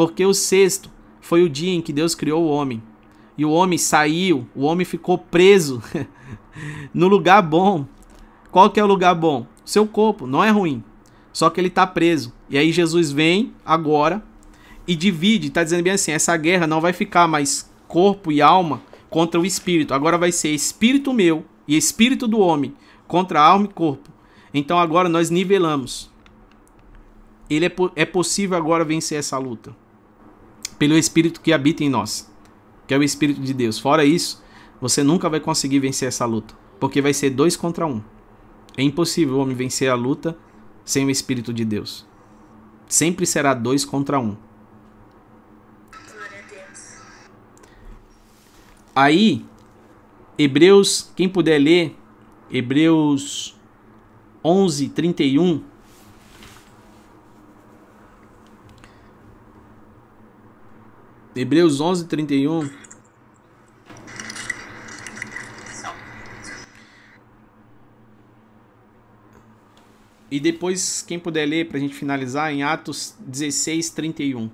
[0.00, 0.90] Porque o sexto
[1.20, 2.82] foi o dia em que Deus criou o homem.
[3.36, 5.82] E o homem saiu, o homem ficou preso
[6.94, 7.84] no lugar bom.
[8.50, 9.46] Qual que é o lugar bom?
[9.62, 10.82] Seu corpo, não é ruim.
[11.34, 12.32] Só que ele está preso.
[12.48, 14.24] E aí Jesus vem agora
[14.88, 18.80] e divide, está dizendo bem assim, essa guerra não vai ficar mais corpo e alma
[19.10, 19.92] contra o espírito.
[19.92, 22.72] Agora vai ser espírito meu e espírito do homem
[23.06, 24.08] contra alma e corpo.
[24.54, 26.10] Então agora nós nivelamos.
[27.50, 29.78] Ele é, é possível agora vencer essa luta
[30.80, 32.32] pelo espírito que habita em nós,
[32.86, 33.78] que é o espírito de Deus.
[33.78, 34.42] Fora isso,
[34.80, 38.02] você nunca vai conseguir vencer essa luta, porque vai ser dois contra um.
[38.78, 40.38] É impossível o homem vencer a luta
[40.82, 42.06] sem o Espírito de Deus.
[42.88, 44.38] Sempre será dois contra um.
[48.96, 49.44] Aí,
[50.38, 51.94] Hebreus, quem puder ler,
[52.50, 53.54] Hebreus
[54.42, 55.62] 11, 31.
[61.34, 62.68] Hebreus 11, 31.
[65.72, 65.94] Só.
[70.30, 74.50] E depois, quem puder ler, para a gente finalizar, em Atos 16, 31.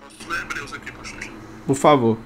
[0.00, 1.22] Posso ler Hebreus aqui, pastor?
[1.64, 2.18] Por favor.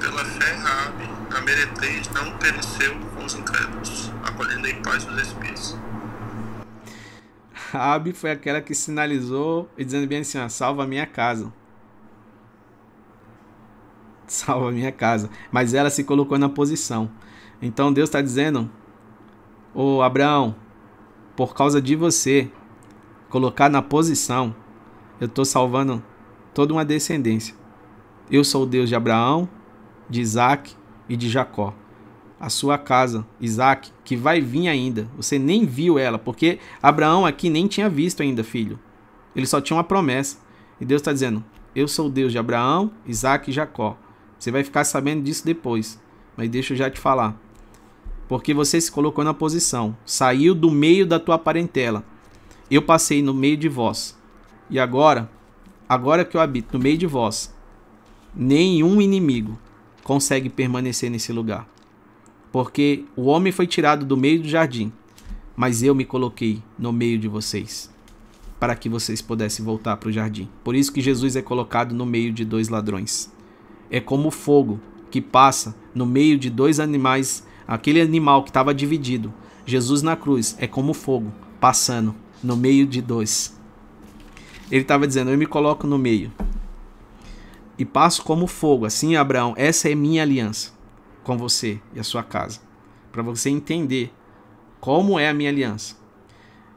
[0.00, 1.04] Pela fé, Rabi,
[1.36, 5.76] a meretriz não pereceu com os incrédulos, acolhendo em paz os espíritos.
[7.72, 11.52] Raabe foi aquela que sinalizou e dizendo bem assim, ó, salva a minha casa.
[14.26, 15.30] Salva a minha casa.
[15.50, 17.10] Mas ela se colocou na posição.
[17.60, 18.70] Então Deus está dizendo,
[19.74, 20.54] ô Abraão,
[21.36, 22.50] por causa de você
[23.28, 24.54] colocar na posição,
[25.20, 26.02] eu estou salvando
[26.54, 27.54] toda uma descendência.
[28.30, 29.48] Eu sou o Deus de Abraão,
[30.08, 30.74] de Isaac
[31.08, 31.74] e de Jacó.
[32.40, 35.08] A sua casa, Isaac, que vai vir ainda.
[35.16, 38.78] Você nem viu ela, porque Abraão aqui nem tinha visto ainda, filho.
[39.34, 40.38] Ele só tinha uma promessa.
[40.80, 41.44] E Deus está dizendo:
[41.74, 43.96] Eu sou o Deus de Abraão, Isaac e Jacó.
[44.38, 46.00] Você vai ficar sabendo disso depois.
[46.36, 47.36] Mas deixa eu já te falar.
[48.28, 52.04] Porque você se colocou na posição, saiu do meio da tua parentela.
[52.70, 54.16] Eu passei no meio de vós.
[54.70, 55.30] E agora,
[55.88, 57.52] agora que eu habito no meio de vós,
[58.34, 59.58] nenhum inimigo
[60.04, 61.66] consegue permanecer nesse lugar.
[62.58, 64.92] Porque o homem foi tirado do meio do jardim,
[65.54, 67.88] mas eu me coloquei no meio de vocês,
[68.58, 70.48] para que vocês pudessem voltar para o jardim.
[70.64, 73.32] Por isso que Jesus é colocado no meio de dois ladrões.
[73.88, 78.74] É como o fogo que passa no meio de dois animais, aquele animal que estava
[78.74, 79.32] dividido.
[79.64, 82.12] Jesus na cruz é como fogo passando
[82.42, 83.56] no meio de dois.
[84.68, 86.32] Ele estava dizendo: Eu me coloco no meio
[87.78, 88.84] e passo como fogo.
[88.84, 90.76] Assim, Abraão, essa é minha aliança
[91.28, 92.58] com você e a sua casa,
[93.12, 94.10] para você entender
[94.80, 95.94] como é a minha aliança.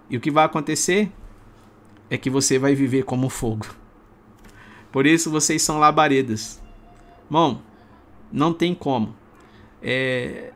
[0.09, 1.09] E o que vai acontecer
[2.09, 3.65] é que você vai viver como fogo.
[4.91, 6.61] Por isso vocês são labaredas.
[7.29, 7.61] Bom,
[8.29, 9.15] não tem como.
[9.81, 10.51] É...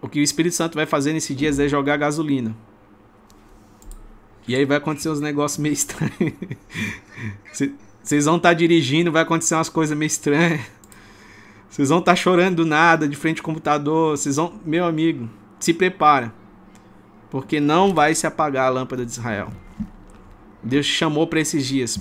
[0.00, 2.56] O que o Espírito Santo vai fazer nesses dias é jogar gasolina.
[4.46, 6.12] E aí vai acontecer uns negócios meio estranhos.
[8.04, 10.60] Vocês vão estar dirigindo, vai acontecer umas coisas meio estranhas.
[11.68, 14.16] Vocês vão estar chorando do nada de frente ao computador.
[14.16, 15.28] Vocês vão, meu amigo,
[15.58, 16.32] se prepara.
[17.30, 19.48] Porque não vai se apagar a lâmpada de Israel.
[20.62, 22.00] Deus te chamou para esses dias.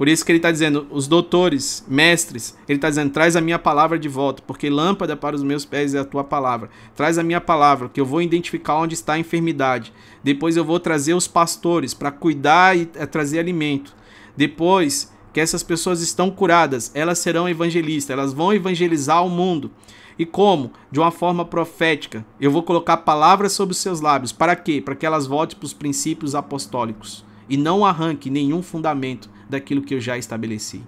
[0.00, 3.58] Por isso que ele está dizendo, os doutores, mestres, ele está dizendo, traz a minha
[3.58, 6.70] palavra de volta, porque lâmpada para os meus pés é a tua palavra.
[6.96, 9.92] Traz a minha palavra, que eu vou identificar onde está a enfermidade.
[10.24, 13.94] Depois eu vou trazer os pastores para cuidar e eh, trazer alimento.
[14.34, 19.70] Depois que essas pessoas estão curadas, elas serão evangelistas, elas vão evangelizar o mundo.
[20.18, 20.72] E como?
[20.90, 22.26] De uma forma profética.
[22.38, 24.32] Eu vou colocar palavras sobre os seus lábios.
[24.32, 24.82] Para quê?
[24.84, 29.94] Para que elas voltem para os princípios apostólicos e não arranque nenhum fundamento daquilo que
[29.94, 30.82] eu já estabeleci.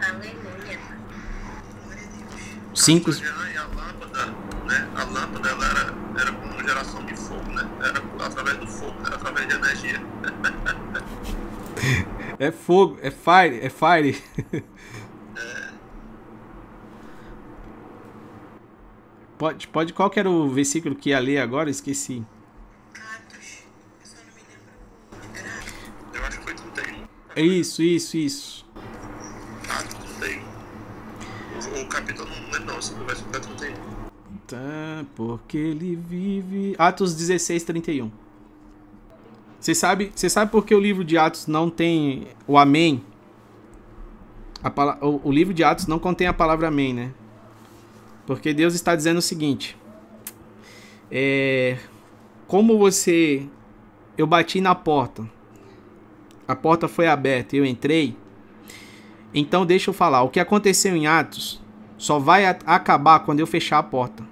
[0.00, 0.80] Aleluia.
[2.74, 3.10] Cinco.
[3.10, 4.26] A lâmpada,
[4.66, 4.88] né?
[4.96, 7.68] A lâmpada ela era, era como geração de fogo, né?
[7.80, 10.00] Era através do fogo, era através de energia.
[12.38, 14.22] É fogo, é fire, é fire.
[19.38, 21.70] Pode, pode, qual que era o versículo que ia ler agora?
[21.70, 22.26] Esqueci.
[22.94, 23.62] Atos.
[24.00, 26.14] Eu só não me lembro.
[26.14, 27.04] Eu acho que foi 31.
[27.36, 28.66] É Isso, isso, isso.
[29.68, 30.42] Atos 31.
[30.42, 33.74] O, o capítulo não lembro não, esse verso foi 31.
[34.48, 36.74] Tá, porque ele vive.
[36.76, 38.10] Atos 16, 31.
[39.60, 43.02] Você sabe, você sabe por que o livro de Atos não tem o Amém?
[44.62, 47.12] A o, o livro de Atos não contém a palavra Amém, né?
[48.26, 49.76] Porque Deus está dizendo o seguinte:
[51.10, 51.78] é,
[52.46, 53.46] como você.
[54.16, 55.28] Eu bati na porta,
[56.46, 58.16] a porta foi aberta e eu entrei.
[59.32, 61.60] Então deixa eu falar: o que aconteceu em Atos
[61.96, 64.27] só vai acabar quando eu fechar a porta.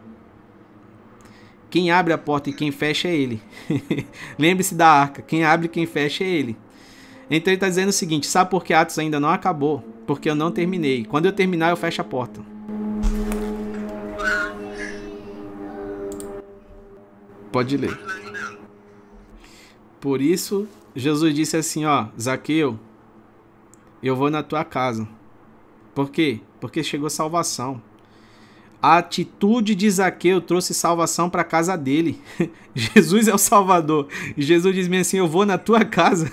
[1.68, 3.42] Quem abre a porta e quem fecha é ele.
[4.38, 6.56] Lembre-se da arca: quem abre e quem fecha é ele.
[7.30, 9.84] Então ele está dizendo o seguinte: sabe por que Atos ainda não acabou?
[10.06, 11.04] Porque eu não terminei.
[11.04, 12.40] Quando eu terminar, eu fecho a porta.
[17.50, 17.98] Pode ler.
[20.00, 22.78] Por isso, Jesus disse assim: Ó, Zaqueu,
[24.02, 25.08] eu vou na tua casa.
[25.94, 26.40] Por quê?
[26.60, 27.82] Porque chegou salvação.
[28.82, 32.20] A atitude de Zaqueu trouxe salvação para a casa dele.
[32.74, 34.06] Jesus é o Salvador.
[34.36, 36.30] E Jesus diz assim: Eu vou na tua casa.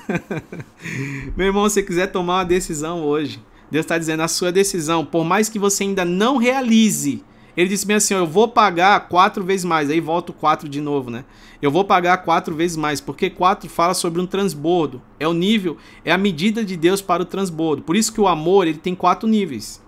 [1.36, 3.40] Meu irmão, se quiser tomar uma decisão hoje,
[3.72, 7.24] Deus está dizendo: a sua decisão, por mais que você ainda não realize,
[7.56, 9.90] ele disse bem assim: Eu vou pagar quatro vezes mais.
[9.90, 11.24] Aí volta o quatro de novo, né?
[11.61, 15.02] Eu vou pagar quatro vezes mais, porque quatro fala sobre um transbordo.
[15.20, 17.84] É o nível, é a medida de Deus para o transbordo.
[17.84, 19.82] Por isso que o amor ele tem quatro níveis.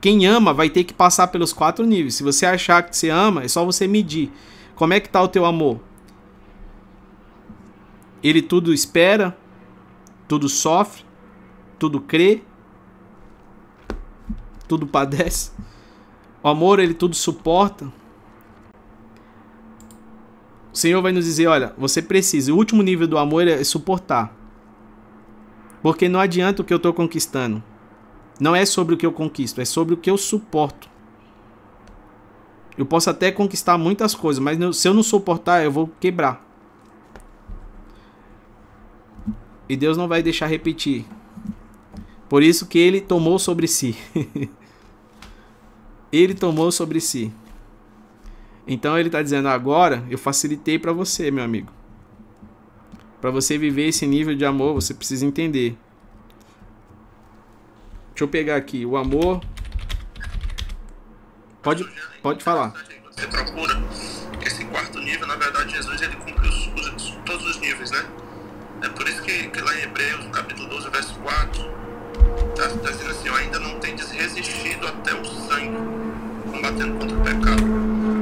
[0.00, 2.14] Quem ama vai ter que passar pelos quatro níveis.
[2.14, 4.32] Se você achar que você ama, é só você medir.
[4.74, 5.80] Como é que tá o teu amor?
[8.22, 9.36] Ele tudo espera,
[10.26, 11.04] tudo sofre,
[11.78, 12.42] tudo crê,
[14.66, 15.52] tudo padece.
[16.42, 17.92] O amor, ele tudo suporta.
[20.72, 22.52] O Senhor vai nos dizer, olha, você precisa.
[22.52, 24.34] O último nível do amor é suportar.
[25.82, 27.62] Porque não adianta o que eu estou conquistando.
[28.40, 30.88] Não é sobre o que eu conquisto, é sobre o que eu suporto.
[32.78, 36.42] Eu posso até conquistar muitas coisas, mas se eu não suportar, eu vou quebrar.
[39.68, 41.04] E Deus não vai deixar repetir.
[42.30, 43.94] Por isso que ele tomou sobre si.
[46.10, 47.30] ele tomou sobre si.
[48.66, 51.70] Então ele está dizendo: agora eu facilitei para você, meu amigo.
[53.20, 55.76] Para você viver esse nível de amor, você precisa entender
[58.10, 59.40] Deixa eu pegar aqui o amor.
[61.62, 61.86] Pode,
[62.22, 62.72] pode falar.
[63.10, 63.80] Você procura
[64.46, 68.04] esse quarto nível, na verdade, Jesus ele cumpriu os, os, todos os níveis, né?
[68.82, 71.62] É por isso que, que lá em Hebreus, no capítulo 12, verso 4,
[72.50, 75.76] está tá dizendo assim: ainda não tendes resistido até o sangue,
[76.50, 77.64] combatendo contra o pecado.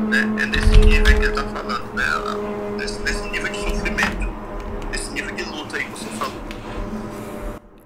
[0.09, 0.43] Né?
[0.43, 2.58] É nesse nível que ele está falando, né?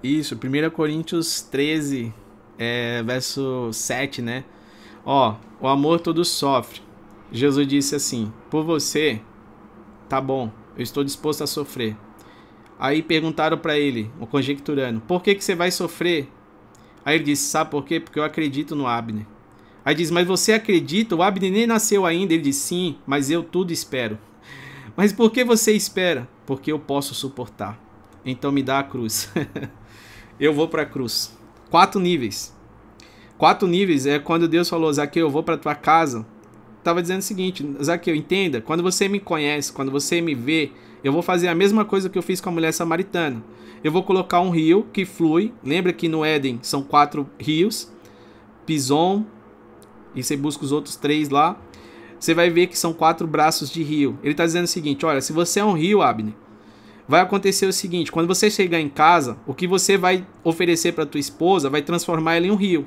[0.03, 2.13] Isso, 1 Coríntios 13,
[2.59, 4.45] é, verso 7, né?
[5.05, 6.81] Ó, o amor todo sofre.
[7.31, 9.21] Jesus disse assim: Por você,
[10.09, 11.97] tá bom, eu estou disposto a sofrer.
[12.81, 16.29] Aí perguntaram para ele, conjecturando: Por que, que você vai sofrer?
[17.05, 18.01] Aí ele disse: Sabe por quê?
[18.01, 19.27] Porque eu acredito no Abner.
[19.85, 21.15] Aí diz: Mas você acredita?
[21.15, 22.35] O Abner nem nasceu ainda.
[22.35, 24.19] Ele diz: Sim, mas eu tudo espero.
[24.97, 26.29] Mas por que você espera?
[26.45, 27.81] Porque eu posso suportar.
[28.27, 29.33] Então me dá a cruz.
[30.43, 31.33] eu vou para a cruz.
[31.71, 32.53] Quatro níveis.
[33.39, 36.27] Quatro níveis é quando Deus falou, Zaqueu, eu vou para tua casa.
[36.83, 40.73] Tava dizendo o seguinte, Zaqueu, entenda, quando você me conhece, quando você me vê,
[41.05, 43.41] eu vou fazer a mesma coisa que eu fiz com a mulher samaritana.
[43.85, 45.55] Eu vou colocar um rio que flui.
[45.63, 47.93] Lembra que no Éden são quatro rios:
[48.67, 49.25] Pison,
[50.13, 51.57] e você busca os outros três lá.
[52.19, 54.19] Você vai ver que são quatro braços de rio.
[54.25, 56.35] Ele está dizendo o seguinte: olha, se você é um rio, Abner,
[57.09, 61.07] vai acontecer o seguinte: quando você chegar em casa, o que você vai oferecer para
[61.07, 62.87] tua esposa vai transformar ela em um rio.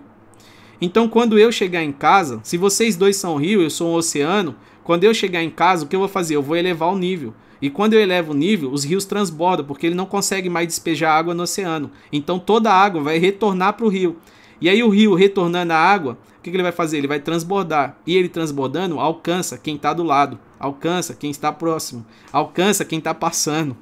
[0.82, 3.96] Então, quando eu chegar em casa, se vocês dois são um rio, eu sou um
[3.96, 6.36] oceano, quando eu chegar em casa, o que eu vou fazer?
[6.36, 7.34] Eu vou elevar o nível.
[7.62, 11.18] E quando eu elevo o nível, os rios transbordam, porque ele não consegue mais despejar
[11.18, 11.90] água no oceano.
[12.12, 14.18] Então toda a água vai retornar para o rio.
[14.60, 16.98] E aí o rio retornando a água, o que, que ele vai fazer?
[16.98, 17.98] Ele vai transbordar.
[18.06, 23.14] E ele transbordando alcança quem está do lado, alcança quem está próximo, alcança quem está
[23.14, 23.76] passando.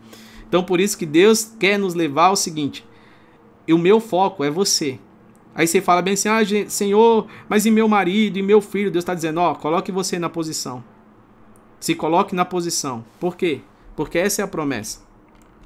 [0.53, 2.85] Então por isso que Deus quer nos levar ao seguinte:
[3.67, 4.99] o meu foco é você.
[5.55, 8.91] Aí você fala bem assim, ah, Senhor, mas e meu marido, e meu filho?
[8.91, 10.84] Deus está dizendo, ó, coloque você na posição.
[11.80, 13.03] Se coloque na posição.
[13.19, 13.61] Por quê?
[13.95, 15.01] Porque essa é a promessa.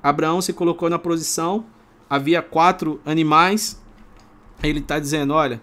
[0.01, 1.65] Abraão se colocou na posição,
[2.09, 3.81] havia quatro animais.
[4.64, 5.61] Ele está dizendo, olha,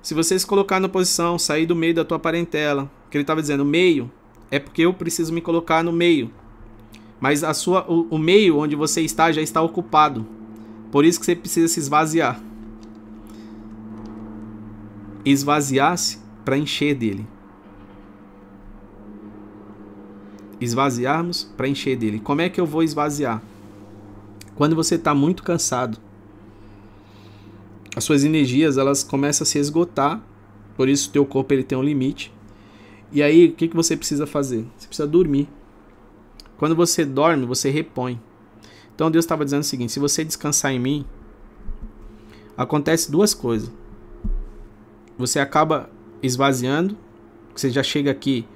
[0.00, 3.42] se você se colocar na posição, sair do meio da tua parentela, que ele estava
[3.42, 4.10] dizendo, meio,
[4.50, 6.32] é porque eu preciso me colocar no meio.
[7.20, 10.26] Mas a sua, o, o meio onde você está já está ocupado.
[10.90, 12.40] Por isso que você precisa se esvaziar.
[15.24, 17.26] Esvaziar-se para encher dele.
[20.60, 22.20] Esvaziarmos para encher dele.
[22.20, 23.42] Como é que eu vou esvaziar?
[24.54, 25.98] Quando você está muito cansado,
[27.94, 30.22] as suas energias elas começam a se esgotar.
[30.76, 32.32] Por isso, o teu corpo ele tem um limite.
[33.12, 34.64] E aí, o que, que você precisa fazer?
[34.76, 35.48] Você precisa dormir.
[36.58, 38.20] Quando você dorme, você repõe.
[38.94, 41.06] Então Deus estava dizendo o seguinte: se você descansar em mim,
[42.56, 43.70] acontece duas coisas.
[45.16, 45.88] Você acaba
[46.22, 46.96] esvaziando,
[47.54, 48.46] você já chega aqui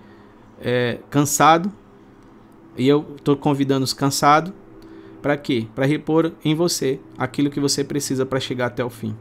[0.61, 1.73] é, cansado,
[2.77, 4.53] e eu estou convidando os cansados
[5.21, 5.69] para quê?
[5.75, 9.17] Para repor em você aquilo que você precisa para chegar até o fim.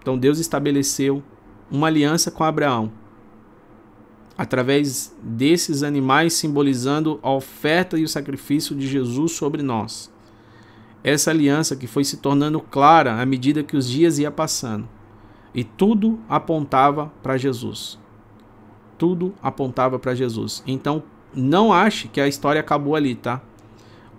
[0.00, 1.22] Então Deus estabeleceu
[1.70, 2.92] uma aliança com Abraão
[4.38, 10.12] através desses animais simbolizando a oferta e o sacrifício de Jesus sobre nós.
[11.02, 14.88] Essa aliança que foi se tornando clara à medida que os dias iam passando.
[15.52, 17.98] E tudo apontava para Jesus.
[18.96, 20.62] Tudo apontava para Jesus.
[20.64, 21.02] Então,
[21.34, 23.42] não ache que a história acabou ali, tá?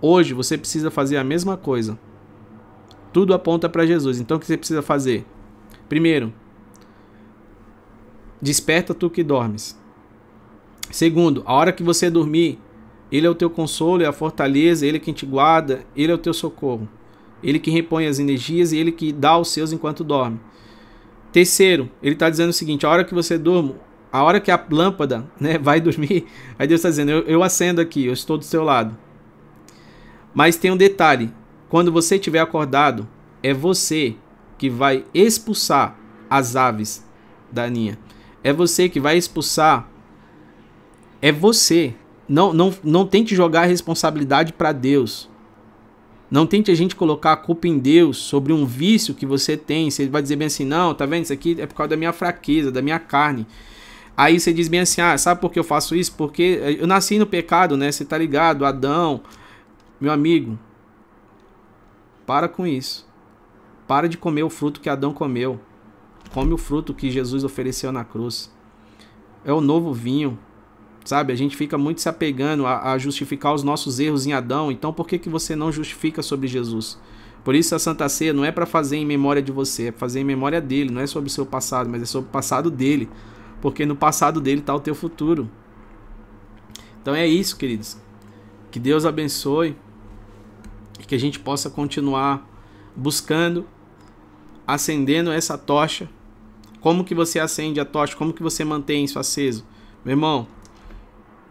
[0.02, 1.98] Hoje você precisa fazer a mesma coisa.
[3.14, 4.20] Tudo aponta para Jesus.
[4.20, 5.26] Então o que você precisa fazer?
[5.88, 6.34] Primeiro,
[8.42, 9.80] desperta tu que dormes.
[10.92, 12.60] Segundo, a hora que você dormir,
[13.12, 16.16] ele é o teu consolo, é a fortaleza, ele é quem te guarda, ele é
[16.16, 16.88] o teu socorro.
[17.42, 20.40] Ele que repõe as energias e ele que dá os seus enquanto dorme.
[21.32, 23.76] Terceiro, ele está dizendo o seguinte: a hora que você dorme,
[24.12, 26.26] a hora que a lâmpada né, vai dormir,
[26.58, 28.98] aí Deus está dizendo: eu, eu acendo aqui, eu estou do seu lado.
[30.34, 31.32] Mas tem um detalhe:
[31.70, 33.08] quando você estiver acordado,
[33.42, 34.16] é você
[34.58, 35.98] que vai expulsar
[36.30, 37.06] as aves
[37.52, 37.98] da ninha.
[38.44, 39.89] É você que vai expulsar.
[41.22, 41.94] É você.
[42.28, 45.30] Não, não, não tente jogar a responsabilidade para Deus.
[46.30, 49.90] Não tente a gente colocar a culpa em Deus sobre um vício que você tem.
[49.90, 51.24] Você vai dizer bem assim: não, tá vendo?
[51.24, 53.48] Isso aqui é por causa da minha fraqueza, da minha carne.
[54.16, 56.14] Aí você diz bem assim: ah, sabe por que eu faço isso?
[56.16, 57.92] Porque eu nasci no pecado, né?
[57.92, 58.64] Você tá ligado?
[58.64, 59.22] Adão,
[60.00, 60.60] meu amigo,
[62.28, 63.08] para com isso.
[63.88, 65.60] Para de comer o fruto que Adão comeu.
[66.32, 68.54] Come o fruto que Jesus ofereceu na cruz.
[69.44, 70.38] É o novo vinho.
[71.10, 71.34] Sabe?
[71.34, 74.72] A gente fica muito se apegando a, a justificar os nossos erros em Adão.
[74.72, 77.00] Então por que, que você não justifica sobre Jesus?
[77.44, 80.20] Por isso a Santa Ceia não é para fazer em memória de você, é fazer
[80.20, 83.10] em memória dele, não é sobre o seu passado, mas é sobre o passado dele.
[83.60, 85.50] Porque no passado dele está o teu futuro.
[87.02, 87.98] Então é isso, queridos.
[88.70, 89.76] Que Deus abençoe
[91.00, 92.48] e que a gente possa continuar
[92.96, 93.66] buscando,
[94.68, 96.08] acendendo essa tocha.
[96.80, 98.16] Como que você acende a tocha?
[98.16, 99.66] Como que você mantém isso aceso?
[100.06, 100.48] Meu irmão,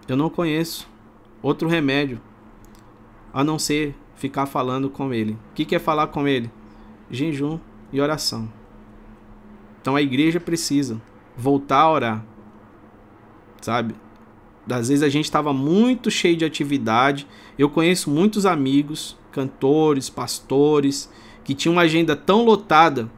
[0.09, 0.89] eu não conheço
[1.43, 2.21] outro remédio
[3.33, 5.33] a não ser ficar falando com ele.
[5.33, 6.51] O que, que é falar com ele?
[7.11, 7.61] Jejum
[7.93, 8.51] e oração.
[9.81, 11.01] Então a igreja precisa
[11.37, 12.25] voltar a orar.
[13.61, 13.95] Sabe?
[14.69, 17.27] Às vezes a gente estava muito cheio de atividade.
[17.59, 21.11] Eu conheço muitos amigos cantores, pastores,
[21.45, 23.11] que tinham uma agenda tão lotada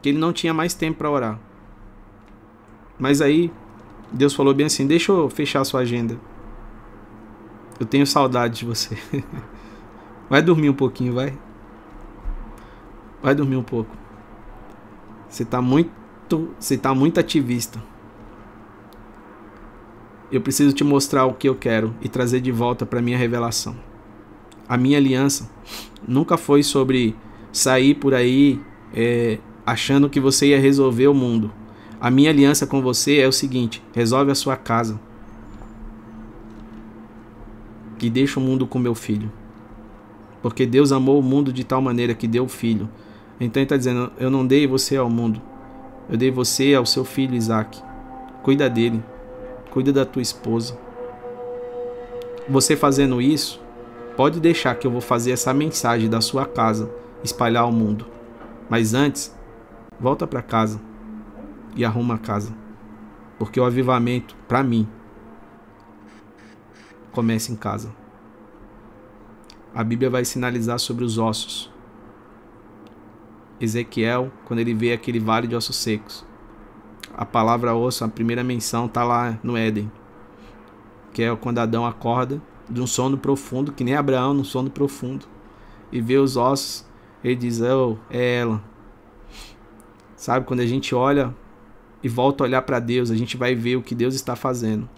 [0.00, 1.40] que ele não tinha mais tempo para orar.
[2.98, 3.52] Mas aí
[4.12, 6.18] Deus falou bem assim: Deixa eu fechar a sua agenda.
[7.78, 8.96] Eu tenho saudade de você.
[10.28, 11.38] Vai dormir um pouquinho, vai.
[13.22, 13.96] Vai dormir um pouco.
[15.28, 17.80] Você tá muito, você tá muito ativista.
[20.32, 23.76] Eu preciso te mostrar o que eu quero e trazer de volta para minha revelação
[24.68, 25.48] a minha aliança
[26.06, 27.14] nunca foi sobre
[27.52, 28.60] sair por aí
[28.94, 31.52] é, achando que você ia resolver o mundo.
[32.06, 34.96] A minha aliança com você é o seguinte: resolve a sua casa.
[38.00, 39.28] E deixa o mundo com meu filho.
[40.40, 42.88] Porque Deus amou o mundo de tal maneira que deu o filho.
[43.40, 45.42] Então ele está dizendo: Eu não dei você ao mundo.
[46.08, 47.82] Eu dei você ao seu filho Isaac.
[48.40, 49.02] Cuida dele.
[49.72, 50.78] Cuida da tua esposa.
[52.48, 53.60] Você fazendo isso,
[54.16, 56.88] Pode deixar que eu vou fazer essa mensagem da sua casa
[57.24, 58.06] espalhar ao mundo.
[58.70, 59.36] Mas antes,
[59.98, 60.80] volta para casa
[61.76, 62.52] e arruma a casa.
[63.38, 64.88] Porque o avivamento, para mim,
[67.12, 67.94] começa em casa.
[69.74, 71.70] A Bíblia vai sinalizar sobre os ossos.
[73.60, 76.26] Ezequiel, quando ele vê aquele vale de ossos secos.
[77.14, 79.90] A palavra osso, a primeira menção está lá no Éden.
[81.12, 85.26] Que é quando Adão acorda de um sono profundo, que nem Abraão, num sono profundo,
[85.92, 86.86] e vê os ossos,
[87.22, 88.62] ele diz: oh, é ela.
[90.16, 91.34] Sabe, quando a gente olha
[92.06, 94.88] e volta a olhar para Deus, a gente vai ver o que Deus está fazendo.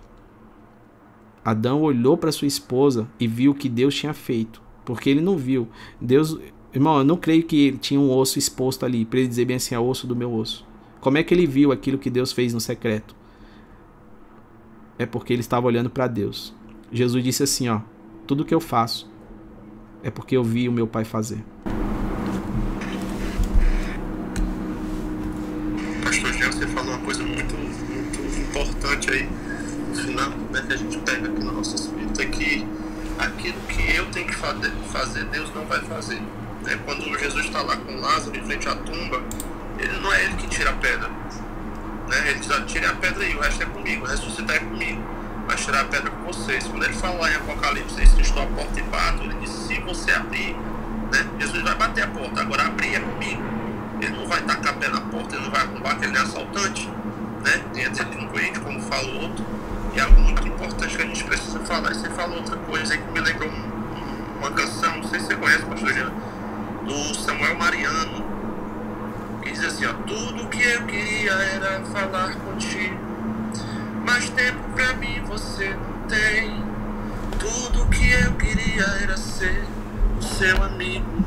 [1.43, 5.35] Adão olhou para sua esposa e viu o que Deus tinha feito, porque ele não
[5.35, 5.67] viu.
[5.99, 6.39] Deus,
[6.71, 9.57] irmão, eu não creio que ele tinha um osso exposto ali para ele dizer bem
[9.57, 10.67] assim: é osso do meu osso.
[11.01, 13.17] Como é que ele viu aquilo que Deus fez no secreto?
[14.99, 16.53] É porque ele estava olhando para Deus.
[16.93, 17.81] Jesus disse assim, ó:
[18.27, 19.11] Tudo que eu faço
[20.03, 21.43] é porque eu vi o meu pai fazer.
[26.05, 29.29] Pastor Jean, você falou uma coisa muito, muito importante aí
[29.89, 32.67] no final, né, que a gente pega aqui no nosso espírito, é que
[33.19, 34.35] aquilo que eu tenho que
[34.89, 36.21] fazer, Deus não vai fazer.
[36.63, 36.79] Né?
[36.85, 39.23] Quando Jesus está lá com Lázaro em frente à tumba,
[39.79, 41.09] ele não é ele que tira a pedra.
[42.09, 42.31] Né?
[42.31, 45.81] Ele diz, tire a pedra aí, o resto é comigo, ressuscitar é comigo vai tirar
[45.81, 46.65] a pedra com vocês.
[46.69, 50.13] Quando ele falar em Apocalipse, diz estou à porta e bato, ele diz, se você
[50.13, 50.55] abrir,
[51.11, 53.43] né, Jesus vai bater a porta, agora abrir é comigo.
[53.99, 56.87] Ele não vai tacar pé na porta, ele não vai combater ele é assaltante,
[57.43, 59.45] né, nem é delinquente, como fala o outro.
[59.95, 63.01] E algo muito importante que a gente precisa falar, e você falou outra coisa aí
[63.01, 63.51] que me lembrou
[64.39, 66.13] uma canção, não sei se você conhece, pastor Jean,
[66.85, 68.25] do Samuel Mariano,
[69.45, 72.99] E diz assim, ó, tudo que eu queria era falar contigo,
[74.05, 76.63] mas tempo pra mim você não tem.
[77.39, 79.65] Tudo que eu queria era ser
[80.21, 81.25] seu amigo,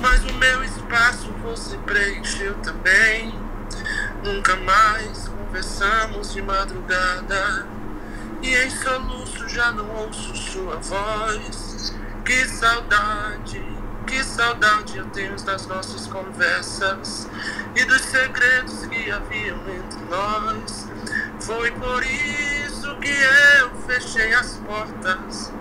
[0.00, 3.34] mas o meu espaço você preencheu também.
[4.22, 7.66] Nunca mais conversamos de madrugada
[8.42, 11.73] e em soluço já não ouço sua voz.
[12.24, 13.62] Que saudade,
[14.06, 17.28] que saudade eu tenho das nossas conversas
[17.76, 20.88] e dos segredos que haviam entre nós.
[21.40, 23.14] Foi por isso que
[23.60, 25.52] eu fechei as portas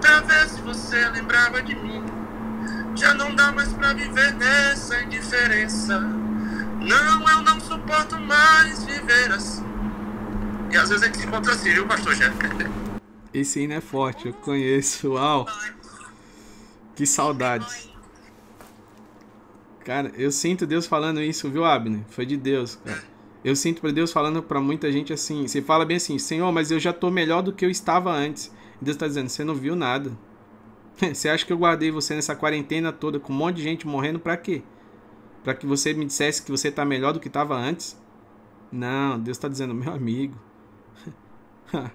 [0.00, 2.04] pra ver se você lembrava de mim.
[2.96, 6.00] Já não dá mais pra viver nessa indiferença.
[6.00, 9.64] Não, eu não suporto mais viver assim.
[10.72, 12.36] E às vezes a gente se encontra assim, viu, pastor Jeff?
[13.32, 15.12] Esse hino é forte, eu conheço.
[15.12, 15.46] Uau!
[17.00, 17.88] Que saudades.
[19.86, 22.02] Cara, eu sinto Deus falando isso, viu, Abner?
[22.10, 23.02] Foi de Deus, cara.
[23.42, 25.48] Eu sinto para Deus falando para muita gente assim.
[25.48, 28.54] Você fala bem assim, Senhor, mas eu já tô melhor do que eu estava antes.
[28.82, 30.12] Deus tá dizendo, você não viu nada.
[31.00, 34.20] Você acha que eu guardei você nessa quarentena toda com um monte de gente morrendo
[34.20, 34.62] para quê?
[35.42, 37.98] Para que você me dissesse que você tá melhor do que estava antes?
[38.70, 40.38] Não, Deus está dizendo, meu amigo.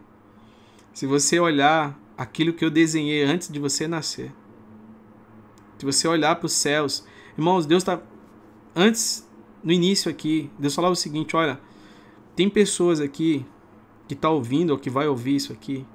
[0.91, 4.34] Se você olhar aquilo que eu desenhei antes de você nascer,
[5.78, 7.06] se você olhar para os céus,
[7.38, 8.02] irmãos, Deus está
[8.76, 9.28] antes
[9.64, 11.60] no início aqui, Deus falava o seguinte, olha,
[12.36, 13.46] tem pessoas aqui
[14.08, 15.86] que está ouvindo ou que vai ouvir isso aqui.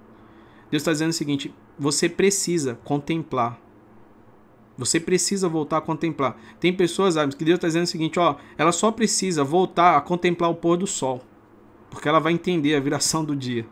[0.71, 3.61] Deus está dizendo o seguinte: você precisa contemplar.
[4.79, 6.39] Você precisa voltar a contemplar.
[6.59, 10.01] Tem pessoas, sabe, que Deus está dizendo o seguinte: ó, ela só precisa voltar a
[10.01, 11.21] contemplar o pôr do sol,
[11.91, 13.67] porque ela vai entender a viração do dia.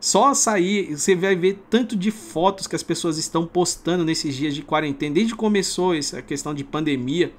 [0.00, 4.54] Só sair, você vai ver tanto de fotos que as pessoas estão postando nesses dias
[4.54, 7.32] de quarentena, desde que começou essa questão de pandemia,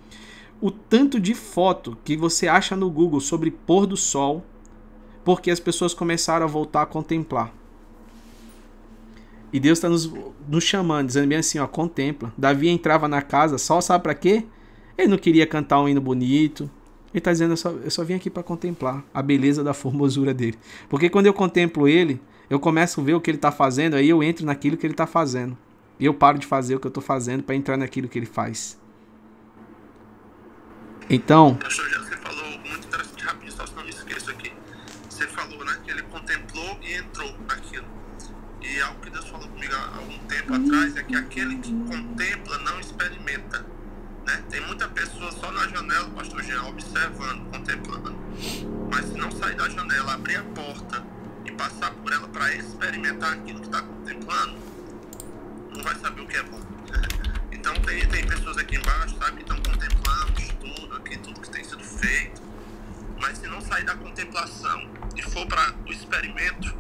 [0.60, 4.44] o tanto de foto que você acha no Google sobre pôr do sol,
[5.24, 7.54] porque as pessoas começaram a voltar a contemplar.
[9.54, 10.12] E Deus está nos,
[10.48, 12.32] nos chamando, dizendo bem assim, ó, contempla.
[12.38, 14.44] Davi entrava na casa só, sabe para quê?
[14.98, 16.70] Ele não queria cantar um hino bonito.
[17.12, 20.34] Ele está dizendo, eu só, eu só vim aqui para contemplar a beleza da formosura
[20.34, 20.58] dele.
[20.88, 24.10] Porque quando eu contemplo ele, eu começo a ver o que ele está fazendo, aí
[24.10, 25.58] eu entro naquilo que ele está fazendo.
[26.00, 28.26] E eu paro de fazer o que eu estou fazendo para entrar naquilo que ele
[28.26, 28.80] faz.
[31.10, 31.56] Então.
[31.56, 34.52] Pastor, já você falou muito interessante, rapidinho, só se não me esqueço aqui.
[35.10, 37.86] Você falou, né, que ele contemplou e entrou naquilo.
[38.62, 42.58] E algo que Deus falou comigo há algum tempo atrás é que aquele que contempla
[42.60, 43.66] não experimenta.
[44.26, 44.44] Né?
[44.50, 48.16] Tem muita pessoa só na janela, pastor Jean, observando, contemplando.
[48.92, 51.19] Mas se não sair da janela, abrir a porta
[51.60, 54.58] passar por ela para experimentar aquilo que está contemplando,
[55.76, 56.62] não vai saber o que é bom.
[57.52, 61.62] Então tem, tem pessoas aqui embaixo, sabe, que estão contemplando tudo aqui, tudo que tem
[61.66, 62.42] sido feito.
[63.20, 66.74] Mas se não sair da contemplação e for para o experimento,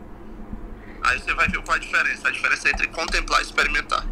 [1.03, 2.29] aí você vai ver qual a diferença.
[2.29, 4.07] A diferença é entre contemplar e experimentar.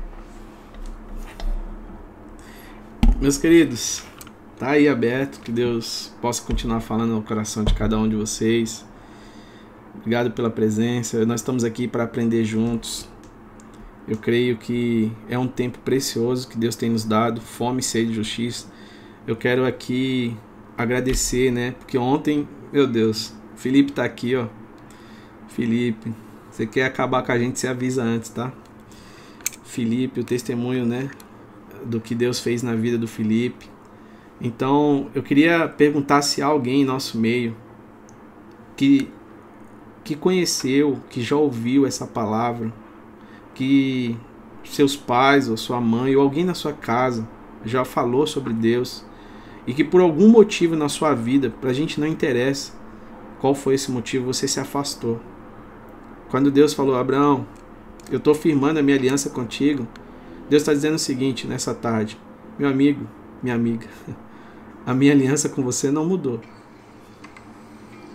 [3.21, 4.03] Meus queridos,
[4.59, 8.86] tá aí aberto, que Deus possa continuar falando no coração de cada um de vocês.
[9.99, 11.25] Obrigado pela presença.
[11.25, 13.07] Nós estamos aqui para aprender juntos.
[14.07, 18.15] Eu creio que é um tempo precioso que Deus tem nos dado, fome, sede de
[18.15, 18.67] justiça.
[19.27, 20.37] Eu quero aqui
[20.77, 21.71] agradecer, né?
[21.71, 24.47] Porque ontem, meu Deus, Felipe tá aqui, ó.
[25.49, 26.13] Felipe,
[26.49, 28.53] você quer acabar com a gente, você avisa antes, tá?
[29.63, 31.09] Felipe, o testemunho, né?
[31.83, 33.69] Do que Deus fez na vida do Felipe.
[34.39, 37.55] Então, eu queria perguntar se há alguém em nosso meio
[38.75, 39.09] que,
[40.07, 42.71] que conheceu, que já ouviu essa palavra,
[43.53, 44.17] que
[44.63, 47.27] seus pais ou sua mãe ou alguém na sua casa
[47.65, 49.05] já falou sobre Deus
[49.65, 52.71] e que por algum motivo na sua vida, para a gente não interessa
[53.41, 55.19] qual foi esse motivo, você se afastou.
[56.29, 57.45] Quando Deus falou, Abraão,
[58.09, 59.85] eu estou firmando a minha aliança contigo,
[60.49, 62.17] Deus está dizendo o seguinte nessa tarde:
[62.57, 63.05] meu amigo,
[63.43, 63.87] minha amiga,
[64.85, 66.39] a minha aliança com você não mudou.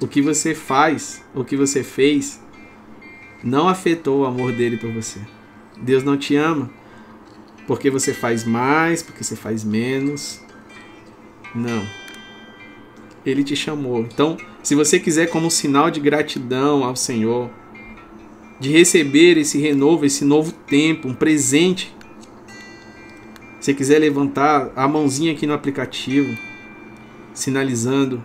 [0.02, 2.42] O que você faz, o que você fez,
[3.42, 5.20] não afetou o amor dele por você.
[5.80, 6.70] Deus não te ama
[7.66, 10.40] porque você faz mais, porque você faz menos.
[11.54, 11.86] Não.
[13.24, 14.00] Ele te chamou.
[14.00, 17.50] Então, se você quiser, como sinal de gratidão ao Senhor,
[18.58, 21.94] de receber esse renovo, esse novo tempo, um presente,
[23.60, 26.36] se quiser levantar a mãozinha aqui no aplicativo,
[27.32, 28.22] sinalizando,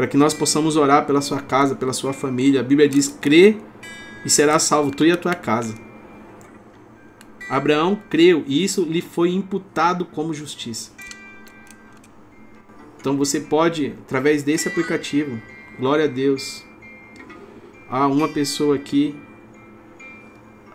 [0.00, 2.60] para que nós possamos orar pela sua casa, pela sua família.
[2.60, 3.58] A Bíblia diz: crê
[4.24, 5.74] e será salvo tu e a tua casa.
[7.50, 10.90] Abraão creu e isso lhe foi imputado como justiça.
[12.98, 15.38] Então você pode, através desse aplicativo,
[15.78, 16.64] glória a Deus,
[17.86, 19.14] há uma pessoa aqui,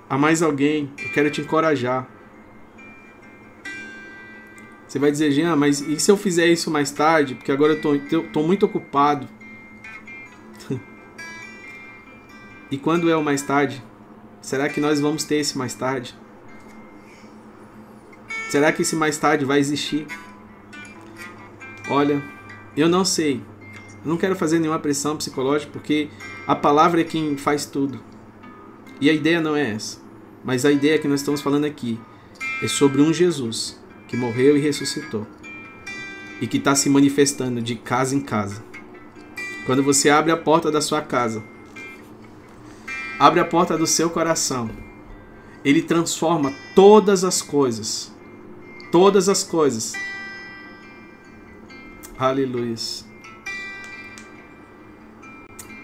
[0.07, 2.07] há mais alguém, eu quero te encorajar.
[4.95, 7.35] Você vai dizer, Jean, mas e se eu fizer isso mais tarde?
[7.35, 7.99] Porque agora eu tô,
[8.31, 9.27] tô muito ocupado.
[12.71, 13.83] e quando é o mais tarde?
[14.41, 16.17] Será que nós vamos ter esse mais tarde?
[18.49, 20.07] Será que esse mais tarde vai existir?
[21.89, 22.23] Olha,
[22.77, 23.41] eu não sei.
[24.01, 26.07] Eu não quero fazer nenhuma pressão psicológica porque
[26.47, 27.99] a palavra é quem faz tudo.
[29.01, 30.01] E a ideia não é essa.
[30.41, 31.99] Mas a ideia que nós estamos falando aqui
[32.63, 35.25] é sobre um Jesus que morreu e ressuscitou
[36.41, 38.63] e que está se manifestando de casa em casa.
[39.65, 41.43] Quando você abre a porta da sua casa,
[43.17, 44.69] abre a porta do seu coração,
[45.63, 48.13] ele transforma todas as coisas.
[48.91, 49.93] Todas as coisas.
[52.17, 52.75] Aleluia.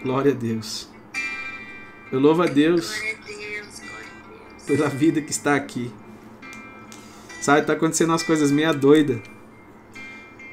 [0.02, 0.88] Glória a Deus.
[2.10, 4.62] Eu louvo a Deus a Deus, a Deus.
[4.66, 5.90] pela vida que está aqui.
[7.42, 9.20] Sabe, tá acontecendo umas coisas meia doida.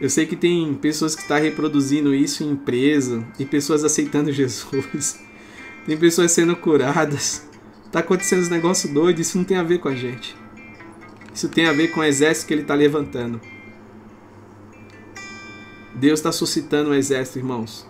[0.02, 4.32] Eu sei que tem pessoas que estão tá reproduzindo isso em empresa e pessoas aceitando
[4.34, 5.20] Jesus.
[5.86, 7.48] Tem pessoas sendo curadas.
[7.91, 10.36] Tá acontecendo uns negócios doidos, isso não tem a ver com a gente.
[11.32, 13.40] Isso tem a ver com o exército que ele está levantando.
[15.94, 17.88] Deus está suscitando um exército, irmãos.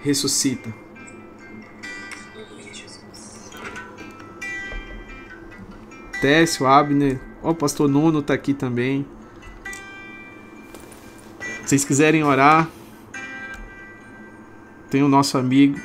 [0.00, 0.74] Ressuscita.
[6.20, 9.06] Técio, Abner, ó, o pastor Nuno tá aqui também.
[11.62, 12.68] Se vocês quiserem orar,
[14.90, 15.78] tem o nosso amigo.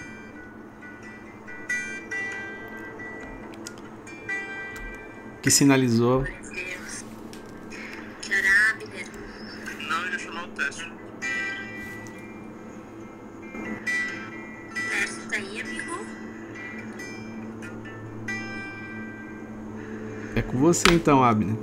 [5.41, 6.23] Que sinalizou.
[20.63, 21.57] Você então, Abner.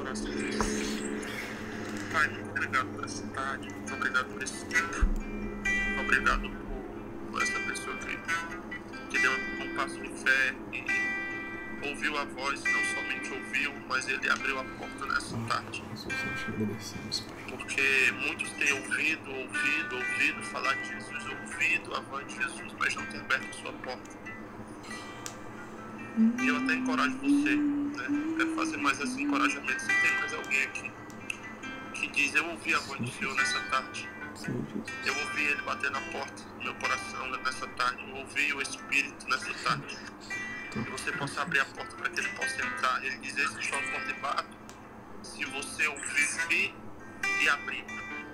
[0.00, 0.32] Orar sem
[2.12, 5.06] Pai, muito obrigado por essa tarde, muito obrigado por esse tempo.
[6.00, 8.18] Obrigado por, por essa pessoa que,
[9.10, 14.28] que deu um passo de fé e ouviu a voz, não somente ouviu, mas ele
[14.28, 15.84] abriu a porta nessa tarde.
[17.48, 22.96] Porque muitos têm ouvido, ouvido, ouvido falar de Jesus, ouvido a voz de Jesus, mas
[22.96, 24.35] não têm aberto a sua porta.
[26.18, 28.34] E eu até encorajo você, né?
[28.38, 29.82] Quero fazer mais esse encorajamento.
[29.82, 30.92] Se tem mais alguém aqui
[31.92, 34.08] que diz, eu ouvi a voz do Senhor nessa tarde.
[35.04, 38.02] Eu ouvi ele bater na porta do meu coração nessa tarde.
[38.08, 39.98] Eu ouvi o Espírito nessa tarde.
[40.70, 43.04] Que você possa abrir a porta para que ele possa entrar.
[43.04, 44.56] Ele diz, esse chão forte e bato.
[45.22, 46.74] Se você ouvir
[47.42, 47.84] e abrir,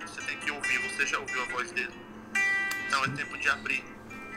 [0.07, 0.79] você tem que ouvir.
[0.89, 1.95] Você já ouviu a voz dele.
[2.87, 3.85] Então é tempo de abrir.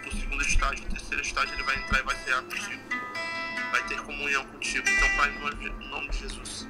[0.04, 2.96] O segundo estágio, o terceiro estágio, ele vai entrar e vai ser contigo.
[3.76, 4.88] Vai ter comunhão contigo.
[4.88, 6.66] Então, Pai, em nome de Jesus.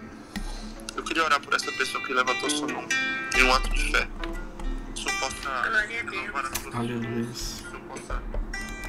[0.95, 2.87] Eu queria orar por essa pessoa que levantou seu nome
[3.37, 4.07] em um ato de fé.
[4.95, 7.25] Que o Senhor possa renovar a sua Aleluia.
[7.25, 8.23] que o Senhor possa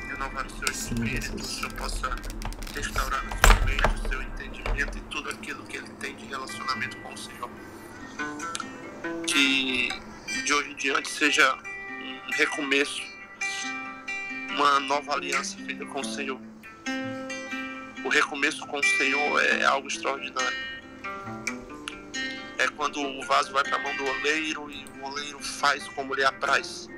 [0.08, 1.44] renovar o seu espírito, que o.
[1.44, 2.16] Senhor possa
[2.74, 6.96] restaurar a sua mente, o seu entendimento e tudo aquilo que ele tem de relacionamento
[6.96, 7.50] com o Senhor.
[9.26, 9.90] Que
[10.42, 13.02] de hoje em diante seja um recomeço,
[14.54, 16.55] uma nova aliança feita com o Senhor.
[18.06, 20.56] O recomeço com o Senhor é algo extraordinário.
[22.56, 26.14] É quando o vaso vai para a mão do oleiro e o oleiro faz como
[26.14, 26.88] lhe apraz.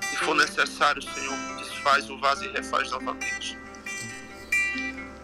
[0.00, 3.58] Se for necessário, Senhor, desfaz o vaso e refaz novamente.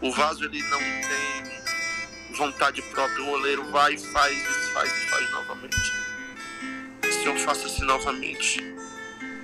[0.03, 5.31] O vaso ele não tem vontade própria, o oleiro vai e faz, desfaz e faz
[5.31, 5.93] novamente.
[7.11, 8.61] Senhor, faça-se novamente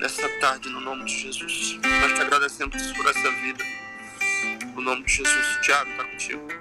[0.00, 1.78] nessa tarde no nome de Jesus.
[1.82, 3.64] Nós te agradecemos por essa vida.
[4.80, 6.59] No nome de Jesus, Tiago, está contigo.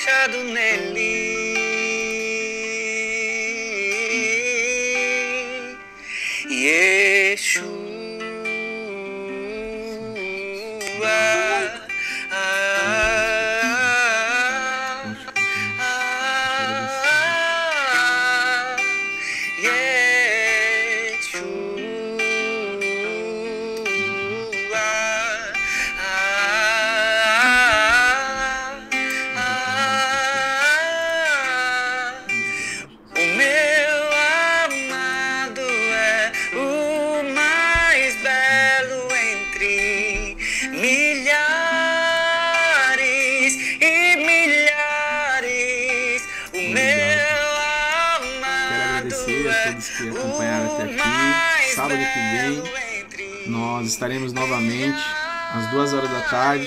[0.00, 0.89] Ser achado nele.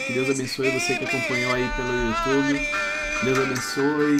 [0.05, 2.69] Que Deus abençoe você que acompanhou aí pelo YouTube.
[3.23, 4.17] Deus abençoe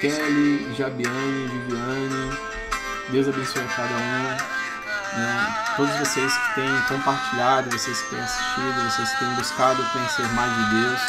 [0.00, 2.38] Kelly, Jabiane, Viviane.
[3.08, 5.18] Deus abençoe a cada um.
[5.18, 5.54] né?
[5.76, 10.54] Todos vocês que têm compartilhado, vocês que têm assistido, vocês que têm buscado conhecer mais
[10.54, 11.00] de Deus.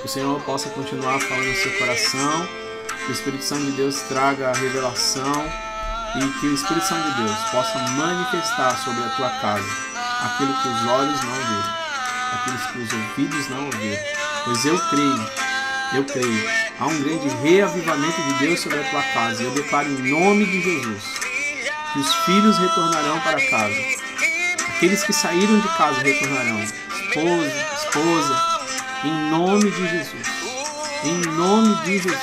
[0.00, 2.48] Que o Senhor possa continuar falando no seu coração.
[3.04, 5.52] Que o Espírito Santo de Deus traga a revelação
[6.16, 9.94] e que o Espírito Santo de Deus possa manifestar sobre a tua casa
[10.24, 11.64] aquilo que os olhos não veem,
[12.34, 14.02] aquilo que os ouvidos não ouviram.
[14.44, 15.30] Pois eu creio,
[15.94, 19.42] eu creio, há um grande reavivamento de Deus sobre a tua casa.
[19.42, 21.24] Eu declaro em nome de Jesus
[21.92, 23.80] que os filhos retornarão para casa.
[24.68, 26.60] Aqueles que saíram de casa retornarão.
[26.62, 28.42] Esposa, esposa,
[29.04, 30.26] em nome de Jesus.
[31.04, 32.18] Em nome de Jesus.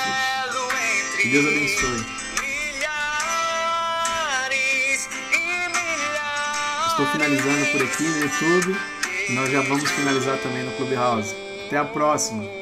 [1.20, 2.06] Que Deus abençoe.
[6.88, 8.76] Estou finalizando por aqui no YouTube
[9.30, 11.34] nós já vamos finalizar também no Clubhouse.
[11.66, 12.61] Até a próxima!